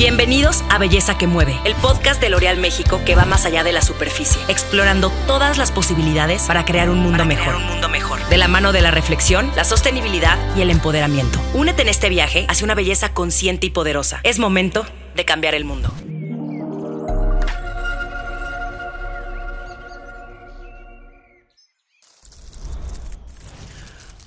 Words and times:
Bienvenidos 0.00 0.64
a 0.70 0.78
Belleza 0.78 1.18
que 1.18 1.26
Mueve, 1.26 1.60
el 1.66 1.74
podcast 1.74 2.22
de 2.22 2.30
L'Oreal 2.30 2.56
México 2.56 3.02
que 3.04 3.14
va 3.14 3.26
más 3.26 3.44
allá 3.44 3.64
de 3.64 3.72
la 3.72 3.82
superficie, 3.82 4.40
explorando 4.48 5.12
todas 5.26 5.58
las 5.58 5.70
posibilidades 5.70 6.44
para 6.46 6.64
crear 6.64 6.88
un 6.88 7.00
mundo 7.00 7.26
mejor. 7.26 7.56
un 7.56 7.66
mundo 7.66 7.90
mejor. 7.90 8.18
De 8.30 8.38
la 8.38 8.48
mano 8.48 8.72
de 8.72 8.80
la 8.80 8.90
reflexión, 8.90 9.52
la 9.56 9.64
sostenibilidad 9.64 10.38
y 10.56 10.62
el 10.62 10.70
empoderamiento. 10.70 11.38
Únete 11.52 11.82
en 11.82 11.90
este 11.90 12.08
viaje 12.08 12.46
hacia 12.48 12.64
una 12.64 12.74
belleza 12.74 13.12
consciente 13.12 13.66
y 13.66 13.70
poderosa. 13.70 14.20
Es 14.22 14.38
momento 14.38 14.86
de 15.14 15.26
cambiar 15.26 15.54
el 15.54 15.66
mundo. 15.66 15.92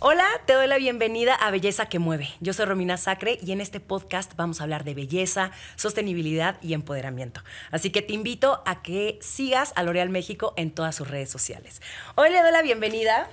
Hola, 0.05 0.27
te 0.45 0.51
doy 0.51 0.67
la 0.67 0.75
bienvenida 0.75 1.33
a 1.33 1.49
Belleza 1.49 1.85
que 1.85 1.97
Mueve. 1.97 2.27
Yo 2.41 2.51
soy 2.51 2.65
Romina 2.65 2.97
Sacre 2.97 3.39
y 3.41 3.53
en 3.53 3.61
este 3.61 3.79
podcast 3.79 4.35
vamos 4.35 4.59
a 4.59 4.63
hablar 4.63 4.83
de 4.83 4.93
belleza, 4.93 5.51
sostenibilidad 5.77 6.57
y 6.61 6.73
empoderamiento. 6.73 7.41
Así 7.71 7.89
que 7.89 8.01
te 8.01 8.11
invito 8.11 8.61
a 8.65 8.81
que 8.81 9.17
sigas 9.21 9.71
a 9.77 9.83
L'Oreal 9.83 10.09
México 10.09 10.53
en 10.57 10.71
todas 10.71 10.93
sus 10.93 11.09
redes 11.09 11.29
sociales. 11.29 11.81
Hoy 12.15 12.31
le 12.31 12.41
doy 12.41 12.51
la 12.51 12.61
bienvenida 12.61 13.29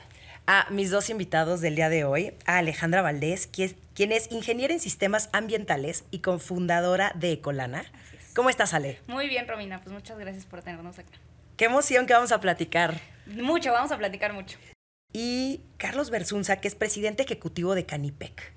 a 0.47 0.69
mis 0.71 0.93
dos 0.93 1.11
invitados 1.11 1.61
del 1.61 1.75
día 1.75 1.89
de 1.89 2.05
hoy, 2.05 2.35
a 2.47 2.59
Alejandra 2.59 3.03
Valdés, 3.03 3.49
quien 3.49 4.13
es 4.13 4.31
ingeniera 4.31 4.73
en 4.73 4.79
sistemas 4.79 5.29
ambientales 5.33 6.05
y 6.13 6.21
cofundadora 6.21 7.11
de 7.17 7.33
Ecolana. 7.33 7.83
¿Cómo 8.33 8.49
estás, 8.49 8.75
Ale? 8.75 9.01
Muy 9.09 9.29
bien, 9.29 9.49
Romina. 9.49 9.81
Pues 9.81 9.93
muchas 9.93 10.21
gracias 10.21 10.45
por 10.47 10.63
tenernos 10.63 11.01
acá. 11.01 11.19
Qué 11.57 11.65
emoción 11.65 12.07
que 12.07 12.13
vamos 12.13 12.31
a 12.31 12.41
platicar. 12.41 13.01
Mucho, 13.27 13.73
vamos 13.73 13.91
a 13.91 13.99
platicar 13.99 14.33
mucho 14.33 14.57
y 15.13 15.61
Carlos 15.77 16.11
Bersunza, 16.11 16.61
que 16.61 16.69
es 16.69 16.75
presidente 16.75 17.23
ejecutivo 17.23 17.75
de 17.75 17.87
Canipec. 17.87 18.53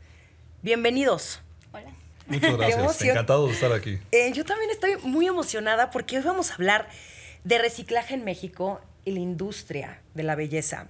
Bienvenidos. 0.61 1.41
Hola. 1.71 1.94
Muchas 2.27 2.57
gracias. 2.57 3.02
Encantado 3.02 3.48
de 3.48 3.53
estar 3.53 3.71
aquí. 3.73 3.99
Eh, 4.11 4.31
yo 4.34 4.45
también 4.45 4.71
estoy 4.71 4.97
muy 5.03 5.27
emocionada 5.27 5.89
porque 5.91 6.17
hoy 6.17 6.23
vamos 6.23 6.52
a 6.52 6.55
hablar 6.55 6.88
de 7.44 7.58
reciclaje 7.58 8.13
en 8.13 8.23
México 8.23 8.81
y 9.05 9.11
la 9.11 9.19
industria 9.19 10.02
de 10.13 10.23
la 10.23 10.36
belleza. 10.36 10.88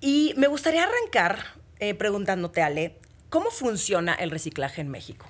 Y 0.00 0.34
me 0.36 0.46
gustaría 0.46 0.84
arrancar 0.84 1.44
eh, 1.78 1.94
preguntándote, 1.94 2.62
Ale, 2.62 2.98
¿cómo 3.28 3.50
funciona 3.50 4.14
el 4.14 4.30
reciclaje 4.30 4.80
en 4.80 4.88
México? 4.88 5.26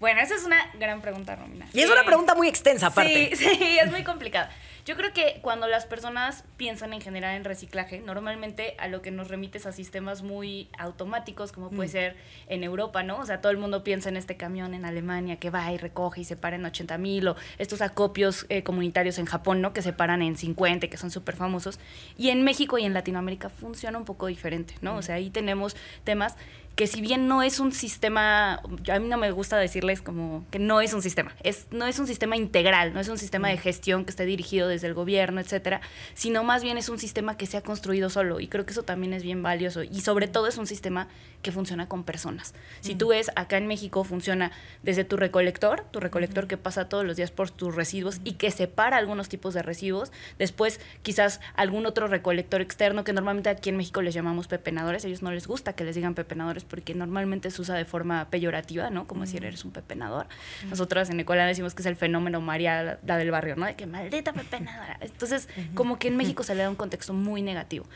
Bueno, 0.00 0.20
esa 0.20 0.34
es 0.34 0.44
una 0.44 0.58
gran 0.78 1.00
pregunta, 1.00 1.36
Romina. 1.36 1.66
Y 1.72 1.80
es 1.80 1.90
una 1.90 2.04
pregunta 2.04 2.34
muy 2.34 2.48
extensa, 2.48 2.88
aparte. 2.88 3.34
Sí, 3.34 3.46
sí, 3.58 3.78
es 3.78 3.90
muy 3.90 4.04
complicada. 4.04 4.50
Yo 4.86 4.96
creo 4.96 5.14
que 5.14 5.38
cuando 5.40 5.66
las 5.66 5.86
personas 5.86 6.44
piensan 6.58 6.92
en 6.92 7.00
general 7.00 7.36
en 7.36 7.44
reciclaje, 7.44 8.00
normalmente 8.00 8.74
a 8.78 8.86
lo 8.86 9.00
que 9.00 9.10
nos 9.10 9.28
remite 9.28 9.56
es 9.56 9.64
a 9.64 9.72
sistemas 9.72 10.20
muy 10.20 10.68
automáticos, 10.76 11.52
como 11.52 11.70
puede 11.70 11.88
mm. 11.88 11.92
ser 11.92 12.16
en 12.48 12.64
Europa, 12.64 13.02
¿no? 13.02 13.18
O 13.18 13.24
sea, 13.24 13.40
todo 13.40 13.50
el 13.50 13.56
mundo 13.56 13.82
piensa 13.82 14.10
en 14.10 14.18
este 14.18 14.36
camión 14.36 14.74
en 14.74 14.84
Alemania 14.84 15.36
que 15.36 15.48
va 15.48 15.72
y 15.72 15.78
recoge 15.78 16.20
y 16.20 16.24
se 16.24 16.36
para 16.36 16.56
en 16.56 16.66
80 16.66 16.98
mil, 16.98 17.28
o 17.28 17.36
estos 17.56 17.80
acopios 17.80 18.44
eh, 18.50 18.62
comunitarios 18.62 19.16
en 19.16 19.24
Japón, 19.24 19.62
¿no? 19.62 19.72
Que 19.72 19.80
se 19.80 19.94
paran 19.94 20.20
en 20.20 20.36
50, 20.36 20.88
que 20.88 20.96
son 20.98 21.10
súper 21.10 21.34
famosos. 21.34 21.80
Y 22.18 22.28
en 22.28 22.42
México 22.42 22.76
y 22.76 22.84
en 22.84 22.92
Latinoamérica 22.92 23.48
funciona 23.48 23.96
un 23.96 24.04
poco 24.04 24.26
diferente, 24.26 24.74
¿no? 24.82 24.96
O 24.96 24.98
mm. 24.98 25.02
sea, 25.02 25.14
ahí 25.14 25.30
tenemos 25.30 25.76
temas 26.04 26.36
que 26.74 26.88
si 26.88 27.00
bien 27.00 27.28
no 27.28 27.42
es 27.42 27.60
un 27.60 27.72
sistema, 27.72 28.54
a 28.54 28.98
mí 28.98 29.08
no 29.08 29.16
me 29.16 29.30
gusta 29.30 29.56
decirles 29.56 30.02
como 30.02 30.44
que 30.50 30.58
no 30.58 30.80
es 30.80 30.92
un 30.92 31.02
sistema, 31.02 31.34
es, 31.44 31.68
no 31.70 31.86
es 31.86 31.98
un 32.00 32.06
sistema 32.06 32.36
integral, 32.36 32.92
no 32.92 33.00
es 33.00 33.08
un 33.08 33.18
sistema 33.18 33.48
de 33.48 33.58
gestión 33.58 34.04
que 34.04 34.10
esté 34.10 34.24
dirigido 34.24 34.66
desde 34.66 34.88
el 34.88 34.94
gobierno, 34.94 35.40
etcétera, 35.40 35.80
sino 36.14 36.42
más 36.42 36.64
bien 36.64 36.76
es 36.76 36.88
un 36.88 36.98
sistema 36.98 37.36
que 37.36 37.46
se 37.46 37.56
ha 37.56 37.60
construido 37.60 38.10
solo 38.10 38.40
y 38.40 38.48
creo 38.48 38.66
que 38.66 38.72
eso 38.72 38.82
también 38.82 39.12
es 39.12 39.22
bien 39.22 39.42
valioso 39.42 39.84
y 39.84 40.00
sobre 40.00 40.26
todo 40.26 40.48
es 40.48 40.58
un 40.58 40.66
sistema 40.66 41.06
que 41.42 41.52
funciona 41.52 41.86
con 41.88 42.02
personas. 42.02 42.54
Si 42.80 42.94
tú 42.96 43.08
ves, 43.08 43.30
acá 43.36 43.58
en 43.58 43.68
México 43.68 44.02
funciona 44.02 44.50
desde 44.82 45.04
tu 45.04 45.16
recolector, 45.16 45.84
tu 45.92 46.00
recolector 46.00 46.48
que 46.48 46.56
pasa 46.56 46.88
todos 46.88 47.04
los 47.04 47.16
días 47.16 47.30
por 47.30 47.50
tus 47.50 47.74
residuos 47.74 48.20
y 48.24 48.32
que 48.32 48.50
separa 48.50 48.96
algunos 48.96 49.28
tipos 49.28 49.54
de 49.54 49.62
residuos, 49.62 50.10
después 50.38 50.80
quizás 51.02 51.40
algún 51.54 51.86
otro 51.86 52.08
recolector 52.08 52.60
externo 52.60 53.04
que 53.04 53.12
normalmente 53.12 53.50
aquí 53.50 53.68
en 53.68 53.76
México 53.76 54.02
les 54.02 54.14
llamamos 54.14 54.48
pepenadores, 54.48 55.04
a 55.04 55.08
ellos 55.08 55.22
no 55.22 55.30
les 55.30 55.46
gusta 55.46 55.74
que 55.74 55.84
les 55.84 55.94
digan 55.94 56.14
pepenadores 56.14 56.63
porque 56.64 56.94
normalmente 56.94 57.50
se 57.50 57.62
usa 57.62 57.74
de 57.74 57.84
forma 57.84 58.28
peyorativa, 58.30 58.90
¿no? 58.90 59.06
Como 59.06 59.22
decir, 59.22 59.44
eres 59.44 59.64
un 59.64 59.70
pepenador. 59.70 60.26
Nosotros 60.68 61.10
en 61.10 61.20
Ecolana 61.20 61.48
decimos 61.48 61.74
que 61.74 61.82
es 61.82 61.86
el 61.86 61.96
fenómeno 61.96 62.40
María, 62.40 62.98
la 63.06 63.16
del 63.16 63.30
barrio, 63.30 63.56
¿no? 63.56 63.66
De 63.66 63.74
que 63.74 63.86
maldita 63.86 64.32
pepenadora. 64.32 64.98
Entonces, 65.00 65.48
como 65.74 65.98
que 65.98 66.08
en 66.08 66.16
México 66.18 66.42
se 66.42 66.54
le 66.54 66.62
da 66.62 66.70
un 66.70 66.76
contexto 66.76 67.12
muy 67.12 67.42
negativo. 67.42 67.86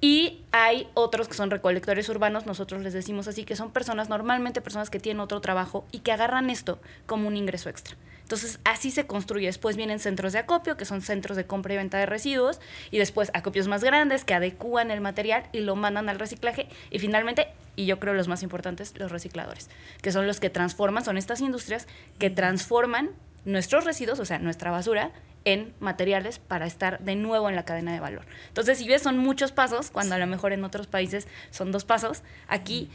Y 0.00 0.42
hay 0.50 0.88
otros 0.94 1.28
que 1.28 1.34
son 1.34 1.50
recolectores 1.50 2.08
urbanos, 2.08 2.46
nosotros 2.46 2.82
les 2.82 2.94
decimos 2.94 3.28
así, 3.28 3.44
que 3.44 3.54
son 3.54 3.70
personas, 3.70 4.08
normalmente 4.08 4.62
personas 4.62 4.88
que 4.88 4.98
tienen 4.98 5.20
otro 5.20 5.40
trabajo 5.42 5.84
y 5.92 5.98
que 5.98 6.12
agarran 6.12 6.48
esto 6.48 6.80
como 7.06 7.28
un 7.28 7.36
ingreso 7.36 7.68
extra. 7.68 7.96
Entonces, 8.22 8.60
así 8.64 8.92
se 8.92 9.06
construye. 9.06 9.46
Después 9.46 9.76
vienen 9.76 9.98
centros 9.98 10.32
de 10.32 10.38
acopio, 10.38 10.76
que 10.76 10.84
son 10.84 11.02
centros 11.02 11.36
de 11.36 11.46
compra 11.46 11.74
y 11.74 11.76
venta 11.78 11.98
de 11.98 12.06
residuos, 12.06 12.60
y 12.90 12.98
después 12.98 13.30
acopios 13.34 13.66
más 13.66 13.82
grandes 13.82 14.24
que 14.24 14.34
adecúan 14.34 14.90
el 14.90 15.00
material 15.00 15.48
y 15.52 15.60
lo 15.60 15.74
mandan 15.74 16.08
al 16.08 16.18
reciclaje. 16.18 16.68
Y 16.90 17.00
finalmente, 17.00 17.48
y 17.74 17.86
yo 17.86 17.98
creo 17.98 18.14
los 18.14 18.28
más 18.28 18.44
importantes, 18.44 18.94
los 18.96 19.10
recicladores, 19.10 19.68
que 20.00 20.12
son 20.12 20.28
los 20.28 20.38
que 20.38 20.48
transforman, 20.48 21.04
son 21.04 21.18
estas 21.18 21.40
industrias 21.40 21.88
que 22.20 22.30
transforman 22.30 23.10
nuestros 23.44 23.84
residuos, 23.84 24.18
o 24.20 24.24
sea, 24.24 24.38
nuestra 24.38 24.70
basura, 24.70 25.12
en 25.44 25.72
materiales 25.80 26.38
para 26.38 26.66
estar 26.66 27.00
de 27.00 27.16
nuevo 27.16 27.48
en 27.48 27.56
la 27.56 27.64
cadena 27.64 27.92
de 27.92 28.00
valor. 28.00 28.26
Entonces, 28.48 28.78
si 28.78 28.86
ves, 28.86 29.02
son 29.02 29.18
muchos 29.18 29.52
pasos, 29.52 29.90
cuando 29.90 30.14
a 30.14 30.18
lo 30.18 30.26
mejor 30.26 30.52
en 30.52 30.64
otros 30.64 30.86
países 30.86 31.26
son 31.50 31.72
dos 31.72 31.84
pasos, 31.84 32.22
aquí 32.46 32.90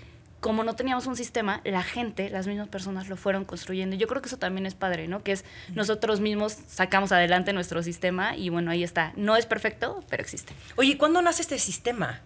como 0.45 0.63
no 0.63 0.75
teníamos 0.75 1.07
un 1.07 1.15
sistema, 1.15 1.61
la 1.63 1.81
gente, 1.81 2.29
las 2.29 2.45
mismas 2.45 2.67
personas 2.67 3.09
lo 3.09 3.17
fueron 3.17 3.45
construyendo. 3.45 3.95
Yo 3.95 4.05
creo 4.05 4.21
que 4.21 4.27
eso 4.27 4.37
también 4.37 4.67
es 4.67 4.75
padre, 4.75 5.07
¿no? 5.07 5.23
Que 5.23 5.31
es 5.31 5.43
nosotros 5.73 6.19
mismos 6.19 6.59
sacamos 6.67 7.11
adelante 7.11 7.51
nuestro 7.51 7.81
sistema 7.81 8.37
y 8.37 8.49
bueno, 8.49 8.69
ahí 8.69 8.83
está. 8.83 9.11
No 9.15 9.37
es 9.37 9.47
perfecto, 9.47 10.03
pero 10.07 10.21
existe. 10.21 10.53
Oye, 10.75 10.99
¿cuándo 10.99 11.19
nace 11.23 11.41
este 11.41 11.57
sistema? 11.57 12.21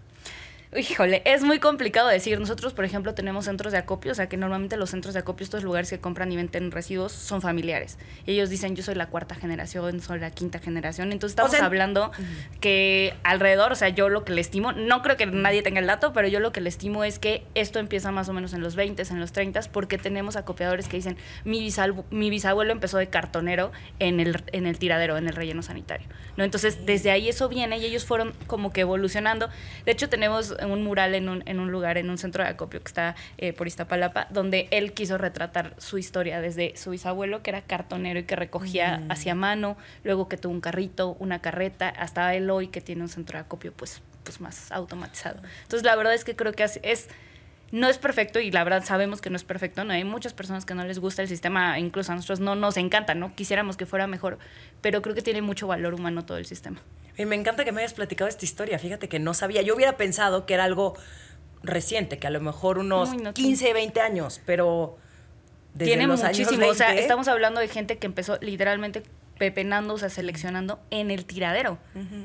Híjole, 0.78 1.24
es 1.26 1.42
muy 1.42 1.58
complicado 1.58 2.10
decir. 2.10 2.40
Nosotros, 2.40 2.74
por 2.74 2.86
ejemplo, 2.86 3.16
tenemos 3.16 3.46
centros 3.46 3.72
de 3.72 3.80
acopio, 3.80 4.12
o 4.12 4.16
sea 4.16 4.30
que 4.30 4.38
normalmente 4.38 4.78
los 4.78 4.92
centros 4.92 5.16
de 5.16 5.22
acopio, 5.22 5.44
estos 5.44 5.64
lugares 5.64 5.90
que 5.90 6.00
compran 6.00 6.32
y 6.32 6.36
venden 6.36 6.70
residuos, 6.70 7.12
son 7.12 7.42
familiares. 7.42 7.98
Ellos 8.28 8.52
dicen, 8.52 8.76
yo 8.76 8.84
soy 8.84 8.94
la 8.94 9.08
cuarta 9.08 9.34
generación, 9.34 10.00
soy 10.00 10.20
la 10.20 10.30
quinta 10.30 10.60
generación. 10.60 11.12
Entonces 11.12 11.32
estamos 11.32 11.60
hablando 11.60 12.12
que 12.62 13.16
alrededor, 13.24 13.72
o 13.72 13.76
sea, 13.76 13.90
yo 13.90 14.10
lo 14.10 14.24
que 14.24 14.32
le 14.32 14.42
estimo, 14.42 14.72
no 14.72 15.02
creo 15.02 15.18
que 15.18 15.26
nadie 15.26 15.64
tenga 15.64 15.80
el 15.80 15.88
dato, 15.88 16.14
pero 16.14 16.28
yo 16.28 16.40
lo 16.40 16.52
que 16.52 16.62
le 16.62 16.70
estimo 16.70 17.04
es 17.04 17.18
que 17.18 17.44
esto 17.56 17.80
empieza 17.80 18.12
más 18.12 18.30
o 18.30 18.34
menos 18.34 18.54
en 18.54 18.62
los 18.62 18.76
20, 18.76 19.02
en 19.10 19.20
los 19.20 19.32
30, 19.32 19.62
porque 19.72 19.98
tenemos 19.98 20.36
acopiadores 20.36 20.88
que 20.88 20.98
dicen, 20.98 21.18
mi, 21.46 21.68
mi 22.12 22.30
bisabuelo 22.30 22.72
empezó 22.72 23.00
de 23.00 23.08
cartonero 23.08 23.72
en 23.98 24.20
el, 24.20 24.44
en 24.52 24.68
el 24.68 24.78
tiradero, 24.78 25.18
en 25.18 25.28
el 25.28 25.34
relleno 25.34 25.64
sanitario. 25.64 26.08
¿no? 26.38 26.44
Entonces, 26.44 26.86
desde 26.86 27.10
ahí 27.10 27.28
eso 27.28 27.50
viene 27.50 27.80
y 27.80 27.86
ellos 27.86 28.06
fueron 28.06 28.34
como 28.46 28.72
que 28.72 28.82
evolucionando. 28.82 29.50
De 29.86 29.94
hecho, 29.94 30.10
tenemos 30.10 30.59
un 30.66 30.84
mural 30.84 31.16
en 31.16 31.30
un, 31.30 31.44
en 31.46 31.60
un 31.60 31.72
lugar, 31.72 31.98
en 31.98 32.10
un 32.10 32.18
centro 32.18 32.44
de 32.44 32.50
acopio 32.50 32.82
que 32.82 32.88
está 32.88 33.16
eh, 33.38 33.54
por 33.54 33.68
Iztapalapa, 33.68 34.28
donde 34.30 34.68
él 34.72 34.94
quiso 34.94 35.18
retratar 35.18 35.76
su 35.78 35.98
historia 35.98 36.42
desde 36.42 36.76
su 36.78 36.92
bisabuelo, 36.92 37.42
que 37.44 37.52
era 37.52 37.62
cartonero 37.62 38.20
y 38.20 38.24
que 38.24 38.36
recogía 38.36 39.00
mm. 39.00 39.12
hacia 39.12 39.36
mano, 39.36 39.78
luego 40.04 40.28
que 40.28 40.38
tuvo 40.38 40.54
un 40.54 40.62
carrito, 40.62 41.16
una 41.20 41.40
carreta, 41.40 41.90
hasta 41.90 42.34
él 42.36 42.50
hoy 42.50 42.68
que 42.68 42.82
tiene 42.82 43.02
un 43.02 43.10
centro 43.10 43.38
de 43.38 43.42
acopio 43.42 43.74
pues, 43.74 44.02
pues 44.24 44.42
más 44.42 44.72
automatizado. 44.72 45.42
Entonces, 45.64 45.84
la 45.84 45.96
verdad 45.96 46.14
es 46.14 46.24
que 46.24 46.36
creo 46.36 46.54
que 46.54 46.64
es 46.64 47.10
no 47.72 47.88
es 47.88 47.98
perfecto 47.98 48.40
y 48.40 48.52
la 48.52 48.64
verdad 48.64 48.84
sabemos 48.84 49.22
que 49.22 49.30
no 49.30 49.36
es 49.36 49.44
perfecto, 49.44 49.84
no 49.84 49.94
hay 49.94 50.04
muchas 50.04 50.34
personas 50.34 50.66
que 50.66 50.74
no 50.74 50.84
les 50.86 51.00
gusta 51.00 51.22
el 51.22 51.28
sistema, 51.28 51.78
incluso 51.80 52.12
a 52.12 52.16
nosotros 52.16 52.40
no 52.40 52.56
nos 52.56 52.78
encanta, 52.78 53.14
¿no? 53.14 53.36
Quisiéramos 53.36 53.78
que 53.78 53.86
fuera 53.86 54.08
mejor, 54.08 54.40
pero 54.82 55.02
creo 55.02 55.16
que 55.16 55.22
tiene 55.22 55.42
mucho 55.42 55.68
valor 55.68 55.94
humano 55.94 56.26
todo 56.26 56.38
el 56.38 56.46
sistema. 56.46 56.82
Y 57.20 57.26
me 57.26 57.36
encanta 57.36 57.66
que 57.66 57.74
me 57.74 57.82
hayas 57.82 57.94
platicado 57.94 58.30
esta 58.30 58.46
historia, 58.46 58.80
fíjate 58.80 59.10
que 59.10 59.20
no 59.20 59.34
sabía, 59.34 59.62
yo 59.62 59.76
hubiera 59.76 59.98
pensado 59.98 60.46
que 60.46 60.54
era 60.54 60.64
algo 60.64 60.96
reciente, 61.62 62.18
que 62.18 62.28
a 62.28 62.30
lo 62.30 62.40
mejor 62.40 62.78
unos 62.78 63.10
15, 63.34 63.74
20 63.74 64.00
años, 64.00 64.42
pero 64.46 64.98
desde 65.74 65.92
tiene 65.92 66.08
muchísimo, 66.08 66.66
o 66.68 66.74
sea, 66.74 66.96
estamos 66.96 67.28
hablando 67.28 67.60
de 67.60 67.68
gente 67.68 67.98
que 67.98 68.08
empezó 68.08 68.38
literalmente 68.40 69.04
pepenando, 69.38 69.96
o 69.96 69.98
sea, 69.98 70.10
seleccionando 70.10 70.80
en 70.92 71.12
el 71.12 71.26
tiradero. 71.26 71.78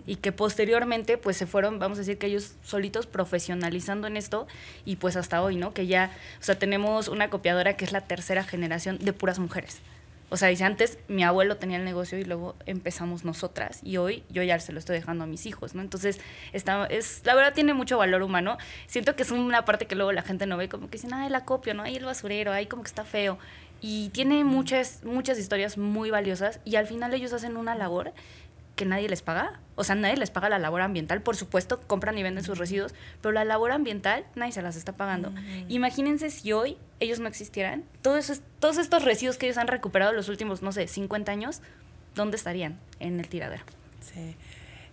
Y 0.06 0.16
que 0.16 0.30
posteriormente, 0.30 1.18
pues 1.18 1.36
se 1.36 1.46
fueron, 1.46 1.80
vamos 1.80 1.98
a 1.98 2.02
decir 2.02 2.18
que 2.18 2.26
ellos 2.26 2.54
solitos 2.62 3.06
profesionalizando 3.06 4.06
en 4.06 4.16
esto 4.16 4.46
y 4.84 4.96
pues 4.96 5.16
hasta 5.16 5.42
hoy, 5.42 5.56
¿no? 5.56 5.74
Que 5.74 5.88
ya, 5.88 6.12
o 6.40 6.44
sea, 6.44 6.56
tenemos 6.58 7.08
una 7.08 7.30
copiadora 7.30 7.76
que 7.76 7.84
es 7.84 7.92
la 7.92 8.02
tercera 8.02 8.44
generación 8.44 8.98
de 8.98 9.12
puras 9.12 9.40
mujeres. 9.40 9.80
O 10.34 10.36
sea, 10.36 10.48
dice, 10.48 10.64
antes 10.64 10.98
mi 11.06 11.22
abuelo 11.22 11.58
tenía 11.58 11.76
el 11.76 11.84
negocio 11.84 12.18
y 12.18 12.24
luego 12.24 12.56
empezamos 12.66 13.24
nosotras 13.24 13.78
y 13.84 13.98
hoy 13.98 14.24
yo 14.30 14.42
ya 14.42 14.58
se 14.58 14.72
lo 14.72 14.80
estoy 14.80 14.96
dejando 14.96 15.22
a 15.22 15.26
mis 15.28 15.46
hijos, 15.46 15.76
¿no? 15.76 15.80
Entonces, 15.80 16.18
está, 16.52 16.86
es, 16.86 17.22
la 17.24 17.36
verdad 17.36 17.54
tiene 17.54 17.72
mucho 17.72 17.98
valor 17.98 18.20
humano. 18.20 18.58
Siento 18.88 19.14
que 19.14 19.22
es 19.22 19.30
una 19.30 19.64
parte 19.64 19.86
que 19.86 19.94
luego 19.94 20.10
la 20.10 20.22
gente 20.22 20.46
no 20.46 20.56
ve, 20.56 20.68
como 20.68 20.86
que 20.90 20.98
dicen, 20.98 21.14
ay, 21.14 21.28
el 21.28 21.36
acopio, 21.36 21.72
¿no? 21.72 21.84
Ahí 21.84 21.94
el 21.94 22.04
basurero, 22.04 22.50
ahí 22.50 22.66
como 22.66 22.82
que 22.82 22.88
está 22.88 23.04
feo. 23.04 23.38
Y 23.80 24.08
tiene 24.08 24.42
muchas, 24.42 25.04
muchas 25.04 25.38
historias 25.38 25.78
muy 25.78 26.10
valiosas 26.10 26.58
y 26.64 26.74
al 26.74 26.88
final 26.88 27.14
ellos 27.14 27.32
hacen 27.32 27.56
una 27.56 27.76
labor 27.76 28.12
que 28.76 28.84
nadie 28.84 29.08
les 29.08 29.22
paga. 29.22 29.60
O 29.76 29.84
sea, 29.84 29.94
nadie 29.94 30.16
les 30.16 30.30
paga 30.30 30.48
la 30.48 30.58
labor 30.58 30.82
ambiental. 30.82 31.22
Por 31.22 31.36
supuesto, 31.36 31.80
compran 31.80 32.16
y 32.18 32.22
venden 32.22 32.44
sus 32.44 32.58
residuos, 32.58 32.94
pero 33.20 33.32
la 33.32 33.44
labor 33.44 33.72
ambiental 33.72 34.24
nadie 34.34 34.52
se 34.52 34.62
las 34.62 34.76
está 34.76 34.92
pagando. 34.92 35.32
Imagínense 35.68 36.30
si 36.30 36.52
hoy 36.52 36.76
ellos 37.00 37.20
no 37.20 37.28
existieran, 37.28 37.84
todos, 38.02 38.40
todos 38.60 38.78
estos 38.78 39.04
residuos 39.04 39.36
que 39.36 39.46
ellos 39.46 39.58
han 39.58 39.66
recuperado 39.66 40.12
los 40.12 40.28
últimos, 40.28 40.62
no 40.62 40.72
sé, 40.72 40.86
50 40.86 41.30
años, 41.32 41.60
¿dónde 42.14 42.36
estarían? 42.36 42.78
En 43.00 43.18
el 43.20 43.28
tiradero. 43.28 43.64
Sí. 44.00 44.36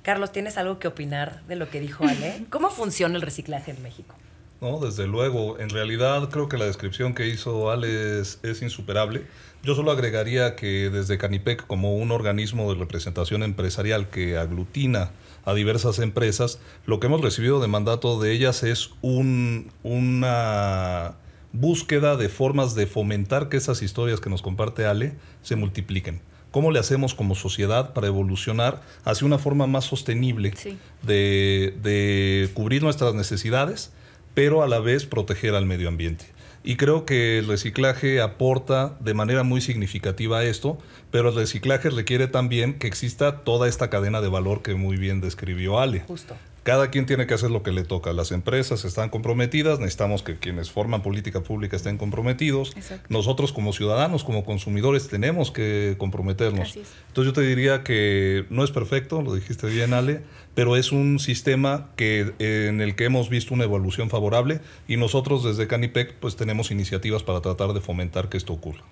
Carlos, 0.04 0.32
¿tienes 0.32 0.58
algo 0.58 0.80
que 0.80 0.88
opinar 0.88 1.44
de 1.44 1.56
lo 1.56 1.70
que 1.70 1.80
dijo 1.80 2.04
Ale? 2.06 2.46
¿Cómo 2.50 2.70
funciona 2.70 3.16
el 3.16 3.22
reciclaje 3.22 3.72
en 3.72 3.82
México? 3.84 4.16
No, 4.62 4.78
desde 4.80 5.08
luego. 5.08 5.60
En 5.60 5.72
realidad 5.72 6.30
creo 6.30 6.48
que 6.48 6.56
la 6.56 6.66
descripción 6.66 7.16
que 7.16 7.28
hizo 7.28 7.72
Ale 7.72 8.20
es, 8.20 8.62
insuperable. 8.62 9.26
Yo 9.64 9.74
solo 9.74 9.90
agregaría 9.90 10.56
que 10.56 10.92
desde 10.92 11.18
Canipec, 11.18 11.66
como 11.66 11.96
un 11.96 12.12
organismo 12.12 12.72
de 12.72 12.80
representación 12.80 13.42
empresarial 13.42 14.10
que 14.10 14.38
aglutina 14.38 15.10
a 15.46 15.56
diversas 15.56 15.98
empresas, 15.98 16.60
lo 16.86 17.00
que 17.00 17.08
hemos 17.08 17.22
recibido 17.22 17.60
de 17.60 17.68
mandato 17.68 18.20
de 18.20 18.34
ellas 18.34 18.62
es 18.62 18.92
un, 19.02 19.72
una 19.82 21.16
búsqueda 21.54 22.16
de 22.16 22.30
formas 22.30 22.76
de 22.76 22.86
fomentar 22.86 23.50
que 23.50 23.58
esas 23.58 23.82
historias 23.82 24.20
que 24.20 24.30
nos 24.30 24.44
comparte 24.44 24.86
Ale 24.86 25.16
se 25.42 25.56
multipliquen. 25.56 26.22
¿Cómo 26.52 26.70
le 26.70 26.78
hacemos 26.78 27.16
como 27.16 27.34
sociedad 27.34 27.94
para 27.94 28.08
evolucionar 28.08 28.84
hacia 29.06 29.26
una 29.26 29.40
forma 29.40 29.66
más 29.66 29.86
sostenible 29.86 30.54
de, 31.02 31.76
de 31.82 32.52
cubrir 32.54 32.84
nuestras 32.84 33.16
necesidades? 33.16 33.92
Pero 34.34 34.64
a 34.64 34.68
la 34.68 34.80
vez 34.80 35.06
proteger 35.06 35.56
al 35.56 35.66
medio 35.66 35.88
ambiente. 35.88 36.26
Y 36.64 36.76
creo 36.76 37.06
que 37.06 37.40
el 37.40 37.48
reciclaje 37.48 38.22
aporta 38.22 38.96
de 39.00 39.16
manera 39.16 39.44
muy 39.44 39.62
significativa 39.62 40.40
a 40.40 40.44
esto, 40.44 40.78
pero 41.10 41.30
el 41.30 41.36
reciclaje 41.36 41.90
requiere 41.90 42.28
también 42.28 42.76
que 42.76 42.88
exista 42.88 43.40
toda 43.40 43.68
esta 43.68 43.90
cadena 43.90 44.22
de 44.22 44.28
valor 44.28 44.62
que 44.62 44.76
muy 44.76 44.98
bien 44.98 45.22
describió 45.22 45.80
Ale. 45.80 46.02
Justo 46.02 46.36
cada 46.64 46.92
quien 46.92 47.06
tiene 47.06 47.26
que 47.26 47.34
hacer 47.34 47.50
lo 47.50 47.64
que 47.64 47.72
le 47.72 47.84
toca. 47.84 48.14
Las 48.14 48.32
empresas 48.32 48.86
están 48.86 49.10
comprometidas, 49.10 49.80
necesitamos 49.80 50.22
que 50.22 50.38
quienes 50.38 50.70
forman 50.70 51.02
política 51.02 51.42
pública 51.42 51.76
estén 51.76 51.98
comprometidos. 51.98 52.76
Nosotros 53.10 53.52
como 53.52 53.74
ciudadanos, 53.74 54.24
como 54.24 54.46
consumidores, 54.46 55.08
tenemos 55.08 55.52
que 55.52 55.96
comprometernos. 55.98 56.76
Entonces 56.76 57.26
yo 57.26 57.34
te 57.34 57.42
diría 57.42 57.84
que 57.84 58.46
no 58.50 58.64
es 58.64 58.72
perfecto, 58.72 59.22
lo 59.22 59.34
dijiste 59.34 59.68
bien 59.68 59.94
Ale, 59.94 60.22
pero 60.54 60.76
es 60.76 60.92
un 60.92 61.20
sistema 61.20 61.90
que, 61.96 62.34
en 62.40 62.82
el 62.82 62.96
que 62.96 63.06
hemos 63.06 63.30
visto 63.30 63.54
una 63.54 63.64
evolución 63.64 64.10
favorable 64.10 64.60
y 64.88 64.98
nosotros 64.98 65.44
desde 65.44 65.68
Canipec 65.68 66.16
pues 66.16 66.36
tenemos 66.36 66.72
iniciativas 66.72 67.24
para 67.24 67.42
tratar 67.42 67.74
de 67.74 67.82
fomentar 67.82 68.30
que 68.30 68.38
esto 68.38 68.54
ocurra. 68.54 68.84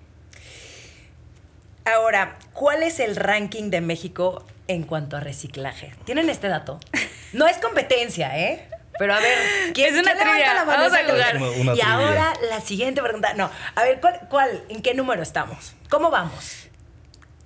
Ahora, 1.84 2.38
¿cuál 2.52 2.82
es 2.82 3.00
el 3.00 3.16
ranking 3.16 3.70
de 3.70 3.80
México 3.80 4.44
en 4.68 4.82
cuanto 4.82 5.16
a 5.16 5.20
reciclaje? 5.20 5.92
¿Tienen 6.04 6.28
este 6.28 6.48
dato? 6.48 6.78
No 7.32 7.46
es 7.46 7.58
competencia, 7.58 8.38
¿eh? 8.38 8.68
Pero 8.98 9.14
a 9.14 9.18
ver, 9.20 9.72
¿quién 9.72 9.94
es 9.94 10.00
una 10.00 10.14
trivia? 10.14 10.64
Vamos 10.64 10.92
a 10.92 11.04
jugar. 11.04 11.40
y 11.74 11.80
ahora 11.80 12.34
la 12.50 12.60
siguiente 12.60 13.00
pregunta. 13.00 13.32
No, 13.34 13.50
a 13.74 13.82
ver, 13.82 14.00
¿cuál, 14.28 14.62
en 14.68 14.82
qué 14.82 14.94
número 14.94 15.22
estamos? 15.22 15.74
¿Cómo 15.88 16.10
vamos? 16.10 16.68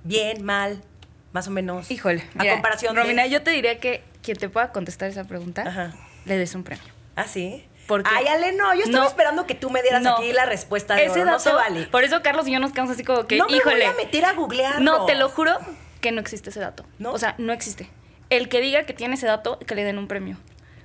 ¿Bien, 0.02 0.42
mal, 0.44 0.82
más 1.32 1.46
o 1.46 1.50
menos? 1.50 1.90
Híjole. 1.90 2.24
A 2.38 2.44
comparación 2.50 2.96
Romina, 2.96 3.26
yo 3.26 3.42
te 3.42 3.52
diría 3.52 3.78
que 3.78 4.02
quien 4.22 4.36
te 4.36 4.48
pueda 4.48 4.72
contestar 4.72 5.08
esa 5.10 5.24
pregunta, 5.24 5.92
le 6.24 6.36
des 6.36 6.54
un 6.54 6.64
premio. 6.64 6.92
¿Ah, 7.14 7.28
sí? 7.28 7.64
Porque 7.86 8.10
Ay, 8.12 8.26
Ale, 8.26 8.52
no, 8.52 8.74
yo 8.74 8.82
estaba 8.82 9.06
esperando 9.06 9.46
que 9.46 9.54
tú 9.54 9.70
me 9.70 9.82
dieras 9.82 10.04
aquí 10.06 10.32
la 10.32 10.46
respuesta 10.46 10.94
de 10.94 11.06
Ese 11.06 11.24
no 11.24 11.38
se 11.38 11.52
vale. 11.52 11.86
Por 11.86 12.02
eso 12.02 12.22
Carlos 12.22 12.48
y 12.48 12.52
yo 12.52 12.58
nos 12.58 12.72
quedamos 12.72 12.92
así 12.92 13.04
como 13.04 13.26
que, 13.26 13.36
no 13.36 13.46
me 13.46 13.60
voy 13.60 13.82
a 13.82 13.92
meter 13.92 14.24
a 14.24 14.32
googlearlo. 14.32 14.80
No, 14.80 15.06
te 15.06 15.14
lo 15.14 15.28
juro 15.28 15.56
que 16.00 16.10
no 16.10 16.20
existe 16.20 16.50
ese 16.50 16.60
dato. 16.60 16.84
¿No? 16.98 17.12
O 17.12 17.18
sea, 17.18 17.34
no 17.38 17.52
existe. 17.52 17.88
El 18.36 18.48
que 18.48 18.60
diga 18.60 18.84
que 18.84 18.94
tiene 18.94 19.14
ese 19.14 19.26
dato, 19.26 19.60
que 19.60 19.76
le 19.76 19.84
den 19.84 19.96
un 19.96 20.08
premio. 20.08 20.36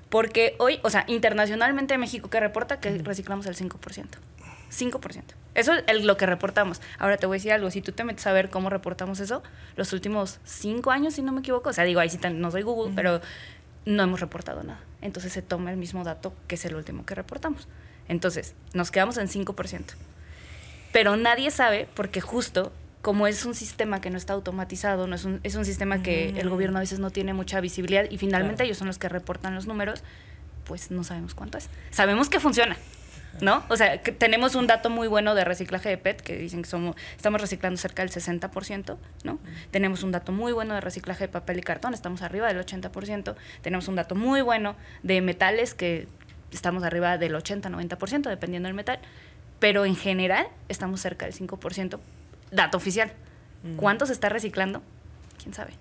Porque 0.10 0.56
hoy, 0.60 0.80
o 0.84 0.92
sea, 0.92 1.04
internacionalmente 1.08 1.98
México 1.98 2.30
que 2.30 2.40
reporta 2.40 2.80
que 2.80 2.96
reciclamos 3.00 3.48
el 3.48 3.56
5%. 3.56 4.06
5%. 4.72 5.24
Eso 5.56 5.74
es 5.74 6.04
lo 6.06 6.16
que 6.16 6.28
reportamos. 6.28 6.80
Ahora 7.00 7.18
te 7.18 7.26
voy 7.26 7.36
a 7.36 7.40
decir 7.40 7.52
algo, 7.52 7.72
si 7.72 7.82
tú 7.82 7.92
te 7.92 8.04
metes 8.04 8.28
a 8.28 8.34
ver 8.34 8.52
cómo 8.52 8.70
reportamos 8.70 9.20
eso, 9.20 9.42
los 9.76 9.94
últimos 9.94 10.40
cinco 10.44 10.92
años, 10.92 11.16
si 11.16 11.24
no 11.24 11.32
me 11.32 11.40
equivoco, 11.40 11.72
o 11.72 11.74
sea, 11.74 11.86
digo, 11.86 12.00
ahí 12.00 12.10
sí 12.10 12.20
no 12.32 12.52
soy 12.52 12.62
Google, 12.62 12.94
pero 12.96 13.20
no 13.86 14.04
hemos 14.04 14.20
reportado 14.20 14.62
nada. 14.62 14.80
Entonces 15.02 15.34
se 15.34 15.42
toma 15.42 15.72
el 15.72 15.78
mismo 15.78 16.04
dato 16.04 16.36
que 16.48 16.54
es 16.54 16.66
el 16.66 16.76
último 16.76 17.04
que 17.04 17.16
reportamos. 17.16 17.68
Entonces, 18.08 18.54
nos 18.74 18.92
quedamos 18.92 19.18
en 19.18 19.28
5%. 19.28 19.84
Pero 20.92 21.18
nadie 21.18 21.50
sabe, 21.50 21.88
porque 21.96 22.22
justo 22.22 22.72
como 23.02 23.28
es 23.28 23.46
un 23.46 23.56
sistema 23.56 24.02
que 24.02 24.10
no 24.10 24.18
está 24.18 24.34
automatizado, 24.34 25.08
no 25.08 25.16
es 25.16 25.24
un, 25.24 25.40
es 25.44 25.56
un 25.56 25.66
sistema 25.66 26.04
que 26.04 26.30
el 26.40 26.50
gobierno 26.50 26.78
a 26.78 26.82
veces 26.82 27.00
no 27.00 27.12
tiene 27.12 27.34
mucha 27.34 27.62
visibilidad 27.62 28.06
y 28.10 28.18
finalmente 28.18 28.64
ellos 28.64 28.78
son 28.78 28.88
los 28.88 28.98
que 28.98 29.08
reportan 29.08 29.56
los 29.56 29.68
números, 29.68 30.04
pues 30.66 30.92
no 30.92 31.04
sabemos 31.04 31.34
cuánto 31.34 31.58
es. 31.58 31.70
Sabemos 31.92 32.30
que 32.30 32.40
funciona, 32.42 32.76
¿no? 33.40 33.64
O 33.70 33.78
sea, 33.78 34.02
tenemos 34.02 34.56
un 34.56 34.68
dato 34.68 34.90
muy 34.90 35.08
bueno 35.08 35.34
de 35.34 35.46
reciclaje 35.46 35.88
de 35.90 35.98
PET, 35.98 36.22
que 36.22 36.38
dicen 36.38 36.62
que 36.62 36.68
somos, 36.68 36.98
estamos 37.16 37.40
reciclando 37.40 37.78
cerca 37.78 38.04
del 38.04 38.12
60%, 38.12 38.98
¿no? 39.24 39.40
Tenemos 39.72 40.04
un 40.04 40.12
dato 40.12 40.34
muy 40.34 40.52
bueno 40.52 40.74
de 40.74 40.82
reciclaje 40.82 41.26
de 41.26 41.30
papel 41.30 41.60
y 41.60 41.62
cartón, 41.62 41.94
estamos 41.94 42.22
arriba 42.22 42.54
del 42.54 42.64
80%. 42.64 43.36
Tenemos 43.62 43.88
un 43.88 43.96
dato 43.96 44.16
muy 44.16 44.42
bueno 44.42 44.76
de 45.04 45.22
metales, 45.22 45.74
que 45.74 46.08
estamos 46.52 46.84
arriba 46.84 47.18
del 47.18 47.34
80-90%, 47.34 48.28
dependiendo 48.28 48.68
del 48.68 48.76
metal. 48.76 49.00
Pero 49.60 49.86
en 49.86 49.96
general 49.96 50.48
estamos 50.70 51.02
cerca 51.02 51.26
del 51.26 51.36
5%, 51.36 52.00
dato 52.52 52.78
oficial. 52.78 53.12
¿Cuánto 53.76 54.06
se 54.06 54.14
está 54.14 54.30
reciclando? 54.30 54.82
¿Quién 55.42 55.54
sabe? 55.54 55.74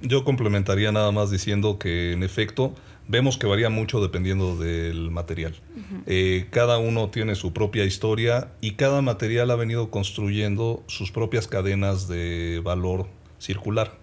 Yo 0.00 0.24
complementaría 0.24 0.92
nada 0.92 1.10
más 1.10 1.30
diciendo 1.30 1.78
que 1.78 2.12
en 2.12 2.22
efecto 2.22 2.74
vemos 3.08 3.38
que 3.38 3.46
varía 3.46 3.70
mucho 3.70 4.00
dependiendo 4.00 4.56
del 4.56 5.10
material. 5.10 5.56
Eh, 6.06 6.46
cada 6.50 6.78
uno 6.78 7.08
tiene 7.08 7.34
su 7.34 7.52
propia 7.52 7.84
historia 7.84 8.52
y 8.60 8.72
cada 8.72 9.02
material 9.02 9.50
ha 9.50 9.56
venido 9.56 9.90
construyendo 9.90 10.84
sus 10.86 11.10
propias 11.10 11.48
cadenas 11.48 12.06
de 12.06 12.60
valor 12.62 13.06
circular, 13.38 13.94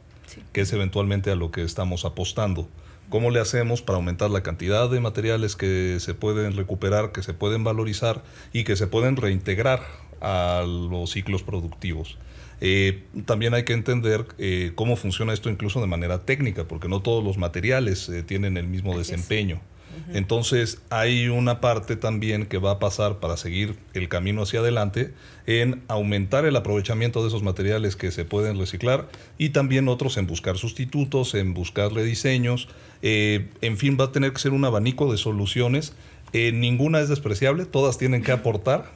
que 0.51 0.61
es 0.61 0.73
eventualmente 0.73 1.31
a 1.31 1.35
lo 1.35 1.51
que 1.51 1.63
estamos 1.63 2.03
apostando. 2.03 2.67
¿Cómo 3.09 3.29
le 3.29 3.39
hacemos 3.39 3.83
para 3.83 3.97
aumentar 3.97 4.31
la 4.31 4.41
cantidad 4.41 4.89
de 4.89 4.99
materiales 4.99 5.55
que 5.55 5.97
se 5.99 6.15
pueden 6.15 6.57
recuperar, 6.57 7.11
que 7.11 7.21
se 7.21 7.33
pueden 7.33 7.63
valorizar 7.63 8.23
y 8.51 8.63
que 8.63 8.75
se 8.75 8.87
pueden 8.87 9.15
reintegrar 9.15 9.81
a 10.21 10.63
los 10.65 11.11
ciclos 11.11 11.43
productivos? 11.43 12.17
Eh, 12.61 13.03
también 13.25 13.53
hay 13.53 13.63
que 13.63 13.73
entender 13.73 14.25
eh, 14.37 14.71
cómo 14.75 14.95
funciona 14.95 15.33
esto 15.33 15.49
incluso 15.49 15.81
de 15.81 15.87
manera 15.87 16.19
técnica, 16.19 16.65
porque 16.65 16.87
no 16.87 17.01
todos 17.01 17.23
los 17.23 17.37
materiales 17.37 18.07
eh, 18.09 18.23
tienen 18.23 18.57
el 18.57 18.67
mismo 18.67 18.97
desempeño. 18.97 19.61
Entonces 20.13 20.81
hay 20.89 21.29
una 21.29 21.61
parte 21.61 21.95
también 21.95 22.47
que 22.47 22.57
va 22.57 22.71
a 22.71 22.79
pasar 22.79 23.19
para 23.21 23.37
seguir 23.37 23.77
el 23.93 24.09
camino 24.09 24.41
hacia 24.43 24.59
adelante 24.59 25.13
en 25.47 25.83
aumentar 25.87 26.45
el 26.45 26.57
aprovechamiento 26.57 27.21
de 27.21 27.29
esos 27.29 27.43
materiales 27.43 27.95
que 27.95 28.11
se 28.11 28.25
pueden 28.25 28.59
reciclar 28.59 29.07
y 29.37 29.49
también 29.49 29.87
otros 29.87 30.17
en 30.17 30.27
buscar 30.27 30.57
sustitutos, 30.57 31.33
en 31.33 31.53
buscar 31.53 31.93
rediseños. 31.93 32.67
en 33.01 33.77
fin, 33.77 33.97
va 33.97 34.05
a 34.05 34.11
tener 34.11 34.33
que 34.33 34.39
ser 34.39 34.51
un 34.51 34.65
abanico 34.65 35.09
de 35.09 35.17
soluciones. 35.17 35.93
ninguna 36.33 36.99
es 36.99 37.07
despreciable, 37.07 37.65
todas 37.65 37.97
tienen 37.97 38.21
que 38.21 38.33
aportar 38.33 38.91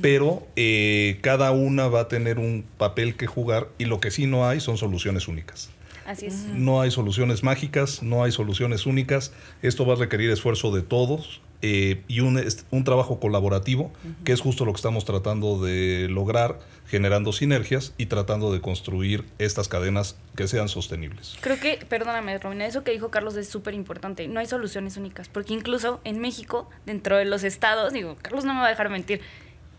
pero 0.00 0.46
eh, 0.56 1.18
cada 1.20 1.50
una 1.52 1.88
va 1.88 2.00
a 2.00 2.08
tener 2.08 2.38
un 2.38 2.64
papel 2.76 3.16
que 3.16 3.26
jugar 3.26 3.68
y 3.78 3.84
lo 3.84 4.00
que 4.00 4.10
sí 4.10 4.26
no 4.26 4.46
hay 4.46 4.60
son 4.60 4.76
soluciones 4.76 5.28
únicas. 5.28 5.70
Así 6.06 6.26
es. 6.26 6.46
No 6.46 6.80
hay 6.80 6.90
soluciones 6.90 7.42
mágicas, 7.42 8.02
no 8.02 8.24
hay 8.24 8.32
soluciones 8.32 8.86
únicas. 8.86 9.32
Esto 9.60 9.84
va 9.84 9.92
a 9.92 9.96
requerir 9.96 10.30
esfuerzo 10.30 10.74
de 10.74 10.80
todos 10.80 11.42
eh, 11.60 12.02
y 12.06 12.20
un, 12.20 12.40
un, 12.70 12.84
trabajo 12.84 13.18
colaborativo, 13.18 13.92
que 14.24 14.32
es 14.32 14.40
justo 14.40 14.64
lo 14.64 14.72
que 14.72 14.76
estamos 14.76 15.04
tratando 15.04 15.60
de 15.60 16.06
lograr, 16.08 16.60
generando 16.86 17.32
sinergias 17.32 17.94
y 17.98 18.06
tratando 18.06 18.52
de 18.52 18.60
construir 18.60 19.24
estas 19.38 19.66
cadenas 19.66 20.16
que 20.36 20.46
sean 20.46 20.68
sostenibles. 20.68 21.36
Creo 21.40 21.58
que, 21.58 21.84
perdóname, 21.88 22.38
Romina, 22.38 22.64
eso 22.64 22.84
que 22.84 22.92
dijo 22.92 23.10
Carlos 23.10 23.36
es 23.36 23.48
súper 23.48 23.74
importante. 23.74 24.28
No 24.28 24.38
hay 24.38 24.46
soluciones 24.46 24.96
únicas, 24.96 25.28
porque 25.28 25.52
incluso 25.52 26.00
en 26.04 26.20
México, 26.20 26.70
dentro 26.86 27.16
de 27.16 27.24
los 27.24 27.42
estados, 27.42 27.92
digo, 27.92 28.16
Carlos 28.22 28.44
no 28.44 28.54
me 28.54 28.60
va 28.60 28.66
a 28.66 28.70
dejar 28.70 28.88
mentir, 28.88 29.20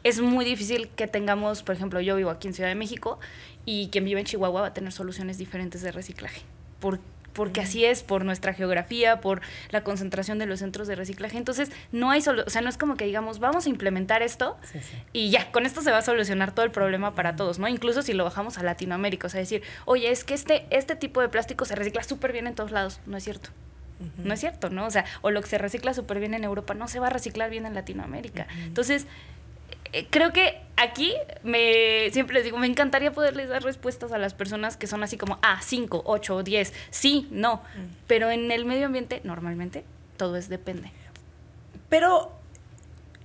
es 0.03 0.21
muy 0.21 0.45
difícil 0.45 0.89
que 0.89 1.07
tengamos, 1.07 1.63
por 1.63 1.75
ejemplo, 1.75 1.99
yo 1.99 2.15
vivo 2.15 2.29
aquí 2.29 2.47
en 2.47 2.53
Ciudad 2.53 2.69
de 2.69 2.75
México 2.75 3.19
y 3.65 3.89
quien 3.89 4.05
vive 4.05 4.19
en 4.19 4.25
Chihuahua 4.25 4.61
va 4.61 4.67
a 4.67 4.73
tener 4.73 4.91
soluciones 4.91 5.37
diferentes 5.37 5.81
de 5.81 5.91
reciclaje. 5.91 6.41
Por, 6.79 6.99
porque 7.33 7.61
así 7.61 7.85
es, 7.85 8.03
por 8.03 8.25
nuestra 8.25 8.53
geografía, 8.53 9.21
por 9.21 9.41
la 9.69 9.83
concentración 9.83 10.39
de 10.39 10.45
los 10.45 10.59
centros 10.59 10.87
de 10.87 10.95
reciclaje. 10.95 11.37
Entonces, 11.37 11.71
no 11.91 12.11
hay 12.11 12.21
solo, 12.21 12.43
o 12.45 12.49
sea, 12.49 12.61
no 12.61 12.69
es 12.69 12.77
como 12.77 12.97
que 12.97 13.05
digamos, 13.05 13.39
vamos 13.39 13.65
a 13.65 13.69
implementar 13.69 14.21
esto 14.21 14.57
y 15.13 15.29
ya, 15.29 15.51
con 15.51 15.65
esto 15.65 15.81
se 15.81 15.91
va 15.91 15.97
a 15.97 16.01
solucionar 16.01 16.53
todo 16.53 16.65
el 16.65 16.71
problema 16.71 17.15
para 17.15 17.35
todos, 17.35 17.59
¿no? 17.59 17.67
Incluso 17.67 18.01
si 18.01 18.13
lo 18.13 18.23
bajamos 18.23 18.57
a 18.57 18.63
Latinoamérica, 18.63 19.27
o 19.27 19.29
sea, 19.29 19.39
decir, 19.39 19.63
oye, 19.85 20.11
es 20.11 20.23
que 20.23 20.33
este, 20.33 20.65
este 20.69 20.95
tipo 20.95 21.21
de 21.21 21.29
plástico 21.29 21.65
se 21.65 21.75
recicla 21.75 22.03
súper 22.03 22.31
bien 22.31 22.47
en 22.47 22.55
todos 22.55 22.71
lados, 22.71 22.99
no 23.05 23.17
es 23.17 23.23
cierto. 23.23 23.49
No 24.23 24.33
es 24.33 24.39
cierto, 24.39 24.69
¿no? 24.69 24.85
O 24.85 24.91
sea, 24.91 25.03
o 25.21 25.29
lo 25.29 25.41
que 25.41 25.49
se 25.49 25.57
recicla 25.57 25.93
súper 25.93 26.19
bien 26.19 26.33
en 26.33 26.45
Europa 26.45 26.73
no 26.73 26.87
se 26.87 26.99
va 26.99 27.07
a 27.07 27.09
reciclar 27.09 27.49
bien 27.49 27.65
en 27.65 27.73
Latinoamérica. 27.73 28.47
Entonces, 28.63 29.07
creo 30.09 30.33
que 30.33 30.61
aquí 30.77 31.13
me 31.43 32.09
siempre 32.11 32.35
les 32.35 32.43
digo, 32.43 32.57
me 32.57 32.67
encantaría 32.67 33.11
poderles 33.11 33.49
dar 33.49 33.63
respuestas 33.63 34.11
a 34.11 34.17
las 34.17 34.33
personas 34.33 34.77
que 34.77 34.87
son 34.87 35.03
así 35.03 35.17
como, 35.17 35.39
ah, 35.41 35.59
5, 35.61 36.03
8, 36.05 36.43
10, 36.43 36.73
sí, 36.89 37.27
no. 37.31 37.55
Mm. 37.55 37.93
Pero 38.07 38.29
en 38.31 38.51
el 38.51 38.65
medio 38.65 38.85
ambiente, 38.85 39.21
normalmente, 39.23 39.83
todo 40.17 40.37
es 40.37 40.49
depende. 40.49 40.91
Pero 41.89 42.31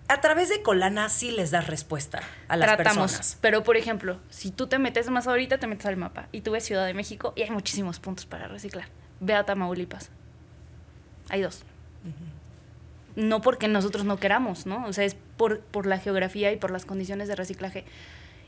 a 0.08 0.20
través 0.20 0.48
de 0.48 0.62
Colana 0.62 1.08
sí 1.08 1.30
les 1.30 1.50
das 1.50 1.66
respuesta 1.66 2.22
a 2.48 2.56
las 2.56 2.68
Tratamos, 2.68 3.12
personas. 3.12 3.38
Pero, 3.40 3.62
por 3.62 3.76
ejemplo, 3.76 4.18
si 4.30 4.50
tú 4.50 4.66
te 4.66 4.78
metes 4.78 5.08
más 5.10 5.26
ahorita, 5.26 5.58
te 5.58 5.66
metes 5.66 5.86
al 5.86 5.96
mapa 5.96 6.28
y 6.32 6.40
tú 6.40 6.52
ves 6.52 6.64
Ciudad 6.64 6.86
de 6.86 6.94
México 6.94 7.32
y 7.36 7.42
hay 7.42 7.50
muchísimos 7.50 8.00
puntos 8.00 8.26
para 8.26 8.48
reciclar. 8.48 8.88
Ve 9.20 9.34
a 9.34 9.44
Tamaulipas. 9.44 10.10
Hay 11.30 11.40
dos 11.40 11.64
no 13.16 13.40
porque 13.40 13.68
nosotros 13.68 14.04
no 14.04 14.18
queramos, 14.18 14.66
¿no? 14.66 14.84
O 14.86 14.92
sea, 14.92 15.04
es 15.04 15.16
por, 15.36 15.60
por 15.60 15.86
la 15.86 15.98
geografía 15.98 16.52
y 16.52 16.56
por 16.56 16.70
las 16.70 16.84
condiciones 16.84 17.28
de 17.28 17.36
reciclaje. 17.36 17.84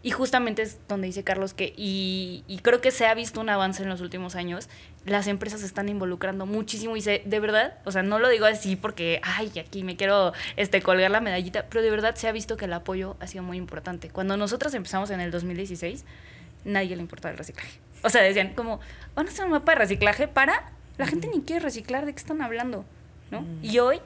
Y 0.07 0.13
justamente 0.13 0.63
es 0.63 0.79
donde 0.87 1.09
dice 1.09 1.25
Carlos 1.25 1.53
que, 1.53 1.75
y, 1.77 2.45
creo 2.63 2.81
que 2.81 2.93
se 2.93 3.07
ha 3.07 3.15
visto 3.15 3.41
un 3.41 3.49
avance 3.49 3.83
en 3.83 3.89
los 3.89 4.01
últimos 4.01 4.37
años, 4.37 4.69
las 5.05 5.27
empresas 5.27 5.61
se 5.61 5.67
están 5.67 5.89
involucrando 5.89 6.47
muchísimo 6.47 6.97
y 6.97 7.01
se, 7.01 7.23
de 7.25 7.41
verdad, 7.41 7.79
o 7.85 7.91
sea, 7.91 8.05
no 8.05 8.21
lo 8.21 8.29
digo 8.29 8.47
así 8.47 8.77
porque, 8.77 9.21
ay, 9.25 9.51
aquí 9.59 9.83
me 9.83 9.97
quiero 9.97 10.33
este, 10.57 10.81
colgar 10.81 11.11
la 11.11 11.21
medallita, 11.21 11.67
pero 11.69 11.83
de 11.83 11.91
verdad 11.91 12.15
se 12.15 12.29
ha 12.29 12.33
visto 12.33 12.57
que 12.57 12.67
el 12.67 12.73
apoyo 12.73 13.17
ha 13.19 13.27
sido 13.27 13.43
muy 13.43 13.57
importante. 13.57 14.09
Cuando 14.11 14.37
nosotros 14.37 14.75
empezamos 14.75 15.11
en 15.11 15.21
el 15.21 15.33
2016, 15.33 16.05
nadie 16.65 16.95
le 16.95 17.03
importaba 17.03 17.33
el 17.33 17.39
reciclaje. 17.39 17.81
O 18.05 18.09
sea, 18.09 18.23
decían 18.23 18.55
como, 18.55 18.79
van 19.17 19.27
a 19.27 19.31
hacer 19.31 19.45
un 19.45 19.51
mapa 19.51 19.73
de 19.73 19.79
reciclaje 19.79 20.29
para... 20.29 20.71
La 20.99 21.07
gente 21.07 21.27
ni 21.27 21.43
quiere 21.43 21.65
reciclar, 21.65 22.07
¿de 22.07 22.13
qué 22.13 22.19
están 22.19 22.43
hablando? 22.43 22.85
¿no? 23.31 23.45
Y 23.61 23.81
hoy 23.81 24.01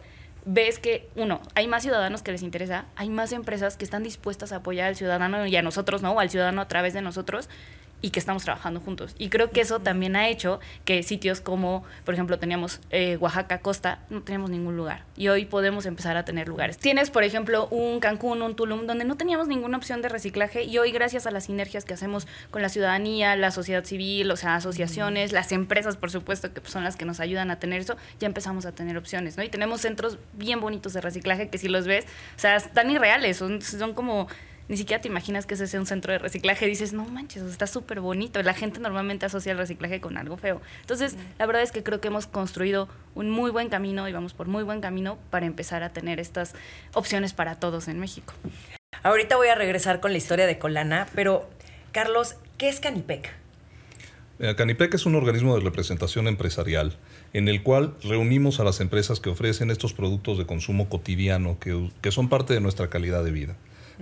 ves 0.44 0.78
que, 0.78 1.08
uno, 1.16 1.40
hay 1.54 1.66
más 1.66 1.82
ciudadanos 1.82 2.22
que 2.22 2.32
les 2.32 2.42
interesa, 2.42 2.86
hay 2.96 3.10
más 3.10 3.32
empresas 3.32 3.76
que 3.76 3.84
están 3.84 4.02
dispuestas 4.02 4.52
a 4.52 4.56
apoyar 4.56 4.88
al 4.88 4.96
ciudadano 4.96 5.46
y 5.46 5.56
a 5.56 5.62
nosotros, 5.62 6.02
¿no? 6.02 6.12
O 6.12 6.20
al 6.20 6.30
ciudadano 6.30 6.60
a 6.60 6.68
través 6.68 6.94
de 6.94 7.02
nosotros 7.02 7.48
y 8.02 8.10
que 8.10 8.20
estamos 8.20 8.44
trabajando 8.44 8.80
juntos. 8.80 9.14
Y 9.18 9.28
creo 9.28 9.50
que 9.50 9.60
eso 9.60 9.80
también 9.80 10.16
ha 10.16 10.28
hecho 10.28 10.60
que 10.84 11.02
sitios 11.02 11.40
como, 11.40 11.84
por 12.04 12.14
ejemplo, 12.14 12.38
teníamos 12.38 12.80
eh, 12.90 13.16
Oaxaca 13.18 13.58
Costa, 13.58 14.00
no 14.10 14.22
teníamos 14.22 14.50
ningún 14.50 14.76
lugar. 14.76 15.04
Y 15.16 15.28
hoy 15.28 15.44
podemos 15.44 15.86
empezar 15.86 16.16
a 16.16 16.24
tener 16.24 16.48
lugares. 16.48 16.78
Tienes, 16.78 17.10
por 17.10 17.24
ejemplo, 17.24 17.68
un 17.68 18.00
Cancún, 18.00 18.42
un 18.42 18.56
Tulum, 18.56 18.86
donde 18.86 19.04
no 19.04 19.16
teníamos 19.16 19.48
ninguna 19.48 19.76
opción 19.76 20.02
de 20.02 20.08
reciclaje 20.08 20.64
y 20.64 20.78
hoy 20.78 20.92
gracias 20.92 21.26
a 21.26 21.30
las 21.30 21.44
sinergias 21.44 21.84
que 21.84 21.94
hacemos 21.94 22.26
con 22.50 22.62
la 22.62 22.68
ciudadanía, 22.68 23.36
la 23.36 23.50
sociedad 23.50 23.84
civil, 23.84 24.30
o 24.30 24.36
sea, 24.36 24.56
asociaciones, 24.56 25.32
las 25.32 25.52
empresas, 25.52 25.96
por 25.96 26.10
supuesto, 26.10 26.52
que 26.52 26.60
son 26.64 26.84
las 26.84 26.96
que 26.96 27.04
nos 27.04 27.20
ayudan 27.20 27.50
a 27.50 27.58
tener 27.58 27.80
eso, 27.80 27.96
ya 28.18 28.26
empezamos 28.26 28.66
a 28.66 28.72
tener 28.72 28.96
opciones, 28.96 29.36
¿no? 29.36 29.42
Y 29.42 29.48
tenemos 29.48 29.80
centros 29.80 30.18
bien 30.32 30.60
bonitos 30.60 30.92
de 30.92 31.00
reciclaje 31.00 31.48
que 31.48 31.58
si 31.58 31.68
los 31.68 31.86
ves, 31.86 32.04
o 32.36 32.38
sea, 32.38 32.56
están 32.56 32.90
irreales, 32.90 33.36
son, 33.36 33.62
son 33.62 33.94
como 33.94 34.28
ni 34.70 34.76
siquiera 34.76 35.02
te 35.02 35.08
imaginas 35.08 35.46
que 35.46 35.54
ese 35.54 35.66
sea 35.66 35.80
un 35.80 35.86
centro 35.86 36.12
de 36.12 36.20
reciclaje. 36.20 36.64
Dices, 36.64 36.92
no 36.92 37.04
manches, 37.04 37.42
está 37.42 37.66
súper 37.66 38.00
bonito. 38.00 38.40
La 38.40 38.54
gente 38.54 38.78
normalmente 38.78 39.26
asocia 39.26 39.50
el 39.50 39.58
reciclaje 39.58 40.00
con 40.00 40.16
algo 40.16 40.36
feo. 40.36 40.62
Entonces, 40.82 41.16
la 41.40 41.46
verdad 41.46 41.62
es 41.62 41.72
que 41.72 41.82
creo 41.82 42.00
que 42.00 42.06
hemos 42.06 42.28
construido 42.28 42.88
un 43.16 43.30
muy 43.30 43.50
buen 43.50 43.68
camino 43.68 44.08
y 44.08 44.12
vamos 44.12 44.32
por 44.32 44.46
muy 44.46 44.62
buen 44.62 44.80
camino 44.80 45.18
para 45.30 45.46
empezar 45.46 45.82
a 45.82 45.92
tener 45.92 46.20
estas 46.20 46.54
opciones 46.94 47.32
para 47.32 47.56
todos 47.56 47.88
en 47.88 47.98
México. 47.98 48.32
Ahorita 49.02 49.34
voy 49.34 49.48
a 49.48 49.56
regresar 49.56 49.98
con 49.98 50.12
la 50.12 50.18
historia 50.18 50.46
de 50.46 50.60
Colana, 50.60 51.08
pero 51.16 51.50
Carlos, 51.90 52.36
¿qué 52.56 52.68
es 52.68 52.78
Canipec? 52.78 53.28
Eh, 54.38 54.54
Canipec 54.54 54.94
es 54.94 55.04
un 55.04 55.16
organismo 55.16 55.56
de 55.56 55.64
representación 55.64 56.28
empresarial 56.28 56.96
en 57.32 57.48
el 57.48 57.64
cual 57.64 57.94
reunimos 58.04 58.60
a 58.60 58.64
las 58.64 58.78
empresas 58.78 59.18
que 59.18 59.30
ofrecen 59.30 59.72
estos 59.72 59.94
productos 59.94 60.38
de 60.38 60.46
consumo 60.46 60.88
cotidiano 60.88 61.58
que, 61.58 61.90
que 62.00 62.12
son 62.12 62.28
parte 62.28 62.54
de 62.54 62.60
nuestra 62.60 62.88
calidad 62.88 63.24
de 63.24 63.32
vida. 63.32 63.56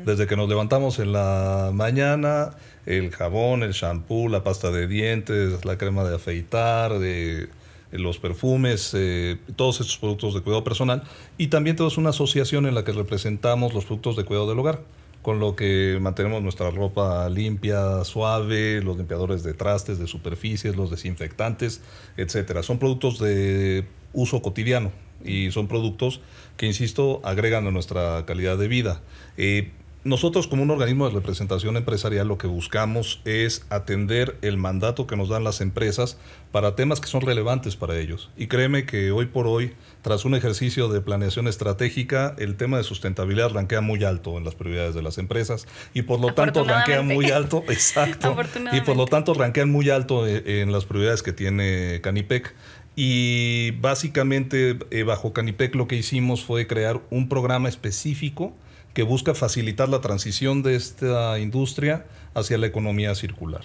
Desde 0.04 0.26
que 0.26 0.36
nos 0.36 0.48
levantamos 0.48 0.98
en 0.98 1.12
la 1.12 1.70
mañana, 1.72 2.50
el 2.86 3.10
jabón, 3.10 3.62
el 3.62 3.72
shampoo, 3.72 4.28
la 4.28 4.42
pasta 4.42 4.70
de 4.70 4.86
dientes, 4.86 5.64
la 5.64 5.76
crema 5.76 6.04
de 6.04 6.16
afeitar, 6.16 6.98
de, 6.98 7.48
los 7.90 8.18
perfumes, 8.18 8.92
eh, 8.94 9.38
todos 9.56 9.80
estos 9.80 9.98
productos 9.98 10.34
de 10.34 10.40
cuidado 10.40 10.64
personal. 10.64 11.02
Y 11.36 11.48
también 11.48 11.76
tenemos 11.76 11.98
una 11.98 12.10
asociación 12.10 12.66
en 12.66 12.74
la 12.74 12.84
que 12.84 12.92
representamos 12.92 13.74
los 13.74 13.84
productos 13.84 14.16
de 14.16 14.24
cuidado 14.24 14.48
del 14.48 14.58
hogar, 14.58 14.80
con 15.22 15.40
lo 15.40 15.56
que 15.56 15.98
mantenemos 16.00 16.42
nuestra 16.42 16.70
ropa 16.70 17.28
limpia, 17.28 18.04
suave, 18.04 18.80
los 18.82 18.96
limpiadores 18.96 19.42
de 19.42 19.54
trastes, 19.54 19.98
de 19.98 20.06
superficies, 20.06 20.76
los 20.76 20.90
desinfectantes, 20.90 21.80
etcétera. 22.16 22.62
Son 22.62 22.78
productos 22.78 23.18
de 23.18 23.84
uso 24.12 24.40
cotidiano 24.42 24.92
y 25.24 25.50
son 25.50 25.66
productos 25.66 26.20
que, 26.56 26.66
insisto, 26.66 27.20
agregan 27.24 27.66
a 27.66 27.70
nuestra 27.70 28.24
calidad 28.26 28.56
de 28.56 28.68
vida. 28.68 29.00
Eh, 29.36 29.72
nosotros 30.08 30.48
como 30.48 30.62
un 30.62 30.70
organismo 30.70 31.06
de 31.06 31.14
representación 31.14 31.76
empresarial 31.76 32.26
lo 32.26 32.38
que 32.38 32.46
buscamos 32.46 33.20
es 33.24 33.66
atender 33.68 34.38
el 34.42 34.56
mandato 34.56 35.06
que 35.06 35.16
nos 35.16 35.28
dan 35.28 35.44
las 35.44 35.60
empresas 35.60 36.18
para 36.50 36.74
temas 36.74 37.00
que 37.00 37.08
son 37.08 37.20
relevantes 37.20 37.76
para 37.76 37.98
ellos. 37.98 38.30
Y 38.36 38.46
créeme 38.46 38.86
que 38.86 39.10
hoy 39.10 39.26
por 39.26 39.46
hoy, 39.46 39.74
tras 40.02 40.24
un 40.24 40.34
ejercicio 40.34 40.88
de 40.88 41.00
planeación 41.00 41.46
estratégica, 41.46 42.34
el 42.38 42.56
tema 42.56 42.78
de 42.78 42.84
sustentabilidad 42.84 43.50
rankea 43.50 43.82
muy 43.82 44.02
alto 44.02 44.38
en 44.38 44.44
las 44.44 44.54
prioridades 44.54 44.94
de 44.94 45.02
las 45.02 45.18
empresas 45.18 45.66
y 45.92 46.02
por 46.02 46.20
lo 46.20 46.32
tanto 46.32 46.64
rankea 46.64 47.02
muy 47.02 47.30
alto, 47.30 47.62
exacto, 47.68 48.34
y 48.72 48.80
por 48.80 48.96
lo 48.96 49.06
tanto 49.06 49.34
ranquean 49.34 49.70
muy 49.70 49.90
alto 49.90 50.26
eh, 50.26 50.62
en 50.62 50.72
las 50.72 50.86
prioridades 50.86 51.22
que 51.22 51.32
tiene 51.32 52.00
Canipec. 52.02 52.54
Y 52.96 53.72
básicamente 53.80 54.76
eh, 54.90 55.04
bajo 55.04 55.32
Canipec 55.32 55.74
lo 55.76 55.86
que 55.86 55.94
hicimos 55.94 56.44
fue 56.44 56.66
crear 56.66 57.00
un 57.10 57.28
programa 57.28 57.68
específico 57.68 58.54
que 58.98 59.04
busca 59.04 59.32
facilitar 59.32 59.88
la 59.88 60.00
transición 60.00 60.64
de 60.64 60.74
esta 60.74 61.38
industria 61.38 62.04
hacia 62.34 62.58
la 62.58 62.66
economía 62.66 63.14
circular. 63.14 63.60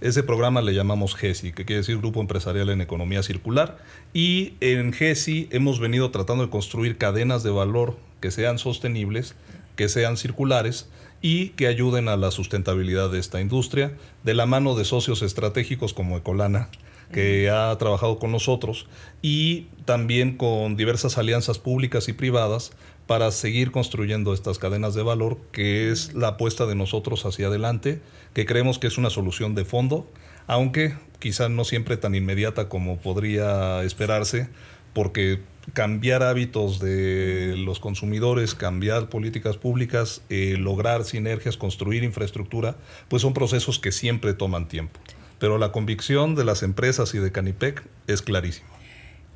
Ese 0.00 0.24
programa 0.24 0.60
le 0.60 0.74
llamamos 0.74 1.14
GESI, 1.14 1.52
que 1.52 1.64
quiere 1.64 1.82
decir 1.82 1.98
Grupo 1.98 2.20
Empresarial 2.20 2.68
en 2.68 2.80
Economía 2.80 3.22
Circular. 3.22 3.78
Y 4.12 4.54
en 4.58 4.92
GESI 4.92 5.46
hemos 5.52 5.78
venido 5.78 6.10
tratando 6.10 6.42
de 6.42 6.50
construir 6.50 6.98
cadenas 6.98 7.44
de 7.44 7.50
valor 7.50 7.96
que 8.18 8.32
sean 8.32 8.58
sostenibles, 8.58 9.36
que 9.76 9.88
sean 9.88 10.16
circulares 10.16 10.88
y 11.20 11.50
que 11.50 11.68
ayuden 11.68 12.08
a 12.08 12.16
la 12.16 12.32
sustentabilidad 12.32 13.08
de 13.08 13.20
esta 13.20 13.40
industria, 13.40 13.96
de 14.24 14.34
la 14.34 14.46
mano 14.46 14.74
de 14.74 14.84
socios 14.84 15.22
estratégicos 15.22 15.94
como 15.94 16.16
Ecolana, 16.16 16.70
que 17.12 17.50
ha 17.50 17.76
trabajado 17.78 18.18
con 18.18 18.32
nosotros, 18.32 18.86
y 19.20 19.68
también 19.84 20.36
con 20.36 20.76
diversas 20.76 21.18
alianzas 21.18 21.60
públicas 21.60 22.08
y 22.08 22.14
privadas 22.14 22.72
para 23.06 23.30
seguir 23.30 23.70
construyendo 23.70 24.32
estas 24.32 24.58
cadenas 24.58 24.94
de 24.94 25.02
valor, 25.02 25.38
que 25.52 25.90
es 25.90 26.14
la 26.14 26.28
apuesta 26.28 26.66
de 26.66 26.74
nosotros 26.74 27.24
hacia 27.26 27.48
adelante, 27.48 28.00
que 28.34 28.46
creemos 28.46 28.78
que 28.78 28.86
es 28.86 28.98
una 28.98 29.10
solución 29.10 29.54
de 29.54 29.64
fondo, 29.64 30.08
aunque 30.46 30.94
quizá 31.18 31.48
no 31.48 31.64
siempre 31.64 31.96
tan 31.96 32.14
inmediata 32.14 32.68
como 32.68 32.98
podría 32.98 33.82
esperarse, 33.82 34.48
porque 34.92 35.40
cambiar 35.72 36.22
hábitos 36.22 36.80
de 36.80 37.54
los 37.56 37.80
consumidores, 37.80 38.54
cambiar 38.54 39.08
políticas 39.08 39.56
públicas, 39.56 40.22
eh, 40.28 40.56
lograr 40.58 41.04
sinergias, 41.04 41.56
construir 41.56 42.04
infraestructura, 42.04 42.76
pues 43.08 43.22
son 43.22 43.34
procesos 43.34 43.78
que 43.78 43.92
siempre 43.92 44.34
toman 44.34 44.68
tiempo. 44.68 45.00
Pero 45.38 45.58
la 45.58 45.72
convicción 45.72 46.34
de 46.34 46.44
las 46.44 46.62
empresas 46.62 47.14
y 47.14 47.18
de 47.18 47.32
Canipec 47.32 47.84
es 48.06 48.22
clarísima. 48.22 48.68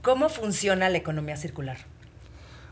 ¿Cómo 0.03 0.29
funciona 0.29 0.89
la 0.89 0.99
economía 0.99 1.37
circular? 1.37 1.79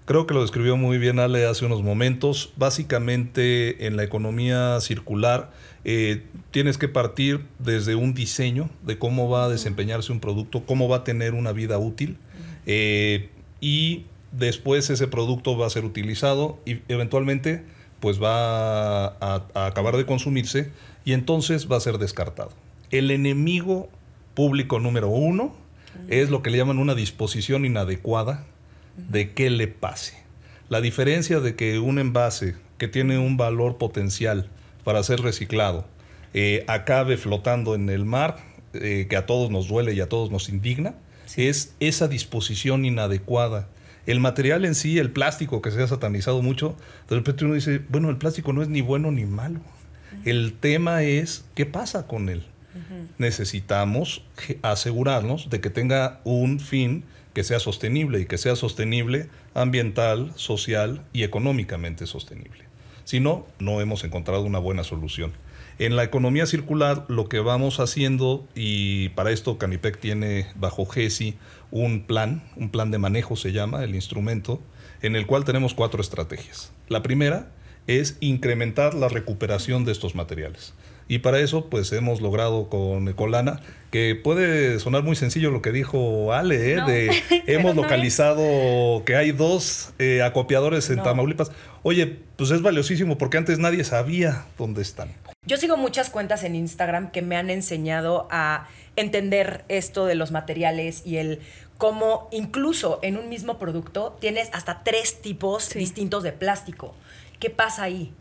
Creo 0.07 0.27
que 0.27 0.35
lo 0.35 0.43
describió 0.43 0.77
muy 0.77 0.99
bien 0.99 1.19
Ale 1.19 1.47
hace 1.47 1.65
unos 1.65 1.83
momentos. 1.83 2.53
Básicamente 2.57 3.87
en 3.87 3.97
la 3.97 4.05
economía 4.05 4.79
circular 4.83 5.51
eh, 5.85 6.25
tienes 6.51 6.77
que 6.77 6.89
partir 6.89 7.47
desde 7.59 7.95
un 7.95 8.13
diseño 8.13 8.69
de 8.83 8.99
cómo 8.99 9.31
va 9.31 9.47
a 9.47 9.49
desempeñarse 9.49 10.13
un 10.13 10.21
producto, 10.21 10.67
cómo 10.67 10.89
va 10.89 10.99
a 10.99 11.05
tener 11.05 11.33
una 11.33 11.53
vida 11.53 11.79
útil 11.79 12.19
eh, 12.67 13.31
y 13.63 14.05
después 14.33 14.91
ese 14.91 15.09
producto 15.09 15.57
va 15.57 15.67
a 15.67 15.71
ser 15.71 15.87
utilizado 15.87 16.59
y 16.67 16.81
eventualmente 16.89 17.65
pues 18.01 18.23
va 18.23 19.07
a, 19.07 19.43
a 19.55 19.67
acabar 19.67 19.97
de 19.97 20.05
consumirse 20.05 20.71
y 21.07 21.15
entonces 21.15 21.71
va 21.73 21.79
a 21.79 21.81
ser 21.81 21.97
descartado. 21.97 22.51
El 22.91 23.11
enemigo 23.11 23.89
público 24.35 24.81
número 24.81 25.09
uno 25.09 25.55
es 26.09 26.29
lo 26.29 26.43
que 26.43 26.51
le 26.51 26.59
llaman 26.59 26.79
una 26.79 26.95
disposición 26.95 27.65
inadecuada 27.65 28.45
de 28.97 29.33
qué 29.33 29.51
le 29.51 29.69
pase. 29.69 30.15
La 30.69 30.81
diferencia 30.81 31.41
de 31.41 31.57
que 31.57 31.79
un 31.79 31.99
envase 31.99 32.57
que 32.79 32.89
tiene 32.89 33.19
un 33.19 33.37
valor 33.37 33.79
potencial 33.79 34.49
para 34.83 35.03
ser 35.03 35.21
reciclado 35.21 35.87
eh, 36.33 36.65
acabe 36.67 37.17
flotando 37.17 37.75
en 37.75 37.89
el 37.89 38.05
mar, 38.05 38.39
eh, 38.73 39.07
que 39.09 39.17
a 39.17 39.27
todos 39.27 39.51
nos 39.51 39.69
duele 39.69 39.95
y 39.95 40.01
a 40.01 40.09
todos 40.09 40.31
nos 40.31 40.49
indigna, 40.49 40.95
es 41.37 41.75
esa 41.81 42.09
disposición 42.09 42.85
inadecuada. 42.85 43.69
El 44.07 44.21
material 44.21 44.65
en 44.65 44.75
sí, 44.75 44.99
el 44.99 45.11
plástico 45.11 45.63
que 45.63 45.71
se 45.71 45.83
ha 45.83 45.87
satanizado 45.87 46.43
mucho, 46.43 46.77
de 47.09 47.17
repente 47.17 47.45
uno 47.45 47.55
dice, 47.55 47.81
bueno, 47.89 48.11
el 48.11 48.17
plástico 48.17 48.53
no 48.53 48.63
es 48.63 48.69
ni 48.69 48.81
bueno 48.81 49.11
ni 49.11 49.25
malo. 49.25 49.61
El 50.25 50.55
tema 50.55 51.03
es 51.03 51.45
qué 51.55 51.67
pasa 51.67 52.07
con 52.07 52.29
él. 52.29 52.45
Necesitamos 53.19 54.25
asegurarnos 54.63 55.49
de 55.49 55.61
que 55.61 55.71
tenga 55.71 56.21
un 56.25 56.59
fin 56.59 57.05
que 57.35 57.45
sea 57.45 57.59
sostenible 57.59 58.21
y 58.21 58.27
que 58.27 58.39
sea 58.39 58.57
sostenible 58.57 59.29
ambiental, 59.53 60.33
social 60.37 61.05
y 61.13 61.25
económicamente 61.25 62.07
sostenible. 62.07 62.65
Si 63.05 63.21
no, 63.21 63.47
no 63.59 63.81
hemos 63.81 64.05
encontrado 64.05 64.43
una 64.45 64.59
buena 64.59 64.85
solución. 64.85 65.33
En 65.79 65.97
la 65.97 66.05
economía 66.05 66.47
circular 66.47 67.05
lo 67.09 67.29
que 67.29 67.41
vamos 67.41 67.81
haciendo, 67.81 68.47
y 68.55 69.09
para 69.11 69.33
esto 69.33 69.59
Canipec 69.59 69.99
tiene 69.99 70.47
bajo 70.55 70.87
GESI 70.87 71.37
un 71.73 72.05
plan, 72.07 72.45
un 72.55 72.71
plan 72.71 72.93
de 72.93 72.99
manejo 72.99 73.35
se 73.35 73.53
llama 73.53 73.83
el 73.83 73.97
instrumento, 73.97 74.63
en 75.03 75.17
el 75.17 75.27
cual 75.27 75.45
tenemos 75.45 75.75
cuatro 75.75 76.01
estrategias. 76.01 76.73
La 76.89 77.03
primera 77.03 77.51
es 77.89 78.17
incrementar 78.21 78.95
la 78.95 79.09
recuperación 79.09 79.85
de 79.85 79.93
estos 79.93 80.15
materiales. 80.15 80.75
Y 81.07 81.19
para 81.19 81.39
eso, 81.39 81.67
pues 81.67 81.93
hemos 81.93 82.21
logrado 82.21 82.69
con 82.69 83.09
Ecolana, 83.09 83.61
que 83.91 84.15
puede 84.15 84.81
sonar 84.81 85.03
muy 85.03 85.17
sencillo 85.17 85.51
lo 85.51 85.61
que 85.61 85.71
dijo 85.71 86.33
Ale, 86.33 86.73
¿eh? 86.73 86.81
de 86.87 87.23
hemos 87.47 87.77
localizado 87.77 89.05
que 89.05 89.15
hay 89.15 89.33
dos 89.33 89.93
eh, 89.99 90.23
acopiadores 90.23 90.89
en 90.91 91.03
Tamaulipas. 91.03 91.53
Oye, 91.83 92.19
pues 92.37 92.51
es 92.51 92.63
valiosísimo 92.63 93.19
porque 93.19 93.37
antes 93.37 93.59
nadie 93.59 93.85
sabía 93.85 94.47
dónde 94.57 94.83
están. 94.83 95.13
Yo 95.47 95.59
sigo 95.59 95.77
muchas 95.77 96.09
cuentas 96.09 96.43
en 96.43 96.55
Instagram 96.55 97.11
que 97.11 97.21
me 97.21 97.37
han 97.37 97.51
enseñado 97.51 98.27
a 98.31 98.67
entender 98.97 99.65
esto 99.69 100.07
de 100.07 100.15
los 100.15 100.31
materiales 100.31 101.03
y 101.05 101.19
el 101.19 101.41
cómo 101.77 102.29
incluso 102.33 102.99
en 103.03 103.19
un 103.19 103.29
mismo 103.29 103.59
producto 103.59 104.17
tienes 104.21 104.49
hasta 104.53 104.83
tres 104.85 105.21
tipos 105.21 105.69
distintos 105.75 106.23
de 106.23 106.33
plástico. 106.33 106.95
¿Qué 107.41 107.51
pasa 107.51 107.83
ahí? 107.83 108.13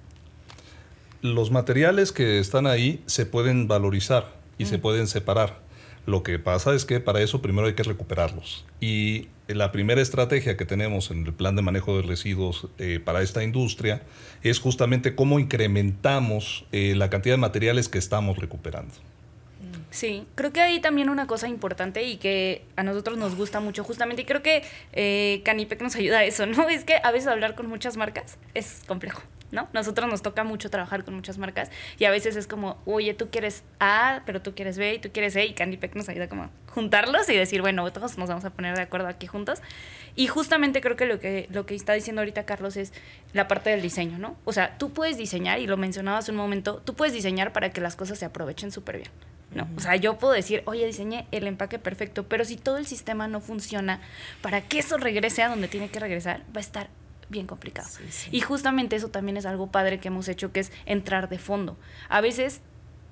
Los 1.24 1.52
materiales 1.52 2.12
que 2.12 2.38
están 2.38 2.68
ahí 2.68 3.02
se 3.06 3.26
pueden 3.26 3.70
valorizar 3.70 4.34
y 4.58 4.66
se 4.66 4.78
mm. 4.78 4.82
pueden 4.82 5.08
separar. 5.08 5.58
Lo 6.06 6.22
que 6.22 6.38
pasa 6.38 6.76
es 6.76 6.84
que 6.84 7.00
para 7.00 7.22
eso 7.22 7.42
primero 7.42 7.66
hay 7.66 7.76
que 7.76 7.84
recuperarlos. 7.84 8.66
Y 8.82 9.30
la 9.48 9.72
primera 9.72 10.02
estrategia 10.02 10.58
que 10.58 10.66
tenemos 10.66 11.12
en 11.12 11.26
el 11.26 11.32
plan 11.32 11.56
de 11.56 11.62
manejo 11.62 11.96
de 11.96 12.02
residuos 12.02 12.68
eh, 12.78 13.00
para 13.02 13.22
esta 13.22 13.42
industria 13.42 14.02
es 14.42 14.60
justamente 14.60 15.16
cómo 15.16 15.40
incrementamos 15.40 16.66
eh, 16.74 16.94
la 16.94 17.10
cantidad 17.10 17.36
de 17.36 17.40
materiales 17.40 17.88
que 17.88 18.00
estamos 18.00 18.38
recuperando. 18.38 18.94
Sí, 19.92 20.26
creo 20.36 20.52
que 20.52 20.60
hay 20.60 20.82
también 20.82 21.08
una 21.08 21.26
cosa 21.26 21.48
importante 21.48 22.04
y 22.04 22.18
que 22.18 22.66
a 22.76 22.84
nosotros 22.84 23.18
nos 23.18 23.38
gusta 23.38 23.62
mucho 23.62 23.86
justamente, 23.86 24.24
y 24.24 24.26
creo 24.26 24.44
que 24.44 24.64
eh, 24.92 25.42
Canipec 25.46 25.82
nos 25.82 25.96
ayuda 25.96 26.18
a 26.20 26.24
eso, 26.26 26.46
¿no? 26.48 26.68
Es 26.68 26.84
que 26.84 26.96
a 27.02 27.12
veces 27.12 27.28
hablar 27.28 27.56
con 27.56 27.68
muchas 27.68 27.96
marcas 27.96 28.38
es 28.56 28.82
complejo, 28.88 29.22
¿no? 29.54 29.70
Nosotros 29.72 30.10
nos 30.10 30.22
toca 30.22 30.44
mucho 30.44 30.70
trabajar 30.70 31.06
con 31.06 31.14
muchas 31.14 31.38
marcas 31.38 31.70
y 32.00 32.06
a 32.06 32.12
veces 32.12 32.36
es 32.36 32.48
como, 32.48 32.82
oye, 32.86 33.14
tú 33.14 33.30
quieres 33.30 33.64
A, 33.80 34.24
pero 34.26 34.42
tú 34.42 34.54
quieres 34.56 34.78
B 34.78 34.96
y 34.96 35.00
tú 35.00 35.12
quieres 35.14 35.36
E 35.36 35.46
y 35.46 35.54
Canipec 35.54 35.96
nos 35.96 36.10
ayuda 36.10 36.28
como 36.28 36.44
a 36.44 36.50
juntarlos 36.74 37.30
y 37.30 37.36
decir, 37.36 37.62
bueno, 37.62 37.90
todos 37.94 38.18
nos 38.18 38.28
vamos 38.28 38.44
a 38.46 38.50
poner 38.50 38.76
de 38.76 38.82
acuerdo 38.82 39.08
aquí 39.08 39.28
juntos. 39.28 39.62
Y 40.16 40.28
justamente 40.28 40.82
creo 40.82 40.96
que 40.96 41.06
lo 41.06 41.20
que, 41.20 41.48
lo 41.52 41.66
que 41.66 41.76
está 41.76 41.94
diciendo 41.94 42.22
ahorita 42.22 42.46
Carlos 42.46 42.76
es 42.78 42.94
la 43.32 43.48
parte 43.48 43.70
del 43.70 43.82
diseño, 43.82 44.18
¿no? 44.18 44.36
O 44.44 44.54
sea, 44.54 44.78
tú 44.78 44.92
puedes 44.92 45.18
diseñar, 45.18 45.60
y 45.60 45.68
lo 45.68 45.78
mencionabas 45.78 46.30
un 46.30 46.36
momento, 46.36 46.82
tú 46.84 46.96
puedes 46.96 47.14
diseñar 47.14 47.54
para 47.54 47.72
que 47.72 47.80
las 47.80 47.96
cosas 47.96 48.18
se 48.20 48.26
aprovechen 48.26 48.72
súper 48.72 48.98
bien. 48.98 49.10
¿no? 49.54 49.68
O 49.78 49.80
sea, 49.80 49.96
yo 49.98 50.18
puedo 50.18 50.34
decir, 50.34 50.64
oye, 50.66 50.84
diseñé 50.86 51.28
el 51.32 51.46
empaque 51.46 51.78
perfecto, 51.78 52.28
pero 52.28 52.44
si 52.44 52.58
todo 52.58 52.78
el 52.78 52.88
sistema 52.88 53.28
no 53.28 53.40
funciona, 53.40 54.02
para 54.42 54.62
que 54.62 54.80
eso 54.80 54.98
regrese 54.98 55.44
a 55.44 55.50
donde 55.50 55.68
tiene 55.68 55.90
que 55.90 56.00
regresar, 56.00 56.42
va 56.56 56.58
a 56.58 56.62
estar 56.62 56.90
bien 57.34 57.48
complicado. 57.48 57.90
Y 58.32 58.40
justamente 58.40 58.96
eso 58.96 59.10
también 59.10 59.36
es 59.36 59.46
algo 59.46 59.70
padre 59.70 60.00
que 60.00 60.08
hemos 60.08 60.30
hecho, 60.30 60.54
que 60.54 60.62
es 60.62 60.72
entrar 60.86 61.28
de 61.28 61.40
fondo. 61.40 61.78
A 62.08 62.22
veces 62.22 62.62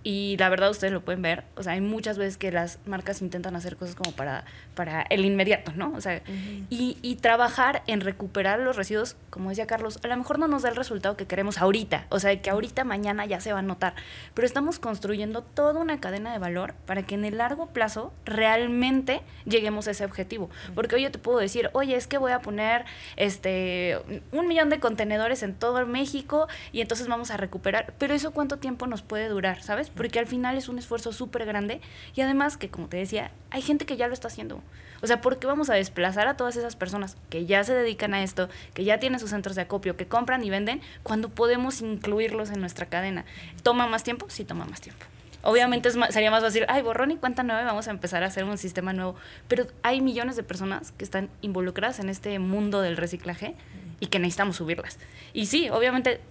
y 0.03 0.35
la 0.37 0.49
verdad 0.49 0.69
ustedes 0.69 0.93
lo 0.93 1.01
pueden 1.01 1.21
ver, 1.21 1.43
o 1.55 1.63
sea, 1.63 1.73
hay 1.73 1.81
muchas 1.81 2.17
veces 2.17 2.37
que 2.37 2.51
las 2.51 2.79
marcas 2.85 3.21
intentan 3.21 3.55
hacer 3.55 3.75
cosas 3.75 3.95
como 3.95 4.11
para, 4.11 4.45
para 4.75 5.03
el 5.03 5.25
inmediato, 5.25 5.73
¿no? 5.75 5.93
O 5.95 6.01
sea, 6.01 6.21
y, 6.69 6.97
y, 7.01 7.15
trabajar 7.17 7.83
en 7.87 8.01
recuperar 8.01 8.59
los 8.59 8.75
residuos, 8.75 9.15
como 9.29 9.49
decía 9.49 9.67
Carlos, 9.67 9.99
a 10.03 10.07
lo 10.07 10.17
mejor 10.17 10.39
no 10.39 10.47
nos 10.47 10.63
da 10.63 10.69
el 10.69 10.75
resultado 10.75 11.17
que 11.17 11.27
queremos 11.27 11.59
ahorita, 11.59 12.05
o 12.09 12.19
sea, 12.19 12.39
que 12.41 12.49
ahorita, 12.49 12.83
mañana 12.83 13.25
ya 13.25 13.39
se 13.39 13.53
va 13.53 13.59
a 13.59 13.63
notar, 13.63 13.93
pero 14.33 14.45
estamos 14.45 14.79
construyendo 14.79 15.43
toda 15.43 15.79
una 15.79 15.99
cadena 15.99 16.31
de 16.31 16.39
valor 16.39 16.73
para 16.85 17.03
que 17.03 17.15
en 17.15 17.25
el 17.25 17.37
largo 17.37 17.67
plazo 17.67 18.13
realmente 18.25 19.21
lleguemos 19.45 19.87
a 19.87 19.91
ese 19.91 20.05
objetivo. 20.05 20.49
Porque 20.73 20.95
hoy 20.95 21.03
yo 21.03 21.11
te 21.11 21.19
puedo 21.19 21.39
decir, 21.39 21.69
oye, 21.73 21.95
es 21.95 22.07
que 22.07 22.17
voy 22.17 22.31
a 22.31 22.39
poner 22.39 22.85
este 23.17 23.99
un 24.31 24.47
millón 24.47 24.69
de 24.69 24.79
contenedores 24.79 25.43
en 25.43 25.53
todo 25.53 25.85
México 25.85 26.47
y 26.71 26.81
entonces 26.81 27.07
vamos 27.07 27.31
a 27.31 27.37
recuperar, 27.37 27.93
pero 27.97 28.13
eso 28.13 28.31
cuánto 28.31 28.57
tiempo 28.57 28.87
nos 28.87 29.01
puede 29.01 29.27
durar, 29.27 29.61
¿sabes? 29.61 29.90
Porque 29.95 30.19
al 30.19 30.27
final 30.27 30.57
es 30.57 30.69
un 30.69 30.79
esfuerzo 30.79 31.13
súper 31.13 31.45
grande 31.45 31.81
y 32.15 32.21
además 32.21 32.57
que, 32.57 32.69
como 32.69 32.87
te 32.87 32.97
decía, 32.97 33.31
hay 33.49 33.61
gente 33.61 33.85
que 33.85 33.97
ya 33.97 34.07
lo 34.07 34.13
está 34.13 34.27
haciendo. 34.27 34.61
O 35.01 35.07
sea, 35.07 35.19
¿por 35.21 35.39
qué 35.39 35.47
vamos 35.47 35.69
a 35.69 35.73
desplazar 35.73 36.27
a 36.27 36.37
todas 36.37 36.55
esas 36.55 36.75
personas 36.75 37.17
que 37.29 37.45
ya 37.45 37.63
se 37.63 37.73
dedican 37.73 38.13
a 38.13 38.21
esto, 38.23 38.49
que 38.73 38.83
ya 38.83 38.99
tienen 38.99 39.19
sus 39.19 39.31
centros 39.31 39.55
de 39.55 39.63
acopio, 39.63 39.97
que 39.97 40.07
compran 40.07 40.43
y 40.43 40.49
venden, 40.49 40.81
cuando 41.03 41.29
podemos 41.29 41.81
incluirlos 41.81 42.51
en 42.51 42.59
nuestra 42.59 42.85
cadena? 42.85 43.25
¿Toma 43.63 43.87
más 43.87 44.03
tiempo? 44.03 44.27
Sí, 44.29 44.45
toma 44.45 44.65
más 44.65 44.81
tiempo. 44.81 45.05
Obviamente 45.43 45.89
sería 46.11 46.29
más 46.29 46.43
fácil, 46.43 46.65
ay, 46.67 46.83
borrón 46.83 47.09
y 47.09 47.15
cuenta 47.15 47.41
nueve, 47.41 47.63
vamos 47.63 47.87
a 47.87 47.91
empezar 47.91 48.23
a 48.23 48.27
hacer 48.27 48.43
un 48.43 48.59
sistema 48.59 48.93
nuevo. 48.93 49.15
Pero 49.47 49.65
hay 49.81 50.01
millones 50.01 50.35
de 50.35 50.43
personas 50.43 50.91
que 50.91 51.03
están 51.03 51.29
involucradas 51.41 51.99
en 51.99 52.09
este 52.09 52.37
mundo 52.37 52.81
del 52.81 52.95
reciclaje 52.95 53.55
y 53.99 54.07
que 54.07 54.19
necesitamos 54.19 54.57
subirlas. 54.57 54.99
Y 55.33 55.47
sí, 55.47 55.69
obviamente 55.69 56.21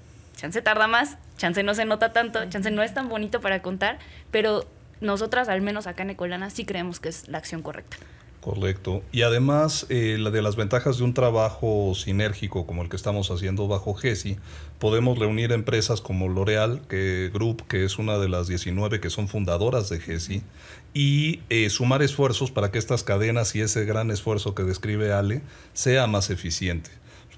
chance 0.41 0.63
tarda 0.63 0.87
más, 0.87 1.19
chance 1.37 1.63
no 1.63 1.75
se 1.75 1.85
nota 1.85 2.13
tanto, 2.13 2.49
chance 2.49 2.71
no 2.71 2.83
es 2.83 2.95
tan 2.95 3.09
bonito 3.11 3.41
para 3.41 3.61
contar, 3.61 3.99
pero 4.31 4.67
nosotras, 5.01 5.49
al 5.49 5.61
menos 5.61 5.87
acá 5.87 6.03
en 6.03 6.11
Ecolana, 6.11 6.49
sí 6.49 6.65
creemos 6.65 6.99
que 6.99 7.11
es 7.11 7.29
la 7.29 7.39
acción 7.39 7.63
correcta. 7.63 7.99
Correcto. 8.41 9.03
Y 9.13 9.21
además, 9.21 9.85
eh, 9.91 10.17
la 10.19 10.31
de 10.31 10.41
las 10.41 10.57
ventajas 10.57 10.97
de 10.97 11.05
un 11.05 11.13
trabajo 11.13 11.93
sinérgico 11.95 12.67
como 12.67 12.81
el 12.83 12.89
que 12.89 12.97
estamos 12.97 13.31
haciendo 13.31 13.69
bajo 13.69 13.93
GESI, 13.93 14.39
podemos 14.79 15.19
reunir 15.19 15.53
empresas 15.53 16.01
como 16.01 16.27
L'Oreal 16.27 16.81
que, 16.89 17.31
Group, 17.35 17.67
que 17.67 17.85
es 17.85 17.99
una 17.99 18.17
de 18.17 18.31
las 18.31 18.49
19 18.49 18.99
que 18.99 19.11
son 19.11 19.29
fundadoras 19.29 19.91
de 19.91 20.01
GESI, 20.01 20.43
y 20.95 21.41
eh, 21.51 21.69
sumar 21.69 22.01
esfuerzos 22.01 22.51
para 22.51 22.71
que 22.71 22.79
estas 22.79 23.05
cadenas 23.05 23.55
y 23.55 23.61
ese 23.61 23.85
gran 23.85 24.11
esfuerzo 24.11 24.55
que 24.55 24.63
describe 24.63 25.13
Ale 25.13 25.43
sea 25.75 26.07
más 26.07 26.31
eficiente. 26.31 26.91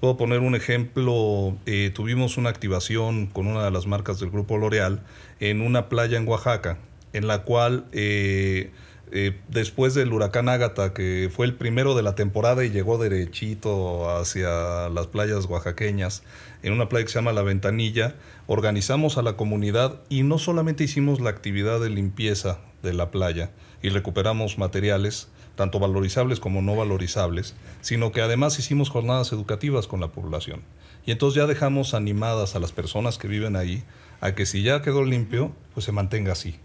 Puedo 0.03 0.17
poner 0.17 0.41
un 0.41 0.53
ejemplo, 0.53 1.55
eh, 1.65 1.89
tuvimos 1.95 2.35
una 2.35 2.49
activación 2.49 3.27
con 3.27 3.47
una 3.47 3.63
de 3.63 3.71
las 3.71 3.87
marcas 3.87 4.19
del 4.19 4.31
grupo 4.31 4.57
L'Oreal 4.57 5.01
en 5.39 5.61
una 5.61 5.87
playa 5.87 6.17
en 6.17 6.27
Oaxaca, 6.27 6.77
en 7.13 7.25
la 7.25 7.43
cual 7.43 7.85
eh, 7.93 8.71
eh, 9.13 9.39
después 9.47 9.93
del 9.93 10.11
huracán 10.11 10.49
Ágata, 10.49 10.93
que 10.93 11.29
fue 11.33 11.45
el 11.45 11.53
primero 11.53 11.95
de 11.95 12.03
la 12.03 12.15
temporada 12.15 12.65
y 12.65 12.69
llegó 12.69 12.97
derechito 12.97 14.09
hacia 14.09 14.89
las 14.89 15.07
playas 15.07 15.45
oaxaqueñas, 15.45 16.23
en 16.63 16.73
una 16.73 16.89
playa 16.89 17.05
que 17.05 17.11
se 17.13 17.19
llama 17.19 17.31
La 17.31 17.43
Ventanilla, 17.43 18.15
organizamos 18.47 19.17
a 19.17 19.21
la 19.21 19.37
comunidad 19.37 20.01
y 20.09 20.23
no 20.23 20.37
solamente 20.37 20.83
hicimos 20.83 21.21
la 21.21 21.29
actividad 21.29 21.79
de 21.79 21.89
limpieza 21.89 22.59
de 22.81 22.91
la 22.91 23.09
playa 23.09 23.51
y 23.81 23.87
recuperamos 23.87 24.57
materiales, 24.57 25.29
tanto 25.55 25.79
valorizables 25.79 26.39
como 26.39 26.61
no 26.61 26.75
valorizables, 26.75 27.55
sino 27.81 28.11
que 28.11 28.21
además 28.21 28.57
hicimos 28.59 28.89
jornadas 28.89 29.31
educativas 29.31 29.87
con 29.87 29.99
la 29.99 30.09
población. 30.09 30.61
Y 31.05 31.11
entonces 31.11 31.41
ya 31.41 31.47
dejamos 31.47 31.93
animadas 31.93 32.55
a 32.55 32.59
las 32.59 32.71
personas 32.71 33.17
que 33.17 33.27
viven 33.27 33.55
ahí 33.55 33.83
a 34.21 34.35
que 34.35 34.45
si 34.45 34.63
ya 34.63 34.81
quedó 34.81 35.03
limpio, 35.03 35.51
pues 35.73 35.85
se 35.85 35.91
mantenga 35.91 36.31
así. 36.31 36.55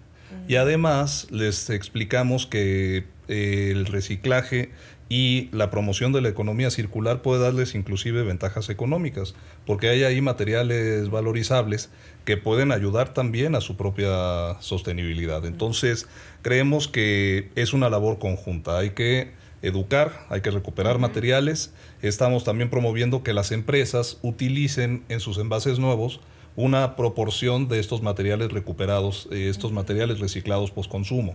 Y 0.46 0.56
además 0.56 1.26
les 1.30 1.70
explicamos 1.70 2.46
que 2.46 3.04
eh, 3.28 3.70
el 3.72 3.86
reciclaje 3.86 4.70
y 5.08 5.48
la 5.52 5.70
promoción 5.70 6.12
de 6.12 6.20
la 6.20 6.28
economía 6.28 6.70
circular 6.70 7.22
puede 7.22 7.40
darles 7.40 7.74
inclusive 7.74 8.22
ventajas 8.22 8.68
económicas, 8.68 9.34
porque 9.66 9.88
hay 9.88 10.04
ahí 10.04 10.20
materiales 10.20 11.10
valorizables 11.10 11.90
que 12.24 12.36
pueden 12.36 12.72
ayudar 12.72 13.14
también 13.14 13.54
a 13.54 13.62
su 13.62 13.76
propia 13.76 14.60
sostenibilidad. 14.60 15.46
Entonces, 15.46 16.06
creemos 16.42 16.88
que 16.88 17.50
es 17.54 17.72
una 17.72 17.88
labor 17.88 18.18
conjunta, 18.18 18.78
hay 18.78 18.90
que 18.90 19.32
educar, 19.62 20.26
hay 20.28 20.42
que 20.42 20.50
recuperar 20.50 20.98
materiales, 20.98 21.72
estamos 22.02 22.44
también 22.44 22.68
promoviendo 22.68 23.22
que 23.22 23.32
las 23.32 23.50
empresas 23.50 24.18
utilicen 24.22 25.04
en 25.08 25.20
sus 25.20 25.38
envases 25.38 25.78
nuevos 25.78 26.20
una 26.54 26.96
proporción 26.96 27.68
de 27.68 27.78
estos 27.80 28.02
materiales 28.02 28.52
recuperados, 28.52 29.28
eh, 29.30 29.48
estos 29.48 29.72
materiales 29.72 30.20
reciclados 30.20 30.70
post 30.70 30.90
consumo. 30.90 31.34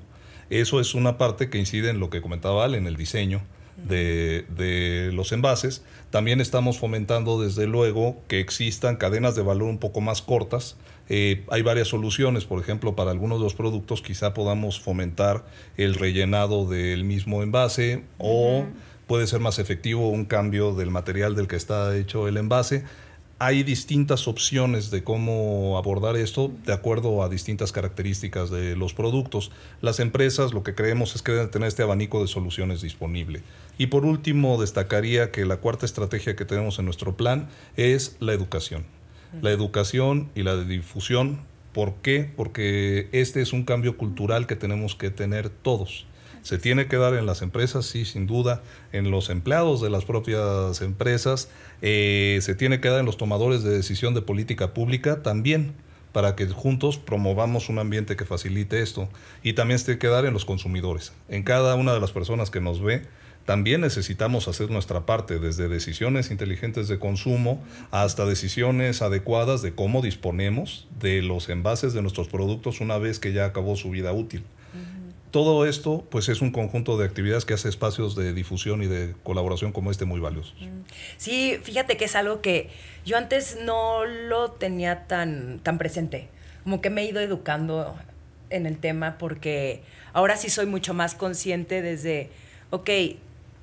Eso 0.49 0.79
es 0.79 0.93
una 0.93 1.17
parte 1.17 1.49
que 1.49 1.57
incide 1.57 1.89
en 1.89 1.99
lo 1.99 2.09
que 2.09 2.21
comentaba 2.21 2.65
Al, 2.65 2.75
en 2.75 2.85
el 2.85 2.97
diseño 2.97 3.41
de, 3.77 5.11
los 5.13 5.31
envases. 5.31 5.83
También 6.09 6.41
estamos 6.41 6.77
fomentando, 6.77 7.41
desde 7.41 7.67
luego, 7.67 8.21
que 8.27 8.39
existan 8.39 8.97
cadenas 8.97 9.35
de 9.35 9.41
valor 9.41 9.69
un 9.69 9.79
poco 9.79 10.01
más 10.01 10.21
cortas. 10.21 10.77
Eh, 11.09 11.43
hay 11.49 11.61
varias 11.61 11.89
soluciones, 11.89 12.45
por 12.45 12.61
ejemplo, 12.61 12.95
para 12.95 13.11
algunos 13.11 13.39
de 13.39 13.43
los 13.43 13.55
productos 13.55 14.01
quizá 14.01 14.33
podamos 14.33 14.79
fomentar 14.79 15.45
el 15.75 15.95
rellenado 15.95 16.67
del 16.67 17.03
mismo 17.03 17.43
envase 17.43 18.03
o 18.19 18.65
puede 19.07 19.27
ser 19.27 19.41
más 19.41 19.59
efectivo 19.59 20.09
un 20.09 20.25
cambio 20.25 20.73
del 20.73 20.91
material 20.91 21.35
del 21.35 21.47
que 21.47 21.57
está 21.57 21.95
hecho 21.97 22.27
el 22.27 22.37
envase 22.37 22.85
hay 23.45 23.63
distintas 23.63 24.29
opciones 24.29 24.89
de 24.89 25.03
cómo 25.03 25.77
abordar 25.77 26.15
esto 26.15 26.49
de 26.65 26.71
acuerdo 26.71 27.23
a 27.23 27.29
distintas 27.29 27.73
características 27.73 28.49
de 28.49 28.77
los 28.77 28.93
productos. 28.93 29.51
Las 29.81 29.99
empresas 29.99 30.53
lo 30.53 30.63
que 30.63 30.75
creemos 30.75 31.13
es 31.13 31.21
que 31.21 31.33
deben 31.33 31.51
tener 31.51 31.67
este 31.67 31.83
abanico 31.83 32.21
de 32.21 32.27
soluciones 32.27 32.81
disponible. 32.81 33.41
Y 33.77 33.87
por 33.87 34.05
último, 34.05 34.61
destacaría 34.61 35.31
que 35.31 35.45
la 35.45 35.57
cuarta 35.57 35.85
estrategia 35.85 36.37
que 36.37 36.45
tenemos 36.45 36.79
en 36.79 36.85
nuestro 36.85 37.17
plan 37.17 37.49
es 37.75 38.15
la 38.21 38.31
educación. 38.31 38.85
la 39.41 39.51
educación 39.51 40.29
y 40.35 40.43
la 40.43 40.55
difusión. 40.55 41.41
¿Por 41.73 41.95
qué? 41.95 42.31
Porque 42.35 43.09
este 43.11 43.41
es 43.41 43.51
un 43.51 43.63
cambio 43.63 43.97
cultural 43.97 44.45
que 44.45 44.55
tenemos 44.55 44.95
que 44.95 45.09
tener 45.09 45.49
todos. 45.49 46.05
Se 46.43 46.57
tiene 46.57 46.87
que 46.87 46.97
dar 46.97 47.13
en 47.13 47.25
las 47.25 47.41
empresas, 47.41 47.85
sí, 47.85 48.03
sin 48.03 48.27
duda, 48.27 48.61
en 48.91 49.11
los 49.11 49.29
empleados 49.29 49.81
de 49.81 49.89
las 49.89 50.03
propias 50.03 50.81
empresas, 50.81 51.47
eh, 51.81 52.39
se 52.41 52.53
tiene 52.53 52.81
que 52.81 52.89
dar 52.89 52.99
en 52.99 53.05
los 53.05 53.15
tomadores 53.15 53.63
de 53.63 53.69
decisión 53.69 54.13
de 54.13 54.21
política 54.21 54.73
pública 54.73 55.23
también 55.23 55.73
para 56.11 56.35
que 56.35 56.45
juntos 56.47 56.97
promovamos 56.97 57.69
un 57.69 57.79
ambiente 57.79 58.17
que 58.17 58.25
facilite 58.25 58.81
esto. 58.81 59.07
Y 59.41 59.53
también 59.53 59.79
se 59.79 59.85
tiene 59.85 59.99
que 59.99 60.07
dar 60.07 60.25
en 60.25 60.33
los 60.33 60.43
consumidores, 60.43 61.13
en 61.29 61.43
cada 61.43 61.75
una 61.75 61.93
de 61.93 62.01
las 62.01 62.11
personas 62.11 62.51
que 62.51 62.59
nos 62.59 62.81
ve. 62.81 63.03
También 63.45 63.79
necesitamos 63.79 64.49
hacer 64.49 64.69
nuestra 64.69 65.05
parte, 65.05 65.39
desde 65.39 65.69
decisiones 65.69 66.29
inteligentes 66.29 66.89
de 66.89 66.99
consumo 66.99 67.63
hasta 67.91 68.25
decisiones 68.25 69.01
adecuadas 69.01 69.61
de 69.61 69.73
cómo 69.73 70.01
disponemos 70.01 70.87
de 70.99 71.21
los 71.21 71.47
envases 71.47 71.93
de 71.93 72.01
nuestros 72.01 72.27
productos 72.27 72.81
una 72.81 72.97
vez 72.97 73.19
que 73.19 73.31
ya 73.31 73.45
acabó 73.45 73.77
su 73.77 73.89
vida 73.89 74.11
útil 74.11 74.43
todo 75.33 75.65
esto 75.65 76.05
pues 76.11 76.29
es 76.29 76.41
un 76.41 76.51
conjunto 76.51 76.95
de 76.95 77.05
actividades 77.05 77.43
que 77.43 77.55
hace 77.55 77.67
espacios 77.67 78.15
de 78.15 78.33
difusión 78.33 78.83
y 78.83 78.85
de 78.85 79.15
colaboración 79.23 79.71
como 79.71 79.89
este 79.89 80.05
muy 80.05 80.19
valiosos. 80.19 80.55
Mm. 80.61 80.81
Sí, 81.17 81.57
fíjate 81.63 81.97
que 81.97 82.05
es 82.05 82.15
algo 82.15 82.39
que 82.39 82.69
yo 83.03 83.17
antes 83.17 83.57
no 83.65 84.05
lo 84.05 84.51
tenía 84.51 85.07
tan, 85.07 85.57
tan 85.57 85.79
presente, 85.79 86.29
como 86.63 86.81
que 86.81 86.91
me 86.91 87.01
he 87.01 87.05
ido 87.05 87.19
educando 87.19 87.95
en 88.51 88.67
el 88.67 88.77
tema 88.77 89.17
porque 89.17 89.81
ahora 90.13 90.37
sí 90.37 90.51
soy 90.51 90.67
mucho 90.67 90.93
más 90.93 91.15
consciente 91.15 91.81
desde, 91.81 92.29
ok, 92.69 92.91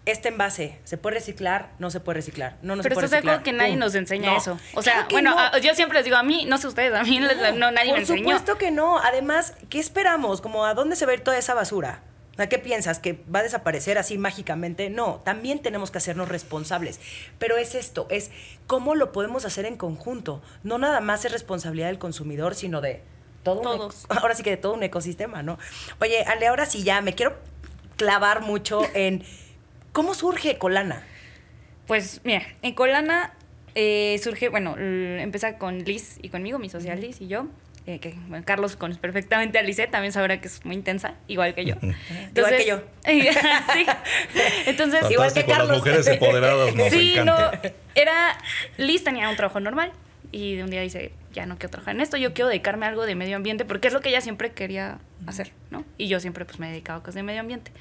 este 0.06 0.28
envase, 0.28 0.78
¿se 0.84 0.96
puede 0.96 1.16
reciclar? 1.16 1.70
No 1.78 1.90
se 1.90 2.00
puede 2.00 2.16
reciclar. 2.16 2.56
No, 2.62 2.76
no 2.76 2.82
Pero 2.82 2.94
se 2.94 3.00
puede 3.00 3.08
reciclar. 3.08 3.36
Pero 3.36 3.44
que 3.44 3.52
nadie 3.52 3.76
nos 3.76 3.94
enseña 3.94 4.36
eso. 4.36 4.58
O 4.74 4.82
sea, 4.82 5.06
bueno, 5.10 5.36
yo 5.58 5.74
siempre 5.74 5.98
les 5.98 6.04
digo, 6.04 6.16
a 6.16 6.22
mí, 6.22 6.46
no 6.46 6.58
sé 6.58 6.68
ustedes, 6.68 6.94
a 6.94 7.02
mí 7.02 7.20
no, 7.20 7.70
nadie 7.70 7.92
me 7.92 8.00
enseñó. 8.00 8.24
Por 8.24 8.32
supuesto 8.32 8.58
que 8.58 8.70
no. 8.70 8.98
Además, 8.98 9.54
¿qué 9.68 9.78
esperamos? 9.78 10.40
Como, 10.40 10.64
¿a 10.64 10.74
dónde 10.74 10.96
se 10.96 11.06
ve 11.06 11.18
toda 11.18 11.38
esa 11.38 11.54
basura? 11.54 12.02
O 12.38 12.48
¿qué 12.48 12.58
piensas? 12.58 12.98
¿Que 12.98 13.22
va 13.32 13.40
a 13.40 13.42
desaparecer 13.42 13.98
así 13.98 14.16
mágicamente? 14.16 14.88
No, 14.88 15.20
también 15.24 15.60
tenemos 15.60 15.90
que 15.90 15.98
hacernos 15.98 16.28
responsables. 16.28 17.00
Pero 17.38 17.58
es 17.58 17.74
esto, 17.74 18.06
es 18.08 18.30
cómo 18.66 18.94
lo 18.94 19.12
podemos 19.12 19.44
hacer 19.44 19.66
en 19.66 19.76
conjunto. 19.76 20.40
No 20.62 20.78
nada 20.78 21.00
más 21.00 21.24
es 21.24 21.32
responsabilidad 21.32 21.88
del 21.88 21.98
consumidor, 21.98 22.54
sino 22.54 22.80
de 22.80 23.02
todo 23.42 23.60
Todos. 23.60 24.06
ahora 24.08 24.34
sí 24.34 24.42
que 24.42 24.50
de 24.50 24.56
todo 24.56 24.72
un 24.72 24.82
ecosistema, 24.82 25.42
¿no? 25.42 25.58
Oye, 26.00 26.24
Ale, 26.24 26.46
ahora 26.46 26.66
sí 26.66 26.82
ya 26.82 27.00
me 27.02 27.14
quiero 27.14 27.36
clavar 27.96 28.40
mucho 28.40 28.82
en 28.94 29.22
¿Cómo 29.92 30.14
surge 30.14 30.59
Colana? 30.59 31.03
Pues 31.87 32.20
mira, 32.24 32.42
en 32.62 32.74
Colana 32.74 33.35
eh, 33.74 34.18
surge, 34.22 34.48
bueno, 34.48 34.76
empieza 34.79 35.59
con 35.59 35.81
Liz 35.81 36.18
y 36.22 36.29
conmigo, 36.29 36.59
mi 36.59 36.68
socia 36.68 36.94
Liz 36.94 37.20
y 37.20 37.29
yo. 37.29 37.46
Eh, 37.87 37.98
que 37.98 38.14
Carlos 38.44 38.76
conoce 38.76 39.00
perfectamente 39.00 39.59
a 39.59 39.62
Liz, 39.62 39.81
también 39.90 40.12
sabrá 40.12 40.40
que 40.40 40.48
es 40.48 40.64
muy 40.64 40.76
intensa, 40.76 41.14
igual 41.26 41.55
que 41.55 41.64
yo. 41.64 41.76
igual 42.37 42.57
que 42.57 42.66
yo. 42.66 42.83
sí. 43.07 43.87
Entonces, 44.66 45.11
igual 45.11 45.33
que 45.33 45.44
Carlos. 45.44 45.68
Las 45.68 45.79
mujeres 45.79 46.07
empoderadas 46.07 46.74
nos 46.74 46.90
sí, 46.90 47.16
no, 47.24 47.37
era 47.94 48.38
Liz 48.76 49.03
tenía 49.03 49.29
un 49.29 49.37
trabajo 49.37 49.61
normal 49.61 49.92
y 50.31 50.57
de 50.57 50.64
un 50.64 50.70
día 50.70 50.83
dice, 50.83 51.12
ya 51.33 51.46
no 51.46 51.57
quiero 51.57 51.70
trabajar 51.70 51.94
en 51.94 52.03
esto, 52.03 52.16
yo 52.16 52.35
quiero 52.35 52.48
dedicarme 52.48 52.87
a 52.87 52.90
algo 52.90 53.07
de 53.07 53.14
medio 53.14 53.37
ambiente 53.37 53.64
porque 53.64 53.88
es 53.88 53.94
lo 53.94 54.00
que 54.00 54.11
ella 54.11 54.20
siempre 54.20 54.53
quería 54.53 54.98
hacer, 55.26 55.53
¿no? 55.70 55.85
Y 55.96 56.09
yo 56.09 56.20
siempre 56.20 56.44
pues 56.44 56.59
me 56.59 56.68
he 56.68 56.70
dedicado 56.70 57.00
a 57.00 57.03
cosas 57.03 57.16
de 57.16 57.22
medio 57.22 57.40
ambiente. 57.40 57.72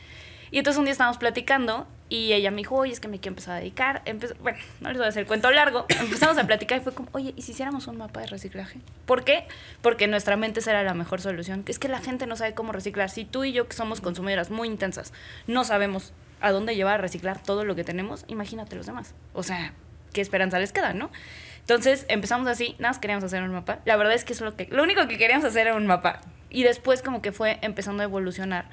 Y 0.49 0.57
entonces 0.57 0.79
un 0.79 0.85
día 0.85 0.93
estábamos 0.93 1.17
platicando 1.17 1.87
y 2.09 2.33
ella 2.33 2.49
me 2.49 2.57
dijo, 2.57 2.75
oye, 2.75 2.91
es 2.91 2.99
que 2.99 3.07
me 3.07 3.19
quiero 3.19 3.33
empezar 3.33 3.55
a 3.55 3.59
dedicar. 3.59 4.01
bueno, 4.41 4.57
no 4.81 4.89
les 4.89 4.97
voy 4.97 5.05
a 5.05 5.09
hacer 5.09 5.21
el 5.21 5.27
cuento 5.27 5.51
largo. 5.51 5.85
Empezamos 5.99 6.37
a 6.37 6.45
platicar 6.45 6.79
y 6.79 6.81
fue 6.81 6.93
como, 6.93 7.09
oye, 7.13 7.33
¿y 7.37 7.43
si 7.43 7.51
hiciéramos 7.51 7.87
un 7.87 7.97
mapa 7.97 8.21
de 8.21 8.27
reciclaje? 8.27 8.79
¿Por 9.05 9.23
qué? 9.23 9.45
Porque 9.81 10.07
nuestra 10.07 10.35
mente 10.35 10.61
será 10.61 10.83
la 10.83 10.95
mejor 10.95 11.21
solución. 11.21 11.63
Es 11.67 11.77
que 11.77 11.87
la 11.87 11.99
gente 11.99 12.25
no 12.25 12.35
sabe 12.35 12.53
cómo 12.55 12.71
reciclar. 12.71 13.09
Si 13.09 13.25
tú 13.25 13.43
y 13.43 13.51
yo, 13.51 13.67
que 13.67 13.75
somos 13.75 14.01
consumidoras 14.01 14.49
muy 14.49 14.67
intensas, 14.67 15.13
no 15.45 15.63
sabemos 15.63 16.13
a 16.41 16.51
dónde 16.51 16.75
llevar 16.75 16.95
a 16.95 16.97
reciclar 16.97 17.41
todo 17.41 17.63
lo 17.63 17.75
que 17.75 17.83
tenemos, 17.83 18.25
imagínate 18.27 18.75
los 18.75 18.85
demás. 18.85 19.13
O 19.33 19.43
sea, 19.43 19.73
qué 20.13 20.21
esperanza 20.21 20.57
les 20.59 20.71
queda, 20.71 20.93
¿no? 20.93 21.11
Entonces 21.59 22.05
empezamos 22.09 22.47
así, 22.47 22.75
nada 22.79 22.89
más 22.89 22.99
queríamos 22.99 23.23
hacer 23.23 23.43
un 23.43 23.51
mapa. 23.51 23.79
La 23.85 23.95
verdad 23.97 24.13
es 24.13 24.25
que 24.25 24.33
es 24.33 24.41
lo 24.41 24.55
que 24.55 24.67
lo 24.71 24.81
único 24.83 25.07
que 25.07 25.17
queríamos 25.17 25.45
hacer 25.45 25.67
era 25.67 25.75
un 25.75 25.85
mapa. 25.85 26.21
Y 26.49 26.63
después 26.63 27.01
como 27.01 27.21
que 27.21 27.31
fue 27.31 27.59
empezando 27.61 28.01
a 28.01 28.05
evolucionar 28.05 28.65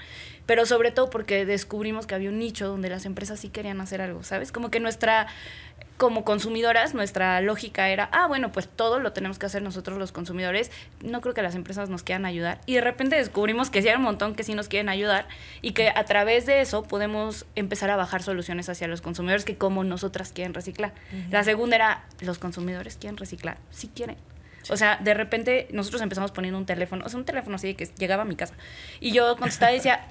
pero 0.46 0.64
sobre 0.64 0.92
todo 0.92 1.10
porque 1.10 1.44
descubrimos 1.44 2.06
que 2.06 2.14
había 2.14 2.30
un 2.30 2.38
nicho 2.38 2.68
donde 2.68 2.88
las 2.88 3.04
empresas 3.04 3.40
sí 3.40 3.48
querían 3.48 3.80
hacer 3.80 4.00
algo, 4.00 4.22
¿sabes? 4.22 4.52
Como 4.52 4.70
que 4.70 4.78
nuestra, 4.78 5.26
como 5.96 6.24
consumidoras, 6.24 6.94
nuestra 6.94 7.40
lógica 7.40 7.88
era, 7.90 8.08
ah, 8.12 8.28
bueno, 8.28 8.52
pues 8.52 8.68
todo 8.68 9.00
lo 9.00 9.12
tenemos 9.12 9.40
que 9.40 9.46
hacer 9.46 9.62
nosotros 9.62 9.98
los 9.98 10.12
consumidores, 10.12 10.70
no 11.02 11.20
creo 11.20 11.34
que 11.34 11.42
las 11.42 11.56
empresas 11.56 11.90
nos 11.90 12.04
quieran 12.04 12.26
ayudar. 12.26 12.60
Y 12.64 12.74
de 12.74 12.80
repente 12.80 13.16
descubrimos 13.16 13.70
que 13.70 13.82
sí 13.82 13.88
hay 13.88 13.96
un 13.96 14.02
montón 14.02 14.36
que 14.36 14.44
sí 14.44 14.54
nos 14.54 14.68
quieren 14.68 14.88
ayudar 14.88 15.26
y 15.62 15.72
que 15.72 15.88
a 15.88 16.04
través 16.04 16.46
de 16.46 16.60
eso 16.60 16.84
podemos 16.84 17.44
empezar 17.56 17.90
a 17.90 17.96
bajar 17.96 18.22
soluciones 18.22 18.68
hacia 18.68 18.86
los 18.86 19.00
consumidores 19.00 19.44
que 19.44 19.56
como 19.56 19.82
nosotras 19.82 20.32
quieren 20.32 20.54
reciclar. 20.54 20.94
La 21.30 21.42
segunda 21.42 21.74
era, 21.74 22.04
los 22.20 22.38
consumidores 22.38 22.96
quieren 22.96 23.16
reciclar, 23.16 23.58
sí 23.70 23.90
quieren. 23.92 24.16
O 24.70 24.76
sea, 24.76 24.96
de 24.96 25.14
repente 25.14 25.68
nosotros 25.70 26.02
empezamos 26.02 26.32
poniendo 26.32 26.58
un 26.58 26.66
teléfono, 26.66 27.04
o 27.04 27.08
sea, 27.08 27.18
un 27.18 27.24
teléfono 27.24 27.56
así 27.56 27.74
que 27.74 27.86
llegaba 27.98 28.22
a 28.22 28.26
mi 28.26 28.36
casa. 28.36 28.54
Y 29.00 29.12
yo 29.12 29.36
contestaba 29.36 29.72
y 29.72 29.76
decía, 29.76 30.08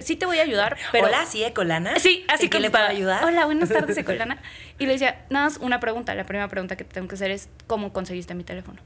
sí 0.00 0.16
te 0.16 0.26
voy 0.26 0.38
a 0.38 0.42
ayudar, 0.42 0.76
pero... 0.92 1.06
Hola, 1.06 1.26
sí, 1.26 1.42
Ecolana. 1.42 1.98
Sí, 1.98 2.24
así 2.28 2.48
que 2.48 2.60
le 2.60 2.70
puedo 2.70 2.84
ayudar? 2.84 3.24
Hola, 3.24 3.46
buenas 3.46 3.68
tardes, 3.68 3.96
Ecolana. 3.98 4.40
Y 4.78 4.86
le 4.86 4.92
decía, 4.92 5.24
nada 5.30 5.46
más 5.46 5.58
una 5.58 5.80
pregunta. 5.80 6.14
La 6.14 6.24
primera 6.24 6.48
pregunta 6.48 6.76
que 6.76 6.84
tengo 6.84 7.08
que 7.08 7.16
hacer 7.16 7.30
es, 7.30 7.48
¿cómo 7.66 7.92
conseguiste 7.92 8.34
mi 8.34 8.44
teléfono? 8.44 8.80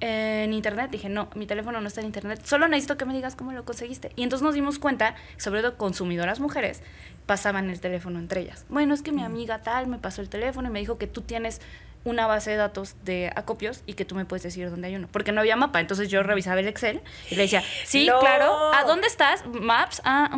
En 0.00 0.54
internet, 0.54 0.90
dije, 0.90 1.10
no, 1.10 1.28
mi 1.34 1.46
teléfono 1.46 1.78
no 1.80 1.86
está 1.86 2.00
en 2.00 2.06
internet, 2.06 2.40
solo 2.44 2.68
necesito 2.68 2.96
que 2.96 3.04
me 3.04 3.12
digas 3.12 3.36
cómo 3.36 3.52
lo 3.52 3.66
conseguiste. 3.66 4.12
Y 4.16 4.22
entonces 4.22 4.42
nos 4.42 4.54
dimos 4.54 4.78
cuenta, 4.78 5.14
sobre 5.36 5.60
todo 5.60 5.76
consumidoras 5.76 6.40
mujeres, 6.40 6.82
pasaban 7.26 7.68
el 7.68 7.80
teléfono 7.80 8.18
entre 8.18 8.40
ellas. 8.40 8.64
Bueno, 8.70 8.94
es 8.94 9.02
que 9.02 9.12
mi 9.12 9.22
amiga 9.22 9.58
tal 9.58 9.88
me 9.88 9.98
pasó 9.98 10.22
el 10.22 10.30
teléfono 10.30 10.68
y 10.68 10.72
me 10.72 10.80
dijo 10.80 10.96
que 10.96 11.06
tú 11.06 11.20
tienes 11.20 11.60
una 12.04 12.26
base 12.26 12.50
de 12.50 12.56
datos 12.56 12.96
de 13.04 13.30
acopios 13.36 13.82
y 13.86 13.92
que 13.92 14.04
tú 14.04 14.14
me 14.14 14.24
puedes 14.24 14.42
decir 14.42 14.70
dónde 14.70 14.88
hay 14.88 14.96
uno. 14.96 15.08
Porque 15.10 15.32
no 15.32 15.40
había 15.40 15.56
mapa. 15.56 15.80
Entonces 15.80 16.08
yo 16.08 16.22
revisaba 16.22 16.60
el 16.60 16.68
Excel 16.68 17.02
y 17.30 17.34
le 17.34 17.42
decía, 17.42 17.62
sí, 17.84 18.08
claro, 18.20 18.72
¿a 18.74 18.84
dónde 18.84 19.06
estás? 19.06 19.44
Maps, 19.46 20.00
ah, 20.04 20.30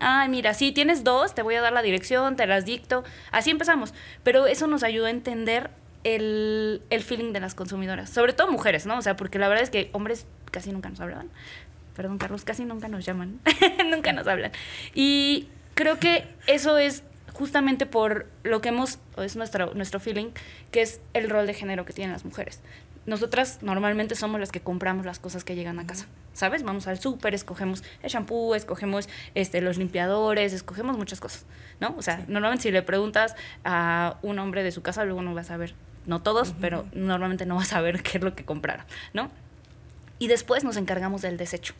ah, 0.00 0.26
mira, 0.28 0.54
sí, 0.54 0.72
tienes 0.72 1.04
dos, 1.04 1.34
te 1.34 1.42
voy 1.42 1.54
a 1.54 1.60
dar 1.60 1.72
la 1.72 1.82
dirección, 1.82 2.36
te 2.36 2.46
las 2.46 2.64
dicto. 2.64 3.04
Así 3.30 3.50
empezamos. 3.50 3.94
Pero 4.22 4.46
eso 4.46 4.66
nos 4.66 4.82
ayudó 4.82 5.06
a 5.06 5.10
entender 5.10 5.70
el, 6.02 6.82
el 6.90 7.02
feeling 7.02 7.32
de 7.32 7.40
las 7.40 7.54
consumidoras. 7.54 8.10
Sobre 8.10 8.32
todo 8.32 8.50
mujeres, 8.50 8.86
¿no? 8.86 8.98
O 8.98 9.02
sea, 9.02 9.16
porque 9.16 9.38
la 9.38 9.48
verdad 9.48 9.62
es 9.62 9.70
que 9.70 9.90
hombres 9.92 10.26
casi 10.50 10.72
nunca 10.72 10.88
nos 10.88 11.00
hablaban. 11.00 11.30
Perdón, 11.94 12.18
Carlos, 12.18 12.44
casi 12.44 12.64
nunca 12.64 12.88
nos 12.88 13.04
llaman. 13.04 13.38
nunca 13.86 14.12
nos 14.12 14.26
hablan. 14.26 14.50
Y 14.94 15.48
creo 15.74 16.00
que 16.00 16.26
eso 16.46 16.76
es 16.76 17.04
justamente 17.34 17.84
por 17.84 18.26
lo 18.44 18.60
que 18.60 18.70
hemos, 18.70 18.98
es 19.18 19.36
nuestro, 19.36 19.74
nuestro 19.74 20.00
feeling, 20.00 20.28
que 20.70 20.82
es 20.82 21.00
el 21.12 21.28
rol 21.28 21.46
de 21.46 21.54
género 21.54 21.84
que 21.84 21.92
tienen 21.92 22.12
las 22.12 22.24
mujeres. 22.24 22.60
Nosotras 23.06 23.58
normalmente 23.60 24.14
somos 24.14 24.40
las 24.40 24.50
que 24.50 24.60
compramos 24.60 25.04
las 25.04 25.18
cosas 25.18 25.44
que 25.44 25.54
llegan 25.54 25.78
a 25.78 25.86
casa, 25.86 26.06
¿sabes? 26.32 26.62
Vamos 26.62 26.86
al 26.86 26.98
súper, 26.98 27.34
escogemos 27.34 27.84
el 28.02 28.10
shampoo, 28.10 28.54
escogemos 28.54 29.10
este, 29.34 29.60
los 29.60 29.76
limpiadores, 29.76 30.54
escogemos 30.54 30.96
muchas 30.96 31.20
cosas, 31.20 31.44
¿no? 31.80 31.94
O 31.98 32.02
sea, 32.02 32.24
normalmente 32.28 32.62
si 32.62 32.70
le 32.70 32.82
preguntas 32.82 33.34
a 33.64 34.16
un 34.22 34.38
hombre 34.38 34.62
de 34.62 34.72
su 34.72 34.80
casa, 34.80 35.04
luego 35.04 35.20
no 35.20 35.34
vas 35.34 35.50
a 35.50 35.58
ver, 35.58 35.74
no 36.06 36.22
todos, 36.22 36.54
pero 36.60 36.86
normalmente 36.94 37.44
no 37.44 37.56
vas 37.56 37.74
a 37.74 37.80
ver 37.82 38.02
qué 38.04 38.18
es 38.18 38.24
lo 38.24 38.34
que 38.34 38.44
compraron, 38.44 38.86
¿no? 39.12 39.30
Y 40.18 40.28
después 40.28 40.64
nos 40.64 40.78
encargamos 40.78 41.20
del 41.20 41.36
desecho. 41.36 41.74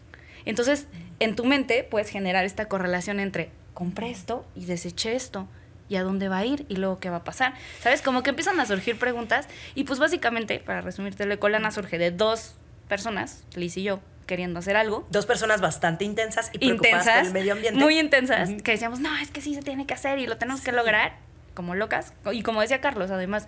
Entonces, 0.44 0.88
en 1.20 1.36
tu 1.36 1.44
mente 1.44 1.84
puedes 1.84 2.10
generar 2.10 2.44
esta 2.44 2.66
correlación 2.66 3.18
entre 3.18 3.50
compré 3.74 4.10
esto 4.10 4.46
y 4.54 4.64
deseché 4.64 5.14
esto. 5.14 5.48
¿Y 5.87 5.96
a 5.96 6.02
dónde 6.02 6.28
va 6.28 6.38
a 6.38 6.46
ir? 6.46 6.64
¿Y 6.70 6.76
luego 6.76 6.98
qué 6.98 7.10
va 7.10 7.18
a 7.18 7.24
pasar? 7.24 7.52
¿Sabes? 7.80 8.00
Como 8.00 8.22
que 8.22 8.30
empiezan 8.30 8.58
a 8.58 8.64
surgir 8.64 8.98
preguntas. 8.98 9.48
Y 9.74 9.84
pues 9.84 9.98
básicamente, 9.98 10.58
para 10.58 10.80
resumirte, 10.80 11.26
la 11.26 11.37
colana 11.37 11.70
surge 11.70 11.98
de 11.98 12.10
dos 12.10 12.54
personas, 12.88 13.44
Liz 13.54 13.76
y 13.76 13.82
yo, 13.82 14.00
queriendo 14.26 14.60
hacer 14.60 14.76
algo. 14.76 15.06
Dos 15.10 15.26
personas 15.26 15.60
bastante 15.60 16.04
intensas 16.04 16.50
y 16.54 16.58
preocupadas 16.58 17.06
por 17.06 17.26
el 17.26 17.32
medio 17.32 17.52
ambiente. 17.52 17.78
Muy 17.78 17.98
intensas, 17.98 18.50
que 18.62 18.72
decíamos, 18.72 19.00
no, 19.00 19.14
es 19.18 19.30
que 19.30 19.42
sí 19.42 19.54
se 19.54 19.62
tiene 19.62 19.87
que 19.87 19.92
hacer 19.92 20.18
y 20.18 20.26
lo 20.26 20.38
tenemos 20.38 20.62
que 20.62 20.72
lograr, 20.72 21.16
como 21.52 21.74
locas. 21.74 22.14
Y 22.32 22.42
como 22.42 22.62
decía 22.62 22.80
Carlos, 22.80 23.10
además, 23.10 23.46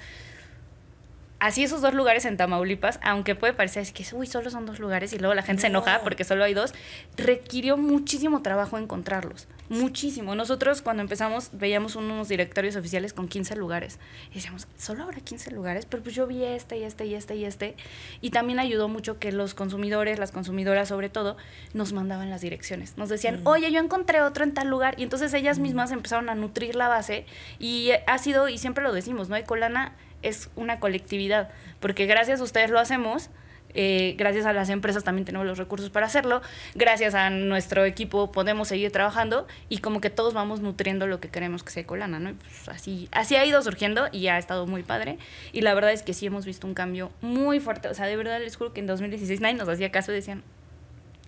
así 1.46 1.62
esos 1.62 1.80
dos 1.80 1.94
lugares 1.94 2.24
en 2.24 2.36
Tamaulipas, 2.36 2.98
aunque 3.04 3.36
puede 3.36 3.52
parecer 3.52 3.86
que 3.92 4.04
uy, 4.12 4.26
solo 4.26 4.50
son 4.50 4.66
dos 4.66 4.80
lugares 4.80 5.12
y 5.12 5.18
luego 5.18 5.32
la 5.32 5.42
gente 5.42 5.62
se 5.62 5.66
enoja 5.68 6.00
porque 6.02 6.24
solo 6.24 6.42
hay 6.42 6.54
dos, 6.54 6.74
requirió 7.16 7.76
muchísimo 7.76 8.42
trabajo 8.42 8.78
encontrarlos, 8.78 9.46
muchísimo. 9.68 10.34
Nosotros 10.34 10.82
cuando 10.82 11.02
empezamos 11.02 11.50
veíamos 11.52 11.94
unos 11.94 12.28
directorios 12.28 12.74
oficiales 12.74 13.12
con 13.12 13.28
15 13.28 13.54
lugares 13.54 14.00
y 14.32 14.34
decíamos, 14.34 14.66
solo 14.76 15.04
habrá 15.04 15.20
15 15.20 15.52
lugares, 15.52 15.86
pero 15.86 16.02
pues 16.02 16.16
yo 16.16 16.26
vi 16.26 16.42
este 16.42 16.78
y 16.78 16.82
este 16.82 17.06
y 17.06 17.14
este 17.14 17.36
y 17.36 17.44
este 17.44 17.76
y 18.20 18.30
también 18.30 18.58
ayudó 18.58 18.88
mucho 18.88 19.20
que 19.20 19.30
los 19.30 19.54
consumidores, 19.54 20.18
las 20.18 20.32
consumidoras 20.32 20.88
sobre 20.88 21.10
todo, 21.10 21.36
nos 21.74 21.92
mandaban 21.92 22.28
las 22.28 22.40
direcciones. 22.40 22.98
Nos 22.98 23.08
decían, 23.08 23.44
mm. 23.44 23.46
oye, 23.46 23.70
yo 23.70 23.78
encontré 23.78 24.20
otro 24.20 24.42
en 24.42 24.52
tal 24.52 24.66
lugar 24.66 24.94
y 24.98 25.04
entonces 25.04 25.32
ellas 25.32 25.60
mm. 25.60 25.62
mismas 25.62 25.92
empezaron 25.92 26.28
a 26.28 26.34
nutrir 26.34 26.74
la 26.74 26.88
base 26.88 27.24
y 27.60 27.90
ha 28.08 28.18
sido, 28.18 28.48
y 28.48 28.58
siempre 28.58 28.82
lo 28.82 28.92
decimos, 28.92 29.28
¿no? 29.28 29.36
Ecolana 29.36 29.94
es 30.28 30.50
una 30.56 30.80
colectividad, 30.80 31.50
porque 31.80 32.06
gracias 32.06 32.40
a 32.40 32.44
ustedes 32.44 32.70
lo 32.70 32.78
hacemos. 32.78 33.30
Eh, 33.78 34.14
gracias 34.16 34.46
a 34.46 34.54
las 34.54 34.70
empresas 34.70 35.04
también 35.04 35.26
tenemos 35.26 35.46
los 35.46 35.58
recursos 35.58 35.90
para 35.90 36.06
hacerlo. 36.06 36.40
Gracias 36.74 37.14
a 37.14 37.28
nuestro 37.28 37.84
equipo 37.84 38.32
podemos 38.32 38.68
seguir 38.68 38.90
trabajando 38.90 39.46
y 39.68 39.78
como 39.78 40.00
que 40.00 40.08
todos 40.08 40.32
vamos 40.32 40.60
nutriendo 40.60 41.06
lo 41.06 41.20
que 41.20 41.28
queremos 41.28 41.62
que 41.62 41.72
sea 41.72 41.82
Ecolana, 41.82 42.18
¿no? 42.18 42.32
Pues 42.34 42.68
así, 42.70 43.08
así 43.12 43.36
ha 43.36 43.44
ido 43.44 43.60
surgiendo 43.60 44.08
y 44.12 44.28
ha 44.28 44.38
estado 44.38 44.66
muy 44.66 44.82
padre. 44.82 45.18
Y 45.52 45.60
la 45.60 45.74
verdad 45.74 45.92
es 45.92 46.02
que 46.02 46.14
sí 46.14 46.24
hemos 46.24 46.46
visto 46.46 46.66
un 46.66 46.72
cambio 46.72 47.12
muy 47.20 47.60
fuerte. 47.60 47.88
O 47.88 47.94
sea, 47.94 48.06
de 48.06 48.16
verdad 48.16 48.40
les 48.40 48.56
juro 48.56 48.72
que 48.72 48.80
en 48.80 48.86
2016 48.86 49.42
nadie 49.42 49.56
nos 49.56 49.68
hacía 49.68 49.92
caso 49.92 50.10
y 50.10 50.14
decían, 50.14 50.42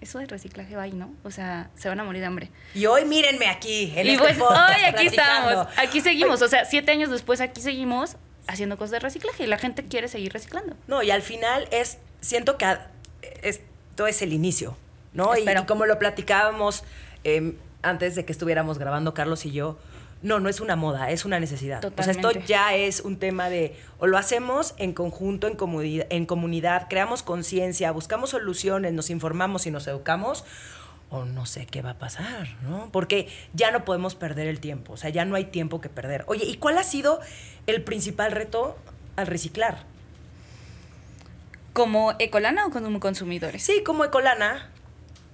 eso 0.01 0.19
de 0.19 0.27
reciclaje 0.27 0.75
va 0.77 0.83
ahí, 0.83 0.93
¿no? 0.93 1.13
O 1.25 1.31
sea, 1.31 1.71
se 1.75 1.89
van 1.89 2.01
a 2.01 2.05
morir 2.05 2.21
de 2.21 2.27
hambre. 2.27 2.51
Y 2.75 2.87
hoy 2.87 3.05
mírenme 3.05 3.49
aquí, 3.49 3.93
en 3.95 4.07
y 4.07 4.11
este 4.11 4.23
pues 4.23 4.39
podcast, 4.39 4.79
hoy 4.79 4.85
aquí 4.85 4.93
platicando. 5.11 5.51
estamos, 5.51 5.79
aquí 5.79 6.01
seguimos. 6.01 6.41
O 6.41 6.49
sea, 6.49 6.65
siete 6.65 6.93
años 6.93 7.11
después 7.11 7.41
aquí 7.41 7.61
seguimos 7.61 8.17
haciendo 8.49 8.77
cosas 8.77 8.91
de 8.93 8.99
reciclaje 9.01 9.45
y 9.45 9.47
la 9.47 9.59
gente 9.59 9.85
quiere 9.85 10.09
seguir 10.09 10.33
reciclando. 10.33 10.75
No, 10.89 11.03
y 11.03 11.11
al 11.13 11.23
final 11.23 11.69
es, 11.71 11.99
siento 12.21 12.57
que 12.59 12.65
a- 12.65 12.91
esto 13.43 14.07
es 14.07 14.23
el 14.23 14.33
inicio, 14.33 14.77
¿no? 15.13 15.37
Y, 15.37 15.45
como 15.67 15.87
lo 15.87 15.99
platicábamos 15.99 16.83
eh, 17.25 17.55
antes 17.83 18.15
de 18.17 18.25
que 18.25 18.33
estuviéramos 18.33 18.79
grabando 18.79 19.15
Carlos 19.15 19.45
y 19.47 19.53
yo, 19.53 19.79
no, 20.23 20.41
no 20.41 20.49
es 20.49 20.59
una 20.61 20.75
moda, 20.75 21.11
es 21.13 21.25
una 21.25 21.39
necesidad. 21.39 21.79
O 21.85 21.91
sea, 22.03 22.11
esto 22.11 22.23
Totalmente. 22.23 22.49
ya 22.49 22.75
es 22.75 23.01
un 23.01 23.19
tema 23.19 23.49
de, 23.51 23.77
o 24.01 24.07
lo 24.09 24.19
hacemos 24.19 24.75
en 24.79 24.93
conjunto, 24.93 25.47
en 25.47 25.55
comunidad, 25.55 26.07
en 26.11 26.27
comunidad 26.27 26.87
creamos 26.89 27.23
conciencia, 27.23 27.93
buscamos 27.93 28.31
soluciones, 28.31 28.93
nos 28.95 29.11
informamos 29.11 29.67
y 29.67 29.71
nos 29.71 29.87
educamos, 29.87 30.45
o 31.11 31.25
no 31.25 31.47
sé 31.47 31.67
qué 31.67 31.83
va 31.83 31.91
a 31.91 31.99
pasar, 31.99 32.49
¿no? 32.63 32.91
Porque 32.93 33.29
ya 33.55 33.71
no 33.71 33.85
podemos 33.85 34.15
perder 34.15 34.47
el 34.47 34.61
tiempo, 34.61 34.93
o 34.93 34.97
sea, 34.97 35.11
ya 35.11 35.25
no 35.25 35.37
hay 35.37 35.45
tiempo 35.45 35.81
que 35.81 35.89
perder. 35.89 36.25
Oye, 36.27 36.45
¿y 36.45 36.57
cuál 36.57 36.79
ha 36.79 36.85
sido 36.85 37.21
el 37.67 37.83
principal 37.83 38.33
reto 38.33 38.77
al 39.17 39.27
reciclar? 39.27 39.85
¿Como 41.73 42.15
Ecolana 42.19 42.67
o 42.67 42.71
como 42.71 43.01
consumidores? 43.01 43.63
Sí, 43.63 43.83
como 43.85 44.05
Ecolana, 44.05 44.71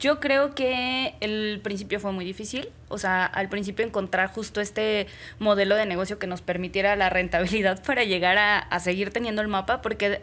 Yo 0.01 0.21
creo 0.21 0.55
que 0.55 1.15
el 1.21 1.61
principio 1.63 1.99
fue 2.01 2.13
muy 2.13 2.25
difícil. 2.25 2.69
O 2.89 2.99
sea, 2.99 3.25
al 3.25 3.49
principio 3.49 3.87
encontrar 3.87 4.29
justo 4.29 4.61
este 4.61 5.07
modelo 5.39 5.77
de 5.77 5.87
negocio 5.87 6.19
que 6.19 6.27
nos 6.27 6.43
permitiera 6.43 6.95
la 6.97 7.09
rentabilidad 7.11 7.83
para 7.87 8.05
llegar 8.05 8.37
a, 8.37 8.59
a 8.59 8.81
seguir 8.81 9.11
teniendo 9.13 9.41
el 9.41 9.49
mapa, 9.49 9.81
porque 9.81 10.23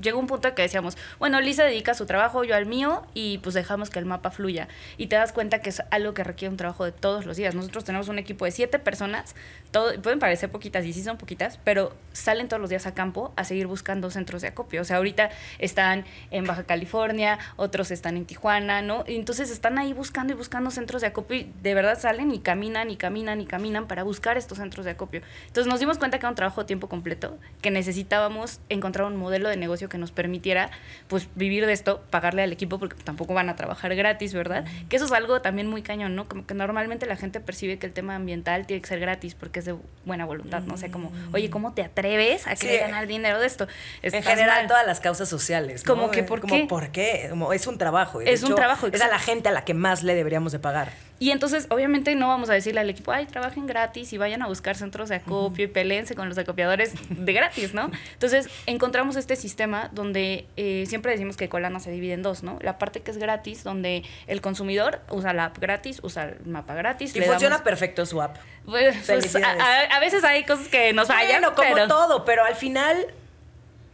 llegó 0.00 0.18
un 0.18 0.26
punto 0.26 0.54
que 0.54 0.62
decíamos, 0.62 0.96
bueno, 1.18 1.40
Lisa 1.40 1.64
dedica 1.64 1.94
su 1.94 2.06
trabajo, 2.06 2.44
yo 2.44 2.54
al 2.54 2.66
mío, 2.66 3.04
y 3.14 3.38
pues 3.38 3.54
dejamos 3.54 3.90
que 3.90 3.98
el 3.98 4.06
mapa 4.06 4.30
fluya. 4.30 4.68
Y 4.96 5.06
te 5.06 5.16
das 5.16 5.32
cuenta 5.32 5.60
que 5.60 5.70
es 5.70 5.82
algo 5.90 6.14
que 6.14 6.24
requiere 6.24 6.50
un 6.50 6.56
trabajo 6.56 6.84
de 6.84 6.92
todos 6.92 7.26
los 7.26 7.36
días. 7.36 7.54
Nosotros 7.54 7.84
tenemos 7.84 8.08
un 8.08 8.18
equipo 8.18 8.44
de 8.44 8.50
siete 8.50 8.78
personas, 8.78 9.34
todo, 9.70 10.00
pueden 10.00 10.18
parecer 10.18 10.50
poquitas 10.50 10.84
y 10.84 10.92
sí 10.92 11.02
son 11.02 11.16
poquitas, 11.16 11.58
pero 11.64 11.92
salen 12.12 12.48
todos 12.48 12.60
los 12.60 12.70
días 12.70 12.86
a 12.86 12.94
campo 12.94 13.32
a 13.36 13.44
seguir 13.44 13.66
buscando 13.66 14.10
centros 14.10 14.42
de 14.42 14.48
acopio. 14.48 14.82
O 14.82 14.84
sea, 14.84 14.98
ahorita 14.98 15.30
están 15.58 16.04
en 16.30 16.44
Baja 16.44 16.64
California, 16.64 17.38
otros 17.56 17.90
están 17.90 18.16
en 18.16 18.24
Tijuana, 18.24 18.82
¿no? 18.82 19.04
Y 19.06 19.16
entonces 19.16 19.50
están 19.50 19.78
ahí 19.78 19.92
buscando 19.92 20.32
y 20.32 20.36
buscando 20.36 20.70
centros 20.70 21.02
de 21.02 21.08
acopio 21.08 21.38
y 21.38 21.52
de 21.62 21.74
verdad 21.74 21.98
salen 21.98 22.32
y 22.32 22.38
caminan 22.38 22.90
y 22.90 22.96
caminan 22.96 23.40
y 23.40 23.46
caminan 23.46 23.86
para 23.86 24.02
buscar 24.02 24.36
estos 24.36 24.58
centros 24.58 24.84
de 24.84 24.92
acopio. 24.92 25.22
Entonces 25.46 25.70
nos 25.70 25.80
dimos 25.80 25.98
cuenta 25.98 26.18
que 26.18 26.26
era 26.26 26.30
un 26.30 26.36
trabajo 26.36 26.60
a 26.60 26.66
tiempo 26.66 26.88
completo, 26.88 27.38
que 27.60 27.70
necesitábamos 27.70 28.60
encontrar 28.68 29.06
un 29.06 29.16
modelo 29.16 29.48
de 29.48 29.56
negocio 29.56 29.85
que 29.88 29.98
nos 29.98 30.10
permitiera 30.12 30.70
pues 31.08 31.28
vivir 31.34 31.66
de 31.66 31.72
esto, 31.72 32.02
pagarle 32.10 32.42
al 32.42 32.52
equipo 32.52 32.78
porque 32.78 32.96
tampoco 33.02 33.34
van 33.34 33.48
a 33.48 33.56
trabajar 33.56 33.94
gratis, 33.94 34.34
¿verdad? 34.34 34.64
Que 34.88 34.96
eso 34.96 35.04
es 35.06 35.12
algo 35.12 35.40
también 35.42 35.66
muy 35.68 35.82
cañón, 35.82 36.14
¿no? 36.16 36.28
Como 36.28 36.46
que 36.46 36.54
normalmente 36.54 37.06
la 37.06 37.16
gente 37.16 37.40
percibe 37.40 37.78
que 37.78 37.86
el 37.86 37.92
tema 37.92 38.14
ambiental 38.14 38.66
tiene 38.66 38.80
que 38.82 38.88
ser 38.88 39.00
gratis 39.00 39.34
porque 39.34 39.60
es 39.60 39.64
de 39.64 39.76
buena 40.04 40.24
voluntad, 40.24 40.62
¿no? 40.62 40.74
O 40.74 40.76
sea, 40.76 40.90
como, 40.90 41.12
oye, 41.32 41.50
¿cómo 41.50 41.72
te 41.72 41.82
atreves 41.82 42.46
a 42.46 42.56
Sí. 42.56 42.66
querer 42.66 42.80
ganar 42.82 43.06
dinero 43.06 43.40
de 43.40 43.46
esto? 43.46 43.66
en 44.02 44.22
general 44.22 44.58
mal. 44.62 44.66
todas 44.68 44.86
las 44.86 45.00
causas 45.00 45.28
sociales. 45.28 45.84
¿no? 45.86 45.94
Como 45.94 46.10
que, 46.10 46.22
¿por 46.22 46.40
Como, 46.40 46.54
qué? 46.54 46.66
¿por 46.66 46.90
qué? 46.90 47.26
Como, 47.30 47.52
es 47.52 47.66
un 47.66 47.78
trabajo. 47.78 48.20
Es 48.20 48.42
un 48.42 48.54
trabajo, 48.54 48.86
Es 48.86 49.00
a 49.00 49.08
la 49.08 49.18
gente 49.18 49.48
a 49.48 49.52
la 49.52 49.64
que 49.64 49.74
más 49.74 50.02
le 50.02 50.14
deberíamos 50.14 50.52
de 50.52 50.58
pagar. 50.58 50.90
Y 51.18 51.30
entonces, 51.30 51.66
obviamente, 51.70 52.14
no 52.14 52.28
vamos 52.28 52.50
a 52.50 52.52
decirle 52.52 52.80
al 52.80 52.90
equipo, 52.90 53.10
ay, 53.10 53.24
trabajen 53.26 53.66
gratis 53.66 54.12
y 54.12 54.18
vayan 54.18 54.42
a 54.42 54.48
buscar 54.48 54.76
centros 54.76 55.08
de 55.08 55.14
acopio 55.16 55.64
y 55.64 55.68
peleense 55.68 56.14
con 56.14 56.28
los 56.28 56.36
acopiadores 56.36 56.92
de 57.08 57.32
gratis, 57.32 57.72
¿no? 57.72 57.90
Entonces, 58.12 58.48
encontramos 58.66 59.16
este 59.16 59.34
sistema 59.36 59.88
donde 59.92 60.46
eh, 60.56 60.84
siempre 60.86 61.12
decimos 61.12 61.36
que 61.38 61.48
Colana 61.48 61.80
se 61.80 61.90
divide 61.90 62.12
en 62.12 62.22
dos, 62.22 62.42
¿no? 62.42 62.58
La 62.60 62.76
parte 62.78 63.00
que 63.00 63.10
es 63.10 63.16
gratis, 63.16 63.64
donde 63.64 64.02
el 64.26 64.40
consumidor 64.42 65.00
usa 65.10 65.32
la 65.32 65.46
app 65.46 65.58
gratis, 65.58 66.00
usa 66.02 66.24
el 66.24 66.46
mapa 66.46 66.74
gratis. 66.74 67.16
Y 67.16 67.20
le 67.20 67.26
funciona 67.26 67.56
damos- 67.56 67.64
perfecto 67.64 68.04
su 68.04 68.20
app. 68.20 68.36
Pues, 68.66 68.94
pues, 69.06 69.36
a, 69.36 69.52
a- 69.52 69.96
a 69.96 70.00
veces 70.00 70.22
hay 70.24 70.44
cosas 70.44 70.68
que 70.68 70.92
nos 70.92 71.08
fallan, 71.08 71.40
Bueno, 71.40 71.54
como 71.54 71.72
pero 71.74 71.88
todo, 71.88 72.24
pero 72.26 72.44
al 72.44 72.56
final 72.56 73.06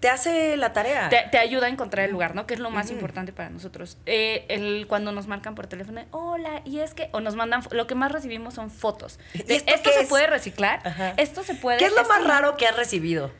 te 0.02 0.08
hace 0.10 0.56
la 0.56 0.72
tarea. 0.72 1.08
te, 1.08 1.22
te 1.30 1.38
ayuda 1.38 1.66
a 1.66 1.70
encontrar 1.70 2.04
el 2.04 2.10
lugar, 2.10 2.34
¿no? 2.34 2.44
Que 2.44 2.54
es 2.54 2.60
lo 2.60 2.70
más 2.70 2.90
importante 2.90 3.32
para 3.32 3.50
nosotros. 3.50 3.98
Eh, 4.04 4.44
el, 4.48 4.86
cuando 4.88 5.12
nos 5.12 5.28
marcan 5.28 5.54
por 5.54 5.68
teléfono, 5.68 6.02
hola, 6.10 6.60
y 6.64 6.80
es 6.80 6.92
que, 6.92 7.08
o 7.12 7.20
nos 7.20 7.36
mandan, 7.36 7.62
lo 7.70 7.86
que 7.86 7.94
más 7.94 8.10
recibimos 8.10 8.54
son 8.54 8.68
fotos. 8.70 9.20
¿Y 9.32 9.44
De, 9.44 9.62
esto 9.64 9.90
se 9.92 10.00
es? 10.02 10.08
puede 10.08 10.26
reciclar, 10.26 10.80
Ajá. 10.84 11.14
esto 11.18 11.44
se 11.44 11.54
puede... 11.54 11.78
¿Qué 11.78 11.86
es 11.86 11.92
lo 11.94 12.00
esto 12.02 12.12
más 12.12 12.22
no. 12.22 12.28
raro 12.28 12.56
que 12.56 12.66
has 12.66 12.76
recibido? 12.76 13.30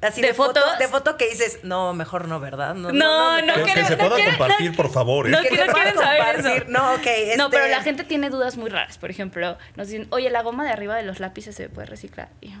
Así 0.00 0.20
de, 0.20 0.28
¿De 0.28 0.34
foto, 0.34 0.60
fotos? 0.60 0.78
de 0.78 0.86
foto 0.88 1.16
que 1.16 1.28
dices, 1.28 1.58
no, 1.64 1.92
mejor 1.92 2.28
no, 2.28 2.38
¿verdad? 2.38 2.74
No, 2.76 2.90
me 2.92 2.98
no, 3.42 3.54
Que, 3.54 3.60
parece. 3.62 3.64
que 3.64 3.72
quiero- 3.72 3.88
se 3.88 3.96
no 3.96 4.08
pueda 4.08 4.24
compartir, 4.26 4.70
no- 4.70 4.76
por 4.76 4.90
favor. 4.92 5.26
¿eh? 5.26 5.30
no 5.30 5.42
Que 5.42 5.48
pueda 5.48 5.72
quiero 5.72 6.00
saber 6.00 6.36
eso. 6.38 6.64
No, 6.68 6.92
ok. 6.94 7.06
No, 7.36 7.46
este- 7.46 7.48
pero 7.50 7.66
la 7.66 7.82
gente 7.82 8.04
tiene 8.04 8.30
dudas 8.30 8.56
muy 8.56 8.70
raras. 8.70 8.98
Por 8.98 9.10
ejemplo, 9.10 9.58
nos 9.74 9.88
dicen, 9.88 10.06
oye, 10.10 10.30
la 10.30 10.42
goma 10.42 10.64
de 10.64 10.70
arriba 10.70 10.94
de 10.96 11.02
los 11.02 11.18
lápices 11.18 11.56
se 11.56 11.68
puede 11.68 11.86
reciclar. 11.86 12.28
Y 12.40 12.50
yo, 12.50 12.58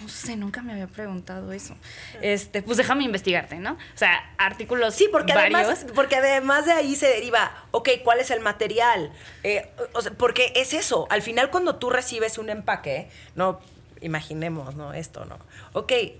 no 0.00 0.08
sé, 0.08 0.36
nunca 0.36 0.60
me 0.62 0.72
había 0.72 0.86
preguntado 0.86 1.52
eso. 1.52 1.76
Este, 2.20 2.62
pues 2.62 2.76
déjame 2.76 3.04
investigarte, 3.04 3.56
¿no? 3.56 3.72
O 3.72 3.96
sea, 3.98 4.34
artículos 4.38 4.94
Sí, 4.94 5.08
porque 5.10 5.34
varios. 5.34 5.60
además, 5.60 5.86
porque 5.94 6.16
además 6.16 6.66
de 6.66 6.72
ahí 6.72 6.96
se 6.96 7.06
deriva, 7.06 7.64
ok, 7.70 7.90
¿cuál 8.02 8.20
es 8.20 8.30
el 8.30 8.40
material? 8.40 9.12
Eh, 9.42 9.70
o 9.92 10.02
sea, 10.02 10.12
porque 10.12 10.52
es 10.56 10.74
eso, 10.74 11.06
al 11.10 11.22
final 11.22 11.50
cuando 11.50 11.76
tú 11.76 11.90
recibes 11.90 12.38
un 12.38 12.50
empaque, 12.50 13.08
no, 13.34 13.60
imaginemos, 14.00 14.74
¿no? 14.74 14.92
Esto, 14.92 15.24
¿no? 15.24 15.38
Ok, 15.72 15.92
eh, 15.92 16.18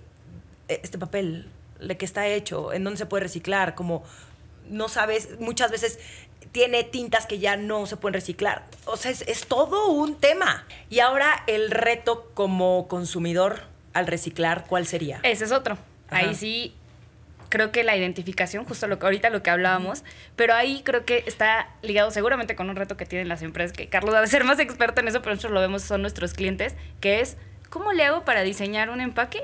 este 0.68 0.98
papel, 0.98 1.50
¿de 1.80 1.96
qué 1.96 2.04
está 2.04 2.26
hecho? 2.26 2.72
¿En 2.72 2.84
dónde 2.84 2.98
se 2.98 3.06
puede 3.06 3.24
reciclar? 3.24 3.74
Como 3.74 4.04
no 4.68 4.88
sabes, 4.88 5.40
muchas 5.40 5.70
veces 5.70 5.98
tiene 6.54 6.84
tintas 6.84 7.26
que 7.26 7.40
ya 7.40 7.56
no 7.56 7.84
se 7.84 7.96
pueden 7.96 8.14
reciclar. 8.14 8.62
O 8.84 8.96
sea, 8.96 9.10
es, 9.10 9.22
es 9.22 9.46
todo 9.48 9.88
un 9.88 10.14
tema. 10.14 10.64
Y 10.88 11.00
ahora 11.00 11.42
el 11.48 11.72
reto 11.72 12.30
como 12.32 12.86
consumidor 12.86 13.62
al 13.92 14.06
reciclar, 14.06 14.64
¿cuál 14.68 14.86
sería? 14.86 15.18
Ese 15.24 15.46
es 15.46 15.50
otro. 15.50 15.76
Ajá. 16.08 16.18
Ahí 16.18 16.36
sí 16.36 16.72
creo 17.48 17.72
que 17.72 17.82
la 17.82 17.96
identificación, 17.96 18.64
justo 18.64 18.86
lo 18.86 19.00
que 19.00 19.06
ahorita 19.06 19.30
lo 19.30 19.42
que 19.42 19.50
hablábamos, 19.50 20.04
pero 20.36 20.54
ahí 20.54 20.82
creo 20.84 21.04
que 21.04 21.24
está 21.26 21.70
ligado 21.82 22.12
seguramente 22.12 22.54
con 22.54 22.70
un 22.70 22.76
reto 22.76 22.96
que 22.96 23.04
tienen 23.04 23.28
las 23.28 23.42
empresas, 23.42 23.76
que 23.76 23.88
Carlos 23.88 24.14
ha 24.14 24.20
de 24.20 24.28
ser 24.28 24.44
más 24.44 24.60
experto 24.60 25.00
en 25.00 25.08
eso, 25.08 25.22
pero 25.22 25.34
nosotros 25.34 25.54
lo 25.54 25.60
vemos, 25.60 25.82
son 25.82 26.02
nuestros 26.02 26.34
clientes, 26.34 26.76
que 27.00 27.18
es, 27.18 27.36
¿cómo 27.68 27.92
le 27.92 28.04
hago 28.04 28.24
para 28.24 28.42
diseñar 28.42 28.90
un 28.90 29.00
empaque 29.00 29.40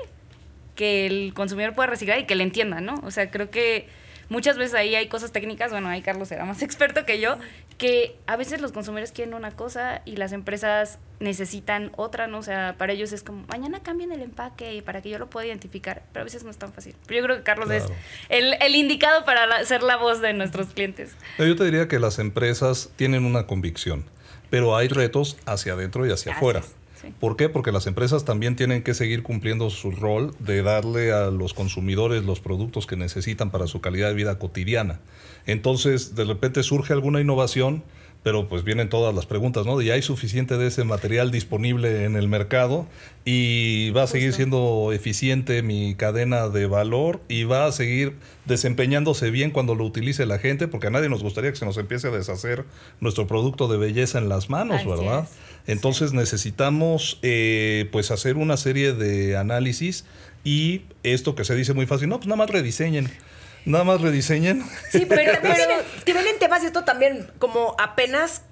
que 0.75 1.05
el 1.07 1.33
consumidor 1.33 1.75
pueda 1.75 1.87
reciclar 1.87 2.19
y 2.19 2.25
que 2.25 2.35
le 2.35 2.43
entienda, 2.43 2.79
¿no? 2.79 2.95
O 3.03 3.11
sea, 3.11 3.29
creo 3.29 3.49
que 3.49 3.89
muchas 4.31 4.57
veces 4.57 4.73
ahí 4.73 4.95
hay 4.95 5.07
cosas 5.07 5.31
técnicas, 5.31 5.71
bueno, 5.71 5.89
ahí 5.89 6.01
Carlos 6.01 6.29
será 6.29 6.45
más 6.45 6.61
experto 6.63 7.05
que 7.05 7.19
yo, 7.19 7.37
que 7.77 8.15
a 8.27 8.35
veces 8.37 8.61
los 8.61 8.71
consumidores 8.71 9.11
quieren 9.11 9.33
una 9.35 9.51
cosa 9.51 10.01
y 10.05 10.15
las 10.15 10.31
empresas 10.31 10.97
necesitan 11.19 11.91
otra, 11.97 12.27
¿no? 12.27 12.39
O 12.39 12.43
sea, 12.43 12.75
para 12.77 12.93
ellos 12.93 13.11
es 13.13 13.21
como, 13.23 13.45
mañana 13.47 13.81
cambien 13.83 14.11
el 14.11 14.21
empaque 14.21 14.73
y 14.73 14.81
para 14.81 15.01
que 15.01 15.09
yo 15.09 15.19
lo 15.19 15.29
pueda 15.29 15.45
identificar, 15.47 16.01
pero 16.13 16.21
a 16.21 16.23
veces 16.23 16.43
no 16.43 16.49
es 16.49 16.57
tan 16.57 16.73
fácil. 16.73 16.95
Pero 17.07 17.19
yo 17.19 17.25
creo 17.25 17.37
que 17.37 17.43
Carlos 17.43 17.67
Claro. 17.67 17.85
es 17.85 17.91
el, 18.29 18.55
el 18.59 18.75
indicado 18.75 19.23
para 19.25 19.45
la- 19.45 19.63
ser 19.65 19.83
la 19.83 19.97
voz 19.97 20.21
de 20.21 20.33
nuestros 20.33 20.67
clientes. 20.67 21.15
No, 21.37 21.45
Yo 21.45 21.55
te 21.55 21.63
diría 21.65 21.87
que 21.87 21.99
las 21.99 22.17
empresas 22.19 22.89
tienen 22.95 23.25
una 23.25 23.45
convicción, 23.47 24.05
pero 24.49 24.75
hay 24.75 24.87
retos 24.87 25.37
hacia 25.45 25.73
adentro 25.73 26.05
y 26.05 26.11
hacia 26.11 26.31
Así 26.31 26.37
afuera. 26.37 26.61
¿Por 27.19 27.35
qué? 27.35 27.49
Porque 27.49 27.71
las 27.71 27.87
empresas 27.87 28.25
también 28.25 28.55
tienen 28.55 28.83
que 28.83 28.93
seguir 28.93 29.23
cumpliendo 29.23 29.69
su 29.69 29.91
rol 29.91 30.33
de 30.39 30.61
darle 30.61 31.11
a 31.11 31.31
los 31.31 31.53
consumidores 31.53 32.23
los 32.23 32.39
productos 32.39 32.87
que 32.87 32.95
necesitan 32.95 33.51
para 33.51 33.67
su 33.67 33.81
calidad 33.81 34.09
de 34.09 34.15
vida 34.15 34.39
cotidiana. 34.39 34.99
Entonces, 35.45 36.15
de 36.15 36.25
repente 36.25 36.63
surge 36.63 36.93
alguna 36.93 37.21
innovación, 37.21 37.83
pero 38.23 38.47
pues 38.47 38.63
vienen 38.63 38.89
todas 38.89 39.15
las 39.15 39.25
preguntas, 39.25 39.65
¿no? 39.65 39.81
Ya 39.81 39.93
hay 39.93 40.03
suficiente 40.03 40.57
de 40.57 40.67
ese 40.67 40.83
material 40.83 41.31
disponible 41.31 42.05
en 42.05 42.15
el 42.15 42.27
mercado 42.27 42.87
y 43.25 43.89
va 43.91 44.03
a 44.03 44.07
seguir 44.07 44.33
siendo 44.33 44.91
eficiente 44.93 45.63
mi 45.63 45.95
cadena 45.95 46.47
de 46.47 46.67
valor 46.67 47.19
y 47.27 47.45
va 47.45 47.65
a 47.65 47.71
seguir 47.71 48.15
desempeñándose 48.45 49.31
bien 49.31 49.49
cuando 49.49 49.73
lo 49.73 49.85
utilice 49.85 50.25
la 50.27 50.37
gente, 50.37 50.67
porque 50.67 50.87
a 50.87 50.89
nadie 50.91 51.09
nos 51.09 51.23
gustaría 51.23 51.51
que 51.51 51.57
se 51.57 51.65
nos 51.65 51.77
empiece 51.77 52.09
a 52.09 52.11
deshacer 52.11 52.65
nuestro 52.99 53.25
producto 53.25 53.67
de 53.67 53.77
belleza 53.77 54.19
en 54.19 54.29
las 54.29 54.49
manos, 54.49 54.81
Así 54.81 54.87
¿verdad? 54.87 55.23
es. 55.23 55.29
Entonces 55.67 56.13
necesitamos 56.13 57.17
eh, 57.23 57.87
pues 57.91 58.11
hacer 58.11 58.37
una 58.37 58.57
serie 58.57 58.93
de 58.93 59.37
análisis 59.37 60.05
y 60.43 60.83
esto 61.03 61.35
que 61.35 61.43
se 61.43 61.55
dice 61.55 61.73
muy 61.73 61.85
fácil, 61.85 62.09
no, 62.09 62.17
pues 62.17 62.27
nada 62.27 62.37
más 62.37 62.49
rediseñen, 62.49 63.09
nada 63.65 63.83
más 63.83 64.01
rediseñen. 64.01 64.63
Sí, 64.89 65.05
pero 65.07 65.31
también 65.31 65.55
tienen, 65.55 65.77
tienen 66.03 66.39
temas 66.39 66.63
y 66.63 66.67
esto 66.67 66.83
también, 66.83 67.29
como 67.39 67.75
apenas 67.79 68.43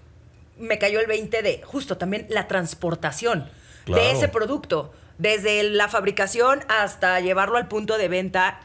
me 0.57 0.77
cayó 0.77 0.99
el 0.99 1.07
20 1.07 1.41
de 1.41 1.61
justo 1.63 1.97
también 1.97 2.25
la 2.29 2.47
transportación 2.47 3.49
Claro. 3.85 4.03
de 4.03 4.11
ese 4.11 4.27
producto. 4.27 4.93
desde 5.17 5.63
la 5.63 5.87
fabricación 5.89 6.59
hasta 6.69 7.19
llevarlo 7.19 7.57
al 7.57 7.67
punto 7.67 7.97
de 7.97 8.07
venta, 8.07 8.61